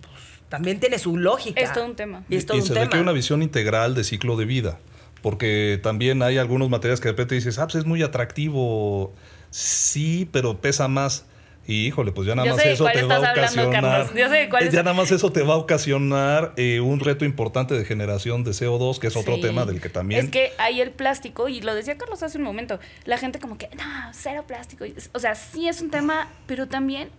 pues, 0.00 0.14
también 0.48 0.78
tiene 0.78 0.98
su 1.00 1.16
lógica. 1.16 1.60
Es 1.60 1.72
todo 1.72 1.86
un 1.86 1.96
tema. 1.96 2.24
Y, 2.28 2.36
es 2.36 2.46
todo 2.46 2.56
y 2.56 2.60
un 2.60 2.66
se 2.66 2.72
tema. 2.74 2.84
requiere 2.84 3.02
una 3.02 3.10
visión 3.12 3.42
integral 3.42 3.94
de 3.96 4.04
ciclo 4.04 4.36
de 4.36 4.44
vida. 4.44 4.78
Porque 5.22 5.80
también 5.82 6.22
hay 6.22 6.38
algunos 6.38 6.68
materiales 6.70 7.00
que 7.00 7.08
de 7.08 7.12
repente 7.12 7.34
dices, 7.36 7.58
ah, 7.58 7.64
pues 7.66 7.76
es 7.76 7.84
muy 7.86 8.02
atractivo. 8.02 9.12
Sí, 9.50 10.28
pero 10.32 10.60
pesa 10.60 10.86
más. 10.88 11.24
Y 11.66 11.86
híjole, 11.86 12.10
pues 12.10 12.26
ya 12.26 12.34
nada 12.34 12.48
Yo 12.48 12.56
más 12.56 12.66
eso 12.66 12.84
te 12.90 13.02
va 13.04 13.14
a 13.14 13.16
hablando, 13.18 13.40
ocasionar. 13.40 13.82
Carlos. 13.82 14.10
Yo 14.16 14.28
sé 14.28 14.34
de 14.36 14.48
cuál 14.48 14.64
eh, 14.64 14.66
es- 14.66 14.72
Ya 14.74 14.82
nada 14.82 14.94
más 14.94 15.12
eso 15.12 15.30
te 15.30 15.42
va 15.42 15.54
a 15.54 15.56
ocasionar 15.58 16.52
eh, 16.56 16.80
un 16.80 16.98
reto 16.98 17.24
importante 17.24 17.74
de 17.74 17.84
generación 17.84 18.42
de 18.42 18.50
CO2, 18.50 18.98
que 18.98 19.06
es 19.06 19.16
otro 19.16 19.36
Sí. 19.36 19.42
tema 19.42 19.64
del 19.64 19.80
que 19.80 19.88
también. 19.88 20.24
Es 20.24 20.30
que 20.30 20.50
hay 20.58 20.80
el 20.80 20.90
plástico, 20.90 21.48
y 21.48 21.60
lo 21.60 21.74
decía 21.74 21.96
Carlos 21.96 22.22
hace 22.24 22.38
un 22.38 22.44
momento, 22.44 22.80
la 23.04 23.16
gente 23.16 23.38
como 23.38 23.58
que, 23.58 23.68
no, 23.76 23.84
cero 24.12 24.44
plástico. 24.46 24.84
O 25.14 25.18
sea, 25.20 25.34
sí 25.36 25.68
es 25.68 25.80
un 25.80 25.90
tema, 25.90 26.28
pero 26.46 26.66
también 26.66 27.10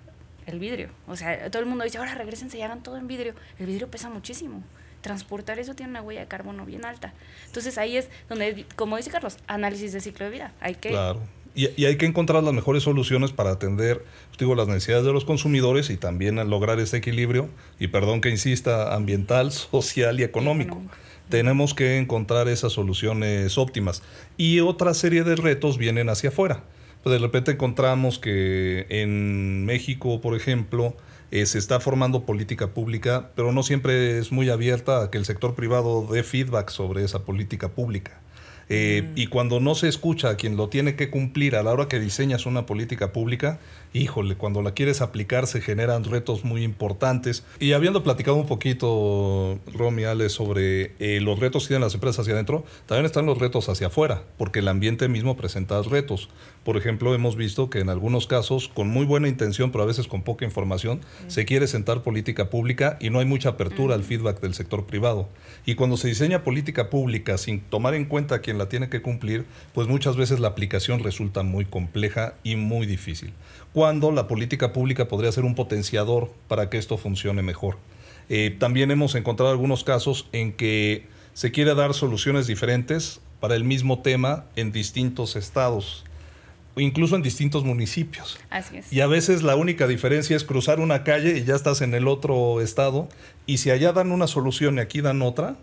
el 0.45 0.59
vidrio. 0.59 0.89
O 1.07 1.15
sea, 1.15 1.49
todo 1.49 1.61
el 1.61 1.69
mundo 1.69 1.85
dice, 1.85 1.97
ahora 1.99 2.13
regresense 2.15 2.57
y 2.57 2.61
hagan 2.63 2.83
todo 2.83 2.97
en 2.97 3.07
vidrio. 3.07 3.35
El 3.59 3.65
vidrio 3.67 3.89
pesa 3.89 4.09
muchísimo. 4.09 4.61
Transportar 4.99 5.57
eso 5.59 5.73
tiene 5.73 5.89
una 5.91 6.01
huella 6.01 6.19
de 6.21 6.27
carbono 6.27 6.65
bien 6.65 6.83
alta. 6.83 7.13
Entonces 7.45 7.77
ahí 7.77 7.95
es 7.95 8.09
donde, 8.27 8.65
como 8.75 8.97
dice 8.97 9.09
Carlos, 9.09 9.37
análisis 9.47 9.93
de 9.93 10.01
ciclo 10.01 10.25
de 10.25 10.31
vida. 10.31 10.51
Hay 10.59 10.75
que... 10.75 10.89
Claro. 10.89 11.21
Y, 11.55 11.69
y 11.79 11.85
hay 11.85 11.97
que 11.97 12.05
encontrar 12.05 12.43
las 12.43 12.53
mejores 12.53 12.83
soluciones 12.83 13.31
para 13.31 13.51
atender, 13.51 14.03
pues, 14.27 14.39
digo, 14.39 14.55
las 14.55 14.67
necesidades 14.67 15.05
de 15.05 15.13
los 15.13 15.25
consumidores 15.25 15.89
y 15.89 15.97
también 15.97 16.35
lograr 16.49 16.79
ese 16.79 16.97
equilibrio, 16.97 17.49
y 17.79 17.87
perdón 17.87 18.21
que 18.21 18.29
insista, 18.29 18.95
ambiental, 18.95 19.51
social 19.71 20.19
y 20.19 20.23
económico. 20.23 20.75
económico. 20.75 20.95
Tenemos 21.29 21.73
que 21.73 21.97
encontrar 21.97 22.47
esas 22.47 22.73
soluciones 22.73 23.57
óptimas. 23.57 24.03
Y 24.37 24.59
otra 24.59 24.93
serie 24.93 25.23
de 25.23 25.35
retos 25.35 25.77
vienen 25.77 26.09
hacia 26.09 26.29
afuera. 26.29 26.63
Pues 27.01 27.13
de 27.13 27.19
repente 27.19 27.51
encontramos 27.51 28.19
que 28.19 28.85
en 28.89 29.65
México, 29.65 30.21
por 30.21 30.35
ejemplo, 30.35 30.95
eh, 31.31 31.45
se 31.45 31.57
está 31.57 31.79
formando 31.79 32.25
política 32.25 32.73
pública, 32.73 33.31
pero 33.35 33.51
no 33.51 33.63
siempre 33.63 34.19
es 34.19 34.31
muy 34.31 34.49
abierta 34.49 35.03
a 35.03 35.11
que 35.11 35.17
el 35.17 35.25
sector 35.25 35.55
privado 35.55 36.07
dé 36.09 36.23
feedback 36.23 36.69
sobre 36.69 37.03
esa 37.03 37.25
política 37.25 37.69
pública. 37.69 38.21
Eh, 38.69 39.11
Y 39.15 39.27
cuando 39.27 39.59
no 39.59 39.75
se 39.75 39.87
escucha 39.87 40.29
a 40.29 40.35
quien 40.37 40.57
lo 40.57 40.69
tiene 40.69 40.95
que 40.95 41.09
cumplir 41.09 41.55
a 41.55 41.63
la 41.63 41.71
hora 41.71 41.87
que 41.87 41.99
diseñas 41.99 42.45
una 42.45 42.65
política 42.65 43.11
pública, 43.11 43.59
híjole, 43.93 44.35
cuando 44.35 44.61
la 44.61 44.73
quieres 44.73 45.01
aplicar 45.01 45.47
se 45.47 45.61
generan 45.61 46.03
retos 46.03 46.43
muy 46.43 46.63
importantes. 46.63 47.45
Y 47.59 47.73
habiendo 47.73 48.03
platicado 48.03 48.37
un 48.37 48.47
poquito, 48.47 49.59
Romy, 49.73 50.03
Ale, 50.03 50.29
sobre 50.29 50.93
eh, 50.99 51.19
los 51.21 51.39
retos 51.39 51.63
que 51.63 51.69
tienen 51.69 51.81
las 51.83 51.93
empresas 51.93 52.19
hacia 52.21 52.33
adentro, 52.33 52.65
también 52.87 53.05
están 53.05 53.25
los 53.25 53.37
retos 53.37 53.69
hacia 53.69 53.87
afuera, 53.87 54.23
porque 54.37 54.59
el 54.59 54.67
ambiente 54.67 55.07
mismo 55.07 55.37
presenta 55.37 55.81
retos. 55.83 56.29
Por 56.63 56.77
ejemplo, 56.77 57.13
hemos 57.13 57.35
visto 57.35 57.69
que 57.69 57.79
en 57.79 57.89
algunos 57.89 58.25
casos, 58.27 58.69
con 58.73 58.87
muy 58.87 59.05
buena 59.05 59.27
intención, 59.27 59.71
pero 59.71 59.83
a 59.83 59.87
veces 59.87 60.07
con 60.07 60.23
poca 60.23 60.45
información, 60.45 61.01
se 61.27 61.45
quiere 61.45 61.67
sentar 61.67 62.03
política 62.03 62.49
pública 62.49 62.97
y 62.99 63.09
no 63.09 63.19
hay 63.19 63.25
mucha 63.25 63.49
apertura 63.49 63.95
al 63.95 64.03
feedback 64.03 64.39
del 64.39 64.53
sector 64.53 64.85
privado. 64.85 65.27
Y 65.65 65.75
cuando 65.75 65.97
se 65.97 66.07
diseña 66.07 66.43
política 66.43 66.89
pública 66.89 67.37
sin 67.37 67.61
tomar 67.61 67.93
en 67.93 68.05
cuenta 68.05 68.35
a 68.35 68.39
quien 68.39 68.57
la 68.57 68.69
tiene 68.69 68.89
que 68.89 69.01
cumplir, 69.01 69.45
pues 69.73 69.87
muchas 69.87 70.15
veces 70.15 70.39
la 70.39 70.49
aplicación 70.49 71.03
resulta 71.03 71.43
muy 71.43 71.65
compleja 71.65 72.35
y 72.43 72.55
muy 72.55 72.85
difícil. 72.85 73.33
Cuando 73.73 74.11
la 74.11 74.27
política 74.27 74.71
pública 74.71 75.07
podría 75.07 75.31
ser 75.31 75.45
un 75.45 75.55
potenciador 75.55 76.31
para 76.47 76.69
que 76.69 76.77
esto 76.77 76.97
funcione 76.97 77.41
mejor. 77.41 77.77
Eh, 78.29 78.55
también 78.57 78.91
hemos 78.91 79.15
encontrado 79.15 79.51
algunos 79.51 79.83
casos 79.83 80.27
en 80.31 80.53
que 80.53 81.07
se 81.33 81.51
quiere 81.51 81.75
dar 81.75 81.93
soluciones 81.93 82.47
diferentes 82.47 83.19
para 83.39 83.55
el 83.55 83.63
mismo 83.63 84.01
tema 84.01 84.45
en 84.55 84.71
distintos 84.71 85.35
estados 85.35 86.05
incluso 86.81 87.15
en 87.15 87.21
distintos 87.21 87.63
municipios. 87.63 88.39
Así 88.49 88.77
es. 88.77 88.91
Y 88.91 89.01
a 89.01 89.07
veces 89.07 89.43
la 89.43 89.55
única 89.55 89.87
diferencia 89.87 90.35
es 90.35 90.43
cruzar 90.43 90.79
una 90.79 91.03
calle 91.03 91.37
y 91.37 91.43
ya 91.43 91.55
estás 91.55 91.81
en 91.81 91.93
el 91.93 92.07
otro 92.07 92.61
estado. 92.61 93.09
Y 93.45 93.57
si 93.57 93.69
allá 93.69 93.93
dan 93.93 94.11
una 94.11 94.27
solución 94.27 94.77
y 94.77 94.81
aquí 94.81 95.01
dan 95.01 95.21
otra, 95.21 95.55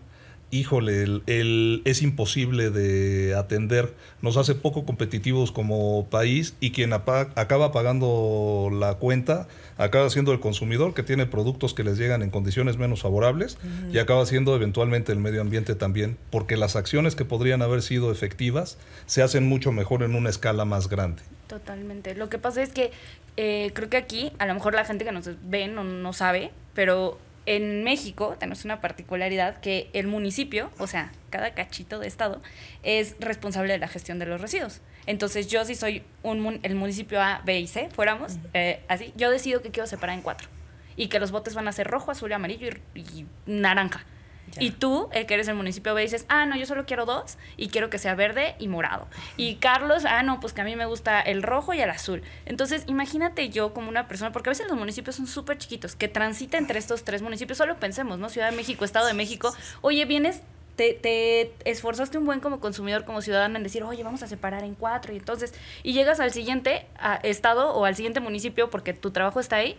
híjole, 0.51 1.03
el, 1.03 1.23
el- 1.27 1.83
es 1.85 2.03
imposible 2.03 2.71
de 2.71 3.35
atender. 3.37 3.95
Nos 4.23 4.37
hace 4.37 4.55
poco 4.55 4.85
competitivos 4.85 5.53
como 5.53 6.07
país 6.11 6.55
y 6.61 6.73
quien 6.73 6.93
apa- 6.93 7.29
acaba 7.37 7.71
pagando 7.73 8.69
la 8.73 8.95
cuenta 8.95 9.47
acaba 9.79 10.11
siendo 10.11 10.33
el 10.33 10.41
consumidor 10.41 10.93
que 10.93 11.03
tiene 11.03 11.25
productos 11.25 11.73
que 11.73 11.85
les 11.85 11.97
llegan 11.97 12.23
en 12.23 12.29
condiciones 12.29 12.77
menos 12.77 13.01
favorables 13.01 13.57
y 13.91 13.97
acaba 13.99 14.27
siendo 14.27 14.55
eventualmente 14.55 15.11
el 15.13 15.19
medio 15.19 15.41
ambiente 15.41 15.75
también, 15.75 16.19
porque 16.31 16.59
las 16.59 16.77
acciones 16.77 17.15
que 17.17 17.25
podrían 17.25 17.63
haber 17.63 17.81
sido 17.81 18.13
efectivas 18.13 18.77
se 19.07 19.23
hacen 19.23 19.49
mucho 19.49 19.73
mejor 19.73 20.03
en 20.03 20.15
una 20.17 20.29
escala 20.29 20.67
más 20.67 20.89
grande. 20.91 21.23
Totalmente. 21.47 22.15
Lo 22.15 22.29
que 22.29 22.39
pasa 22.39 22.63
es 22.63 22.73
que 22.73 22.91
eh, 23.39 23.71
creo 23.73 23.89
que 23.89 23.97
aquí, 23.97 24.33
a 24.39 24.45
lo 24.47 24.53
mejor 24.53 24.75
la 24.75 24.85
gente 24.85 25.05
que 25.07 25.13
nos 25.13 25.31
ve 25.49 25.67
no, 25.69 25.83
no 25.83 26.13
sabe, 26.13 26.51
pero 26.75 27.19
en 27.47 27.83
México 27.85 28.37
tenemos 28.39 28.65
una 28.65 28.81
particularidad 28.81 29.61
que 29.61 29.89
el 29.93 30.07
municipio, 30.07 30.71
o 30.79 30.87
sea, 30.87 31.13
cada 31.31 31.55
cachito 31.55 31.99
de 31.99 32.07
estado, 32.07 32.41
es 32.83 33.17
responsable 33.19 33.73
de 33.73 33.79
la 33.79 33.89
gestión 33.89 34.19
de 34.19 34.27
los 34.27 34.41
residuos. 34.41 34.81
Entonces 35.07 35.49
yo 35.49 35.65
si 35.65 35.75
soy 35.75 36.03
un, 36.23 36.41
mun- 36.41 36.61
el 36.63 36.75
municipio 36.75 37.21
A, 37.21 37.41
B 37.45 37.59
y 37.59 37.67
C, 37.67 37.89
fuéramos, 37.91 38.39
eh, 38.55 38.81
así, 38.89 39.13
yo 39.17 39.31
decido 39.31 39.63
que 39.63 39.71
quiero 39.71 39.87
separar 39.87 40.15
en 40.17 40.23
cuatro. 40.23 40.49
Y 40.97 41.09
que 41.09 41.19
los 41.19 41.31
botes 41.31 41.55
van 41.55 41.67
a 41.67 41.73
ser 41.73 41.87
rojo, 41.87 42.11
azul, 42.11 42.33
amarillo 42.33 42.69
y, 42.95 43.01
y 43.01 43.27
naranja. 43.47 44.05
Ya. 44.53 44.63
Y 44.63 44.71
tú, 44.73 45.09
el 45.13 45.27
que 45.27 45.35
eres 45.35 45.49
el 45.49 45.55
municipio 45.55 45.95
B, 45.95 46.03
dices, 46.03 46.27
ah, 46.29 46.45
no, 46.47 46.57
yo 46.57 46.67
solo 46.67 46.85
quiero 46.87 47.07
dos 47.07 47.37
y 47.57 47.69
quiero 47.69 47.89
que 47.91 47.99
sea 47.99 48.15
verde 48.15 48.55
y 48.59 48.69
morado. 48.69 49.07
Y 49.37 49.57
Carlos, 49.57 50.05
ah, 50.05 50.23
no, 50.23 50.41
pues 50.41 50.53
que 50.53 50.61
a 50.61 50.65
mí 50.65 50.75
me 50.77 50.87
gusta 50.87 51.21
el 51.21 51.43
rojo 51.43 51.73
y 51.75 51.81
el 51.81 51.91
azul. 51.91 52.23
Entonces, 52.47 52.85
imagínate 52.87 53.49
yo 53.51 53.73
como 53.73 53.89
una 53.89 54.09
persona, 54.09 54.33
porque 54.33 54.51
a 54.51 54.53
veces 54.53 54.67
los 54.69 54.77
municipios 54.79 55.17
son 55.17 55.27
súper 55.27 55.59
chiquitos, 55.59 55.95
que 55.97 56.09
transita 56.09 56.59
entre 56.59 56.79
estos 56.79 57.05
tres 57.05 57.23
municipios. 57.23 57.59
Solo 57.59 57.77
pensemos, 57.77 58.19
¿no? 58.19 58.29
Ciudad 58.29 58.51
de 58.51 58.57
México, 58.57 58.85
Estado 58.85 59.07
de 59.07 59.15
México. 59.15 59.55
Oye, 59.83 60.05
vienes, 60.05 60.41
te, 60.77 60.95
te 60.95 61.53
esforzaste 61.65 62.17
un 62.19 62.25
buen 62.27 62.41
como 62.41 62.59
consumidor, 62.59 63.05
como 63.05 63.21
ciudadano 63.23 63.57
en 63.57 63.63
decir, 63.63 63.83
oye, 63.83 64.03
vamos 64.03 64.23
a 64.23 64.27
separar 64.29 64.65
en 64.65 64.75
cuatro. 64.75 65.13
Y 65.13 65.17
entonces, 65.19 65.53
y 65.83 65.93
llegas 65.93 66.21
al 66.21 66.33
siguiente 66.33 66.87
a- 66.99 67.17
estado 67.17 67.75
o 67.75 67.85
al 67.85 67.95
siguiente 67.97 68.21
municipio 68.21 68.71
porque 68.71 68.95
tu 68.95 69.11
trabajo 69.11 69.41
está 69.41 69.57
ahí 69.57 69.77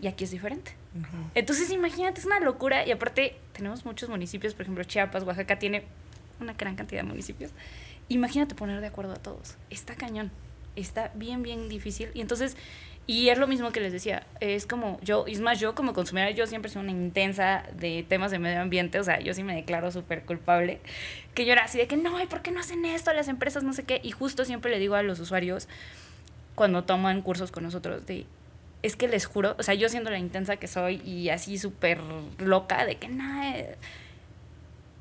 y 0.00 0.08
aquí 0.08 0.24
es 0.24 0.30
diferente. 0.30 0.72
Entonces, 1.34 1.70
imagínate, 1.70 2.20
es 2.20 2.26
una 2.26 2.40
locura. 2.40 2.86
Y 2.86 2.90
aparte, 2.90 3.36
tenemos 3.52 3.84
muchos 3.84 4.08
municipios, 4.08 4.54
por 4.54 4.62
ejemplo, 4.62 4.84
Chiapas, 4.84 5.24
Oaxaca 5.24 5.58
tiene 5.58 5.84
una 6.40 6.54
gran 6.54 6.76
cantidad 6.76 7.02
de 7.02 7.08
municipios. 7.08 7.50
Imagínate 8.08 8.54
poner 8.54 8.80
de 8.80 8.86
acuerdo 8.86 9.12
a 9.12 9.16
todos. 9.16 9.56
Está 9.68 9.94
cañón. 9.94 10.30
Está 10.76 11.10
bien, 11.14 11.42
bien 11.42 11.68
difícil. 11.68 12.10
Y 12.14 12.20
entonces, 12.20 12.56
y 13.06 13.28
es 13.28 13.38
lo 13.38 13.46
mismo 13.46 13.72
que 13.72 13.80
les 13.80 13.92
decía, 13.92 14.26
es 14.40 14.66
como 14.66 15.00
yo, 15.02 15.24
y 15.26 15.32
es 15.32 15.40
más, 15.40 15.58
yo 15.58 15.74
como 15.74 15.92
consumidora, 15.92 16.30
yo 16.30 16.46
siempre 16.46 16.70
soy 16.70 16.82
una 16.82 16.92
intensa 16.92 17.64
de 17.74 18.04
temas 18.08 18.30
de 18.30 18.38
medio 18.38 18.60
ambiente, 18.60 19.00
o 19.00 19.04
sea, 19.04 19.18
yo 19.18 19.34
sí 19.34 19.42
me 19.42 19.54
declaro 19.54 19.90
súper 19.90 20.24
culpable, 20.24 20.80
que 21.34 21.44
yo 21.44 21.52
era 21.52 21.64
así 21.64 21.76
de 21.76 21.88
que 21.88 21.96
no, 21.96 22.22
¿y 22.22 22.26
por 22.26 22.40
qué 22.42 22.52
no 22.52 22.60
hacen 22.60 22.84
esto 22.84 23.12
las 23.12 23.26
empresas, 23.26 23.64
no 23.64 23.72
sé 23.72 23.82
qué? 23.82 24.00
Y 24.04 24.12
justo 24.12 24.44
siempre 24.44 24.70
le 24.70 24.78
digo 24.78 24.94
a 24.94 25.02
los 25.02 25.18
usuarios, 25.18 25.66
cuando 26.54 26.84
toman 26.84 27.22
cursos 27.22 27.50
con 27.50 27.64
nosotros, 27.64 28.06
de, 28.06 28.26
es 28.82 28.96
que 28.96 29.08
les 29.08 29.26
juro, 29.26 29.56
o 29.58 29.62
sea, 29.62 29.74
yo 29.74 29.88
siendo 29.88 30.10
la 30.10 30.18
intensa 30.18 30.56
que 30.56 30.66
soy 30.66 30.96
y 31.04 31.28
así 31.28 31.58
súper 31.58 32.00
loca 32.38 32.84
de 32.84 32.96
que 32.96 33.08
nada, 33.08 33.54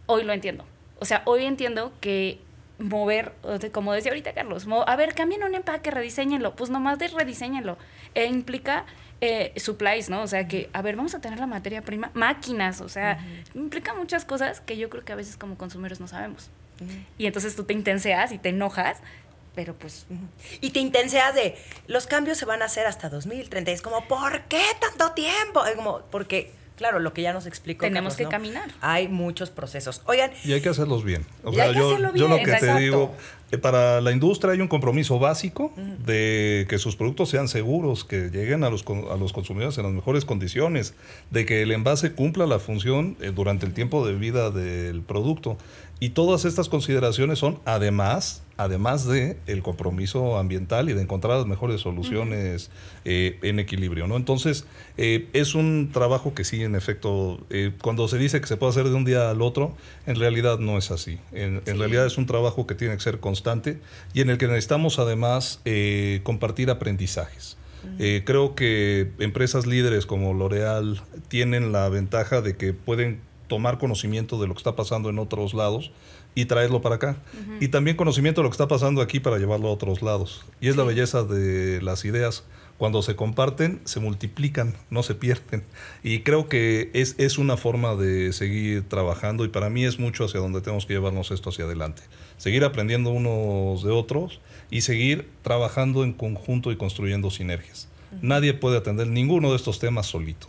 hoy 0.06 0.24
lo 0.24 0.34
entiendo. 0.34 0.66
O 1.00 1.06
sea, 1.06 1.22
hoy 1.26 1.46
entiendo 1.46 1.94
que 2.02 2.40
mover, 2.78 3.34
como 3.72 3.94
decía 3.94 4.12
ahorita 4.12 4.34
Carlos, 4.34 4.68
a 4.86 4.96
ver, 4.96 5.14
cambien 5.14 5.44
un 5.44 5.56
empaque, 5.56 5.92
rediseñenlo, 5.92 6.56
pues 6.56 6.70
nomás 6.70 7.00
de 7.00 7.08
rediseñenlo. 7.08 7.78
E 8.16 8.26
implica 8.26 8.86
eh, 9.22 9.54
supplies, 9.58 10.10
¿no? 10.10 10.22
O 10.22 10.28
sea, 10.28 10.48
que, 10.48 10.70
a 10.74 10.82
ver, 10.82 10.96
vamos 10.96 11.14
a 11.16 11.20
tener 11.20 11.40
la 11.40 11.48
materia 11.48 11.82
prima, 11.82 12.12
máquinas, 12.14 12.82
o 12.82 12.90
sea, 12.90 13.20
implica 13.54 13.94
muchas 13.94 14.26
cosas 14.26 14.62
que 14.62 14.78
yo 14.78 14.90
creo 14.90 15.04
que 15.04 15.14
a 15.14 15.16
veces 15.16 15.38
como 15.38 15.58
consumidores 15.58 16.00
no 16.00 16.08
sabemos. 16.08 16.50
Y 17.18 17.26
entonces 17.26 17.56
tú 17.58 17.66
te 17.66 17.74
intenseas 17.74 18.32
y 18.32 18.38
te 18.38 18.50
enojas, 18.50 19.02
pero 19.56 19.74
pues 19.76 20.06
Y 20.62 20.70
te 20.72 20.80
intenseas 20.80 21.36
de, 21.36 21.56
los 21.88 22.08
cambios 22.08 22.38
se 22.38 22.46
van 22.46 22.62
a 22.62 22.66
hacer 22.66 22.86
hasta 22.86 23.10
2030. 23.10 23.72
Es 23.72 23.82
como, 23.82 24.08
¿por 24.08 24.42
qué 24.44 24.62
tanto 24.80 25.12
tiempo? 25.14 25.66
Es 25.66 25.76
como, 25.76 26.02
porque, 26.12 26.52
claro, 26.78 27.00
lo 27.00 27.14
que 27.14 27.22
ya 27.22 27.34
nos 27.34 27.46
explicó. 27.46 27.82
Tenemos 27.82 28.14
Carlos, 28.14 28.18
que 28.18 28.24
¿no? 28.26 28.30
caminar. 28.30 28.72
Hay 28.82 29.08
muchos 29.08 29.50
procesos. 29.50 30.02
Oigan, 30.06 30.32
Y 30.44 30.54
hay 30.54 30.62
que 30.62 30.70
hacerlos 30.70 31.04
bien. 31.04 31.26
O 31.44 31.52
Y 31.52 31.56
sea, 31.56 31.66
hay 31.66 31.74
que 31.74 31.80
yo, 31.80 31.98
lo 31.98 32.14
que 32.14 32.42
exacto. 32.44 32.66
te 32.76 32.80
digo, 32.80 33.16
para 33.58 34.00
la 34.02 34.12
industria 34.12 34.54
hay 34.54 34.62
un 34.62 34.68
compromiso 34.68 35.18
básico 35.18 35.74
de 36.06 36.68
que 36.70 36.78
sus 36.78 36.96
productos 36.96 37.30
sean 37.30 37.48
seguros, 37.48 38.06
que 38.06 38.30
lleguen 38.30 38.64
a 38.64 38.70
los, 38.70 38.86
a 38.88 39.18
los 39.18 39.34
consumidores 39.34 39.78
en 39.78 39.86
las 39.86 39.94
mejores 39.94 40.24
condiciones, 40.26 40.94
de 41.32 41.46
que 41.46 41.64
el 41.64 41.72
envase 41.72 42.12
cumpla 42.12 42.46
la 42.46 42.60
función 42.60 43.18
eh, 43.22 43.32
durante 43.34 43.66
el 43.66 43.74
tiempo 43.74 44.06
de 44.06 44.14
vida 44.14 44.52
del 44.52 45.02
producto. 45.02 45.58
Y 46.02 46.12
todas 46.12 46.46
estas 46.46 46.70
consideraciones 46.70 47.40
son 47.40 47.60
además, 47.66 48.42
además 48.56 49.06
de 49.06 49.38
el 49.48 49.62
compromiso 49.62 50.38
ambiental 50.38 50.90
y 50.90 50.94
de 50.94 51.02
encontrar 51.02 51.38
las 51.38 51.46
mejores 51.46 51.82
soluciones 51.82 52.72
eh, 53.04 53.38
en 53.42 53.60
equilibrio, 53.60 54.08
¿no? 54.08 54.16
Entonces, 54.16 54.66
eh, 54.96 55.28
es 55.34 55.56
un 55.56 55.90
trabajo 55.92 56.34
que 56.34 56.46
sí, 56.46 56.64
en 56.64 56.76
efecto, 56.76 57.46
eh, 57.50 57.74
cuando 57.82 58.08
se 58.08 58.18
dice 58.18 58.40
que 58.40 58.48
se 58.48 58.56
puede 58.56 58.70
hacer 58.70 58.86
de 58.86 58.96
un 58.96 59.04
día 59.04 59.30
al 59.30 59.42
otro, 59.42 59.76
en 60.06 60.16
realidad 60.16 60.60
no 60.60 60.78
es 60.78 60.90
así. 60.90 61.20
En, 61.34 61.62
en 61.66 61.78
realidad 61.78 62.06
es 62.06 62.18
un 62.18 62.26
trabajo 62.26 62.66
que 62.66 62.76
tiene 62.76 62.96
que 62.96 63.02
ser 63.02 63.20
constante 63.20 63.39
y 64.14 64.22
en 64.22 64.30
el 64.30 64.38
que 64.38 64.48
necesitamos 64.48 65.00
además 65.00 65.62
eh, 65.66 66.22
compartir 66.24 66.70
aprendizajes. 66.70 67.58
Eh, 67.98 68.24
creo 68.26 68.56
que 68.56 69.12
empresas 69.20 69.66
líderes 69.66 70.06
como 70.06 70.34
L'Oreal 70.34 71.02
tienen 71.30 71.72
la 71.72 71.88
ventaja 71.88 72.42
de 72.42 72.58
que 72.58 72.74
pueden 72.74 73.22
tomar 73.48 73.78
conocimiento 73.78 74.40
de 74.40 74.48
lo 74.48 74.54
que 74.54 74.60
está 74.60 74.76
pasando 74.76 75.10
en 75.10 75.18
otros 75.18 75.54
lados 75.54 75.92
y 76.36 76.46
traerlo 76.46 76.82
para 76.82 76.96
acá. 76.96 77.18
Y 77.60 77.70
también 77.70 77.98
conocimiento 77.98 78.42
de 78.42 78.44
lo 78.44 78.50
que 78.50 78.56
está 78.56 78.68
pasando 78.68 79.02
aquí 79.02 79.20
para 79.20 79.38
llevarlo 79.38 79.70
a 79.70 79.72
otros 79.72 80.02
lados. 80.02 80.46
Y 80.62 80.68
es 80.68 80.78
la 80.78 80.84
belleza 80.84 81.24
de 81.24 81.82
las 81.82 82.06
ideas. 82.06 82.44
Cuando 82.80 83.02
se 83.02 83.18
comparten, 83.18 83.82
se 83.84 84.00
multiplican, 84.00 84.74
no 84.90 85.04
se 85.04 85.14
pierden. 85.14 85.66
Y 86.02 86.22
creo 86.22 86.48
que 86.48 86.90
es, 86.94 87.14
es 87.18 87.38
una 87.38 87.58
forma 87.58 87.96
de 87.96 88.32
seguir 88.32 88.88
trabajando 88.88 89.44
y 89.44 89.50
para 89.50 89.70
mí 89.70 89.84
es 89.84 90.00
mucho 90.00 90.24
hacia 90.24 90.40
donde 90.40 90.62
tenemos 90.62 90.86
que 90.86 90.94
llevarnos 90.94 91.30
esto 91.32 91.50
hacia 91.50 91.66
adelante. 91.66 92.04
Seguir 92.38 92.64
aprendiendo 92.64 93.10
unos 93.10 93.84
de 93.84 93.92
otros 93.92 94.40
y 94.72 94.80
seguir 94.82 95.28
trabajando 95.44 96.06
en 96.06 96.14
conjunto 96.14 96.72
y 96.72 96.78
construyendo 96.78 97.30
sinergias. 97.32 97.90
Nadie 98.22 98.54
puede 98.54 98.78
atender 98.78 99.08
ninguno 99.08 99.50
de 99.50 99.58
estos 99.58 99.80
temas 99.80 100.08
solito. 100.08 100.48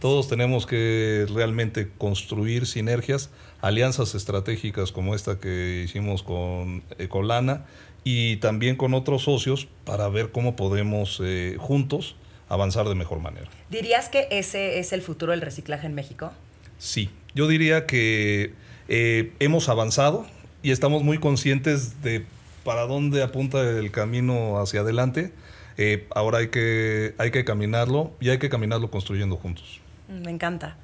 Todos 0.00 0.28
tenemos 0.28 0.66
que 0.66 1.26
realmente 1.32 1.88
construir 1.98 2.66
sinergias, 2.66 3.30
alianzas 3.60 4.14
estratégicas 4.14 4.92
como 4.92 5.14
esta 5.14 5.38
que 5.40 5.82
hicimos 5.84 6.22
con 6.22 6.82
Ecolana 6.98 7.64
y 8.04 8.36
también 8.36 8.76
con 8.76 8.94
otros 8.94 9.22
socios 9.22 9.68
para 9.84 10.08
ver 10.08 10.30
cómo 10.30 10.56
podemos 10.56 11.20
eh, 11.22 11.56
juntos 11.58 12.16
avanzar 12.48 12.88
de 12.88 12.94
mejor 12.94 13.20
manera. 13.20 13.48
¿Dirías 13.70 14.08
que 14.08 14.26
ese 14.30 14.78
es 14.78 14.92
el 14.92 15.02
futuro 15.02 15.32
del 15.32 15.40
reciclaje 15.40 15.86
en 15.86 15.94
México? 15.94 16.32
Sí, 16.78 17.10
yo 17.34 17.46
diría 17.46 17.86
que 17.86 18.52
eh, 18.88 19.32
hemos 19.38 19.68
avanzado 19.68 20.26
y 20.62 20.72
estamos 20.72 21.02
muy 21.02 21.18
conscientes 21.18 22.02
de 22.02 22.26
para 22.64 22.82
dónde 22.82 23.22
apunta 23.22 23.60
el 23.62 23.90
camino 23.90 24.60
hacia 24.60 24.80
adelante. 24.80 25.32
Eh, 25.78 26.06
ahora 26.14 26.38
hay 26.38 26.48
que, 26.48 27.14
hay 27.18 27.30
que 27.30 27.44
caminarlo 27.44 28.12
y 28.20 28.30
hay 28.30 28.38
que 28.38 28.50
caminarlo 28.50 28.90
construyendo 28.90 29.36
juntos. 29.36 29.80
Me 30.08 30.30
encanta. 30.30 30.76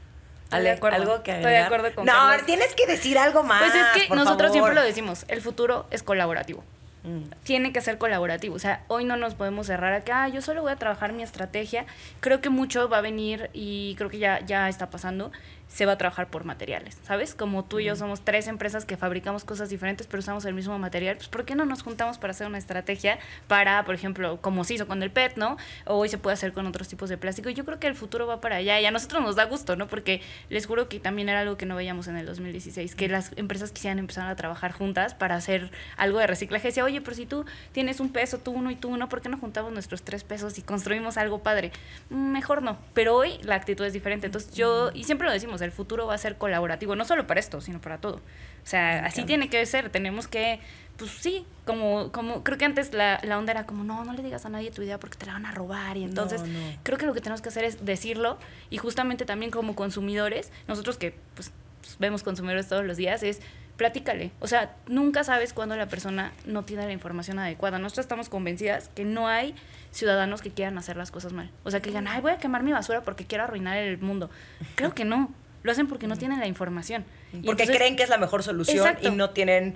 Ale, 0.50 0.70
algo 0.70 1.22
que 1.22 1.32
Estoy 1.32 1.50
de 1.50 1.58
acuerdo 1.58 1.92
con 1.94 2.06
No, 2.06 2.30
tienes 2.46 2.72
que 2.74 2.86
decir 2.86 3.18
algo 3.18 3.42
más. 3.42 3.62
Pues 3.62 3.74
es 3.74 4.06
que 4.06 4.14
nosotros 4.14 4.52
siempre 4.52 4.74
lo 4.74 4.82
decimos, 4.82 5.24
el 5.28 5.40
futuro 5.40 5.86
es 5.90 6.02
colaborativo. 6.02 6.62
Mm. 7.06 7.30
Tiene 7.44 7.72
que 7.72 7.80
ser 7.80 7.98
colaborativo. 7.98 8.56
O 8.56 8.58
sea, 8.58 8.82
hoy 8.88 9.04
no 9.04 9.16
nos 9.16 9.34
podemos 9.34 9.68
cerrar 9.68 9.92
acá, 9.92 10.24
ah, 10.24 10.28
yo 10.28 10.42
solo 10.42 10.62
voy 10.62 10.72
a 10.72 10.76
trabajar 10.76 11.12
mi 11.12 11.22
estrategia. 11.22 11.86
Creo 12.20 12.40
que 12.40 12.50
mucho 12.50 12.88
va 12.88 12.98
a 12.98 13.00
venir 13.00 13.48
y 13.52 13.94
creo 13.96 14.10
que 14.10 14.18
ya, 14.18 14.44
ya 14.44 14.68
está 14.68 14.90
pasando 14.90 15.30
se 15.68 15.86
va 15.86 15.92
a 15.92 15.98
trabajar 15.98 16.28
por 16.28 16.44
materiales, 16.44 16.98
¿sabes? 17.02 17.34
Como 17.34 17.64
tú 17.64 17.80
y 17.80 17.84
yo 17.84 17.96
somos 17.96 18.22
tres 18.22 18.46
empresas 18.46 18.84
que 18.84 18.96
fabricamos 18.96 19.44
cosas 19.44 19.68
diferentes 19.68 20.06
pero 20.06 20.20
usamos 20.20 20.44
el 20.44 20.54
mismo 20.54 20.78
material, 20.78 21.16
pues 21.16 21.28
¿por 21.28 21.44
qué 21.44 21.54
no 21.54 21.64
nos 21.64 21.82
juntamos 21.82 22.18
para 22.18 22.30
hacer 22.30 22.46
una 22.46 22.58
estrategia 22.58 23.18
para, 23.48 23.84
por 23.84 23.94
ejemplo, 23.94 24.40
como 24.40 24.64
se 24.64 24.74
hizo 24.74 24.86
con 24.86 25.02
el 25.02 25.10
PET, 25.10 25.36
¿no? 25.36 25.56
O 25.84 25.96
hoy 25.96 26.08
se 26.08 26.18
puede 26.18 26.34
hacer 26.34 26.52
con 26.52 26.66
otros 26.66 26.88
tipos 26.88 27.08
de 27.08 27.18
plástico. 27.18 27.50
Yo 27.50 27.64
creo 27.64 27.78
que 27.78 27.86
el 27.86 27.94
futuro 27.94 28.26
va 28.26 28.40
para 28.40 28.56
allá 28.56 28.80
y 28.80 28.86
a 28.86 28.90
nosotros 28.90 29.22
nos 29.22 29.36
da 29.36 29.44
gusto, 29.44 29.76
¿no? 29.76 29.88
Porque 29.88 30.20
les 30.48 30.66
juro 30.66 30.88
que 30.88 31.00
también 31.00 31.28
era 31.28 31.40
algo 31.40 31.56
que 31.56 31.66
no 31.66 31.76
veíamos 31.76 32.08
en 32.08 32.16
el 32.16 32.26
2016, 32.26 32.94
que 32.94 33.08
las 33.08 33.32
empresas 33.36 33.72
quisieran 33.72 33.98
empezar 33.98 34.28
a 34.28 34.36
trabajar 34.36 34.72
juntas 34.72 35.14
para 35.14 35.36
hacer 35.36 35.70
algo 35.96 36.18
de 36.18 36.26
reciclaje. 36.26 36.68
Decía, 36.68 36.84
oye, 36.84 37.00
pero 37.00 37.16
si 37.16 37.26
tú 37.26 37.44
tienes 37.72 38.00
un 38.00 38.10
peso, 38.10 38.38
tú 38.38 38.52
uno 38.52 38.70
y 38.70 38.76
tú 38.76 38.88
uno, 38.88 39.08
¿por 39.08 39.20
qué 39.20 39.28
no 39.28 39.38
juntamos 39.38 39.72
nuestros 39.72 40.02
tres 40.02 40.24
pesos 40.24 40.58
y 40.58 40.62
construimos 40.62 41.16
algo 41.16 41.40
padre? 41.42 41.72
Mm, 42.10 42.32
mejor 42.32 42.62
no. 42.62 42.78
Pero 42.94 43.16
hoy 43.16 43.38
la 43.42 43.54
actitud 43.54 43.84
es 43.84 43.92
diferente. 43.92 44.26
Entonces 44.26 44.54
yo, 44.54 44.90
y 44.94 45.04
siempre 45.04 45.26
lo 45.26 45.32
decimos, 45.32 45.55
el 45.64 45.72
futuro 45.72 46.06
va 46.06 46.14
a 46.14 46.18
ser 46.18 46.36
colaborativo, 46.36 46.96
no 46.96 47.04
solo 47.04 47.26
para 47.26 47.40
esto, 47.40 47.60
sino 47.60 47.80
para 47.80 47.98
todo. 47.98 48.16
O 48.16 48.68
sea, 48.68 49.04
así 49.06 49.24
tiene 49.24 49.48
que 49.48 49.64
ser, 49.66 49.90
tenemos 49.90 50.26
que, 50.28 50.60
pues 50.96 51.10
sí, 51.10 51.46
como, 51.64 52.10
como 52.12 52.42
creo 52.42 52.58
que 52.58 52.64
antes 52.64 52.92
la, 52.92 53.20
la, 53.22 53.38
onda 53.38 53.52
era 53.52 53.64
como, 53.64 53.84
no, 53.84 54.04
no 54.04 54.12
le 54.12 54.22
digas 54.22 54.44
a 54.44 54.48
nadie 54.48 54.70
tu 54.70 54.82
idea 54.82 54.98
porque 54.98 55.16
te 55.16 55.26
la 55.26 55.34
van 55.34 55.46
a 55.46 55.52
robar. 55.52 55.96
Y 55.96 56.04
entonces 56.04 56.42
creo 56.82 56.98
que 56.98 57.06
lo 57.06 57.14
que 57.14 57.20
tenemos 57.20 57.42
que 57.42 57.48
hacer 57.48 57.64
es 57.64 57.84
decirlo 57.84 58.38
y 58.70 58.78
justamente 58.78 59.24
también 59.24 59.50
como 59.50 59.76
consumidores, 59.76 60.50
nosotros 60.68 60.96
que 60.98 61.14
pues 61.34 61.52
vemos 61.98 62.22
consumidores 62.22 62.68
todos 62.68 62.84
los 62.84 62.96
días, 62.96 63.22
es 63.22 63.40
platícale. 63.76 64.32
O 64.40 64.48
sea, 64.48 64.74
nunca 64.86 65.22
sabes 65.24 65.52
cuándo 65.52 65.76
la 65.76 65.86
persona 65.86 66.32
no 66.46 66.64
tiene 66.64 66.86
la 66.86 66.92
información 66.92 67.38
adecuada. 67.38 67.78
Nosotros 67.78 68.04
estamos 68.04 68.28
convencidas 68.28 68.88
que 68.94 69.04
no 69.04 69.28
hay 69.28 69.54
ciudadanos 69.90 70.42
que 70.42 70.50
quieran 70.50 70.78
hacer 70.78 70.96
las 70.96 71.10
cosas 71.10 71.32
mal. 71.32 71.50
O 71.64 71.70
sea, 71.70 71.80
que 71.80 71.90
digan, 71.90 72.08
ay, 72.08 72.20
voy 72.20 72.32
a 72.32 72.38
quemar 72.38 72.62
mi 72.62 72.72
basura 72.72 73.02
porque 73.02 73.26
quiero 73.26 73.44
arruinar 73.44 73.76
el 73.76 73.98
mundo. 73.98 74.30
Creo 74.74 74.94
que 74.94 75.04
no. 75.04 75.30
Lo 75.66 75.72
hacen 75.72 75.88
porque 75.88 76.06
no 76.06 76.16
tienen 76.16 76.38
la 76.38 76.46
información. 76.46 77.04
Porque 77.44 77.66
creen 77.66 77.96
que 77.96 78.04
es 78.04 78.08
la 78.08 78.18
mejor 78.18 78.44
solución 78.44 78.96
y 79.02 79.10
no 79.10 79.30
tienen 79.30 79.74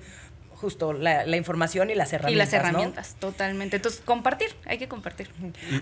justo 0.54 0.92
la, 0.92 1.36
información 1.36 1.90
y 1.90 1.96
las 1.96 2.12
herramientas. 2.12 2.32
Y 2.32 2.36
las 2.36 2.52
herramientas, 2.52 3.16
totalmente. 3.18 3.76
Entonces, 3.76 4.00
compartir, 4.04 4.50
hay 4.66 4.78
que 4.78 4.86
compartir. 4.86 5.30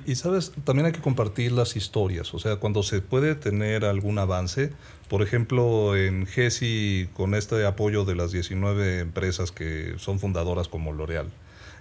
Y, 0.07 0.15
sabes, 0.15 0.53
también 0.65 0.87
hay 0.87 0.93
que 0.93 1.03
compartir 1.03 1.53
las 1.53 1.77
historias. 1.77 2.33
O 2.33 2.39
sea, 2.39 2.57
cuando 2.57 2.83
se 2.83 3.03
puede 3.03 3.35
tener 3.35 3.85
algún 3.85 4.19
avance, 4.19 4.73
por 5.09 5.21
ejemplo, 5.21 5.95
en 5.95 6.27
GESI, 6.27 7.11
con 7.13 7.35
este 7.35 7.67
apoyo 7.67 8.07
de 8.07 8.15
las 8.15 8.33
19 8.33 9.01
empresas 9.01 9.53
que 9.53 9.95
son 9.99 10.21
fundadoras 10.21 10.69
como 10.69 10.93
L'Oreal, 10.93 11.29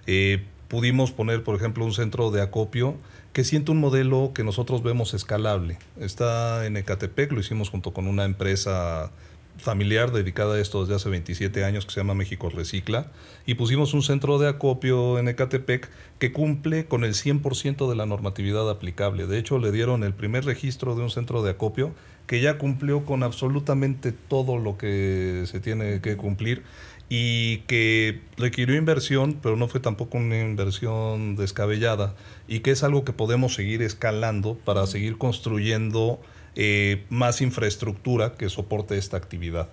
eh, 0.06 0.44
pudimos 0.68 1.10
poner, 1.10 1.42
por 1.42 1.56
ejemplo, 1.56 1.84
un 1.84 1.92
centro 1.92 2.30
de 2.30 2.42
acopio 2.42 2.96
que 3.32 3.44
siente 3.44 3.70
un 3.70 3.80
modelo 3.80 4.32
que 4.34 4.44
nosotros 4.44 4.82
vemos 4.82 5.14
escalable. 5.14 5.78
Está 5.98 6.66
en 6.66 6.76
Ecatepec, 6.76 7.32
lo 7.32 7.40
hicimos 7.40 7.70
junto 7.70 7.92
con 7.92 8.06
una 8.06 8.24
empresa 8.24 9.10
familiar 9.58 10.12
dedicada 10.12 10.54
a 10.54 10.60
esto 10.60 10.82
desde 10.82 10.94
hace 10.94 11.08
27 11.08 11.64
años 11.64 11.84
que 11.84 11.92
se 11.92 12.00
llama 12.00 12.14
México 12.14 12.48
Recicla 12.48 13.10
y 13.44 13.54
pusimos 13.54 13.92
un 13.92 14.02
centro 14.02 14.38
de 14.38 14.48
acopio 14.48 15.18
en 15.18 15.28
Ecatepec 15.28 15.90
que 16.18 16.32
cumple 16.32 16.86
con 16.86 17.04
el 17.04 17.14
100% 17.14 17.88
de 17.88 17.96
la 17.96 18.06
normatividad 18.06 18.70
aplicable. 18.70 19.26
De 19.26 19.38
hecho, 19.38 19.58
le 19.58 19.72
dieron 19.72 20.04
el 20.04 20.14
primer 20.14 20.44
registro 20.44 20.94
de 20.94 21.02
un 21.02 21.10
centro 21.10 21.42
de 21.42 21.50
acopio 21.50 21.92
que 22.26 22.40
ya 22.40 22.58
cumplió 22.58 23.04
con 23.04 23.22
absolutamente 23.22 24.12
todo 24.12 24.58
lo 24.58 24.76
que 24.76 25.44
se 25.46 25.60
tiene 25.60 26.00
que 26.00 26.16
cumplir 26.16 26.62
y 27.08 27.58
que 27.66 28.20
requirió 28.36 28.76
inversión, 28.76 29.38
pero 29.42 29.56
no 29.56 29.68
fue 29.68 29.80
tampoco 29.80 30.18
una 30.18 30.40
inversión 30.40 31.36
descabellada 31.36 32.14
y 32.46 32.60
que 32.60 32.70
es 32.70 32.82
algo 32.82 33.04
que 33.04 33.12
podemos 33.12 33.54
seguir 33.54 33.82
escalando 33.82 34.58
para 34.64 34.86
seguir 34.86 35.16
construyendo 35.16 36.20
eh, 36.54 37.04
más 37.08 37.40
infraestructura 37.40 38.34
que 38.34 38.48
soporte 38.48 38.98
esta 38.98 39.16
actividad. 39.16 39.68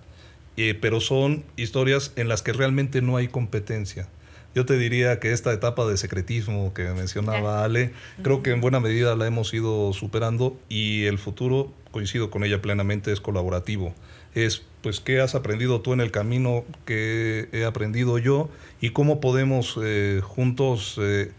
Eh, 0.56 0.78
pero 0.80 1.00
son 1.00 1.44
historias 1.56 2.12
en 2.16 2.28
las 2.28 2.42
que 2.42 2.54
realmente 2.54 3.02
no 3.02 3.18
hay 3.18 3.28
competencia. 3.28 4.08
Yo 4.54 4.64
te 4.64 4.78
diría 4.78 5.20
que 5.20 5.32
esta 5.32 5.52
etapa 5.52 5.84
de 5.84 5.98
secretismo 5.98 6.72
que 6.72 6.84
mencionaba 6.94 7.62
Ale, 7.62 7.92
creo 8.22 8.42
que 8.42 8.52
en 8.52 8.62
buena 8.62 8.80
medida 8.80 9.14
la 9.14 9.26
hemos 9.26 9.52
ido 9.52 9.92
superando 9.92 10.58
y 10.70 11.04
el 11.04 11.18
futuro, 11.18 11.74
coincido 11.90 12.30
con 12.30 12.42
ella 12.42 12.62
plenamente, 12.62 13.12
es 13.12 13.20
colaborativo. 13.20 13.94
Es 14.34 14.62
pues 14.86 15.00
qué 15.00 15.20
has 15.20 15.34
aprendido 15.34 15.80
tú 15.80 15.94
en 15.94 16.00
el 16.00 16.12
camino 16.12 16.64
que 16.84 17.48
he 17.50 17.64
aprendido 17.64 18.18
yo 18.18 18.48
y 18.80 18.90
cómo 18.90 19.20
podemos 19.20 19.76
eh, 19.82 20.20
juntos 20.22 20.96
eh, 21.02 21.32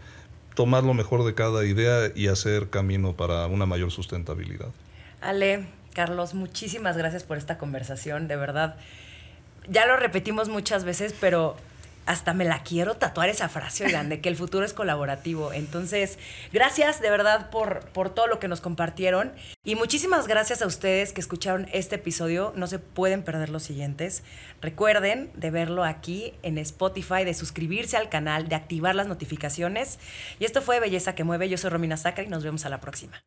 tomar 0.54 0.84
lo 0.84 0.92
mejor 0.92 1.24
de 1.24 1.32
cada 1.32 1.64
idea 1.64 2.12
y 2.14 2.28
hacer 2.28 2.68
camino 2.68 3.14
para 3.16 3.46
una 3.46 3.64
mayor 3.64 3.90
sustentabilidad. 3.90 4.68
Ale, 5.22 5.64
Carlos, 5.94 6.34
muchísimas 6.34 6.98
gracias 6.98 7.22
por 7.22 7.38
esta 7.38 7.56
conversación, 7.56 8.28
de 8.28 8.36
verdad. 8.36 8.76
Ya 9.66 9.86
lo 9.86 9.96
repetimos 9.96 10.50
muchas 10.50 10.84
veces, 10.84 11.14
pero 11.18 11.56
hasta 12.08 12.32
me 12.32 12.46
la 12.46 12.62
quiero 12.62 12.94
tatuar 12.94 13.28
esa 13.28 13.50
frase, 13.50 13.84
oigan, 13.84 14.08
de 14.08 14.22
que 14.22 14.30
el 14.30 14.36
futuro 14.36 14.64
es 14.64 14.72
colaborativo. 14.72 15.52
Entonces, 15.52 16.18
gracias 16.54 17.02
de 17.02 17.10
verdad 17.10 17.50
por, 17.50 17.80
por 17.90 18.08
todo 18.08 18.26
lo 18.26 18.38
que 18.38 18.48
nos 18.48 18.62
compartieron 18.62 19.34
y 19.62 19.74
muchísimas 19.74 20.26
gracias 20.26 20.62
a 20.62 20.66
ustedes 20.66 21.12
que 21.12 21.20
escucharon 21.20 21.68
este 21.70 21.96
episodio. 21.96 22.54
No 22.56 22.66
se 22.66 22.78
pueden 22.78 23.22
perder 23.22 23.50
los 23.50 23.62
siguientes. 23.62 24.22
Recuerden 24.62 25.30
de 25.34 25.50
verlo 25.50 25.84
aquí 25.84 26.32
en 26.42 26.56
Spotify, 26.56 27.24
de 27.26 27.34
suscribirse 27.34 27.98
al 27.98 28.08
canal, 28.08 28.48
de 28.48 28.54
activar 28.54 28.94
las 28.94 29.06
notificaciones. 29.06 29.98
Y 30.40 30.46
esto 30.46 30.62
fue 30.62 30.80
Belleza 30.80 31.14
que 31.14 31.24
Mueve. 31.24 31.50
Yo 31.50 31.58
soy 31.58 31.68
Romina 31.68 31.98
Sacra 31.98 32.24
y 32.24 32.28
nos 32.28 32.42
vemos 32.42 32.64
a 32.64 32.70
la 32.70 32.80
próxima. 32.80 33.22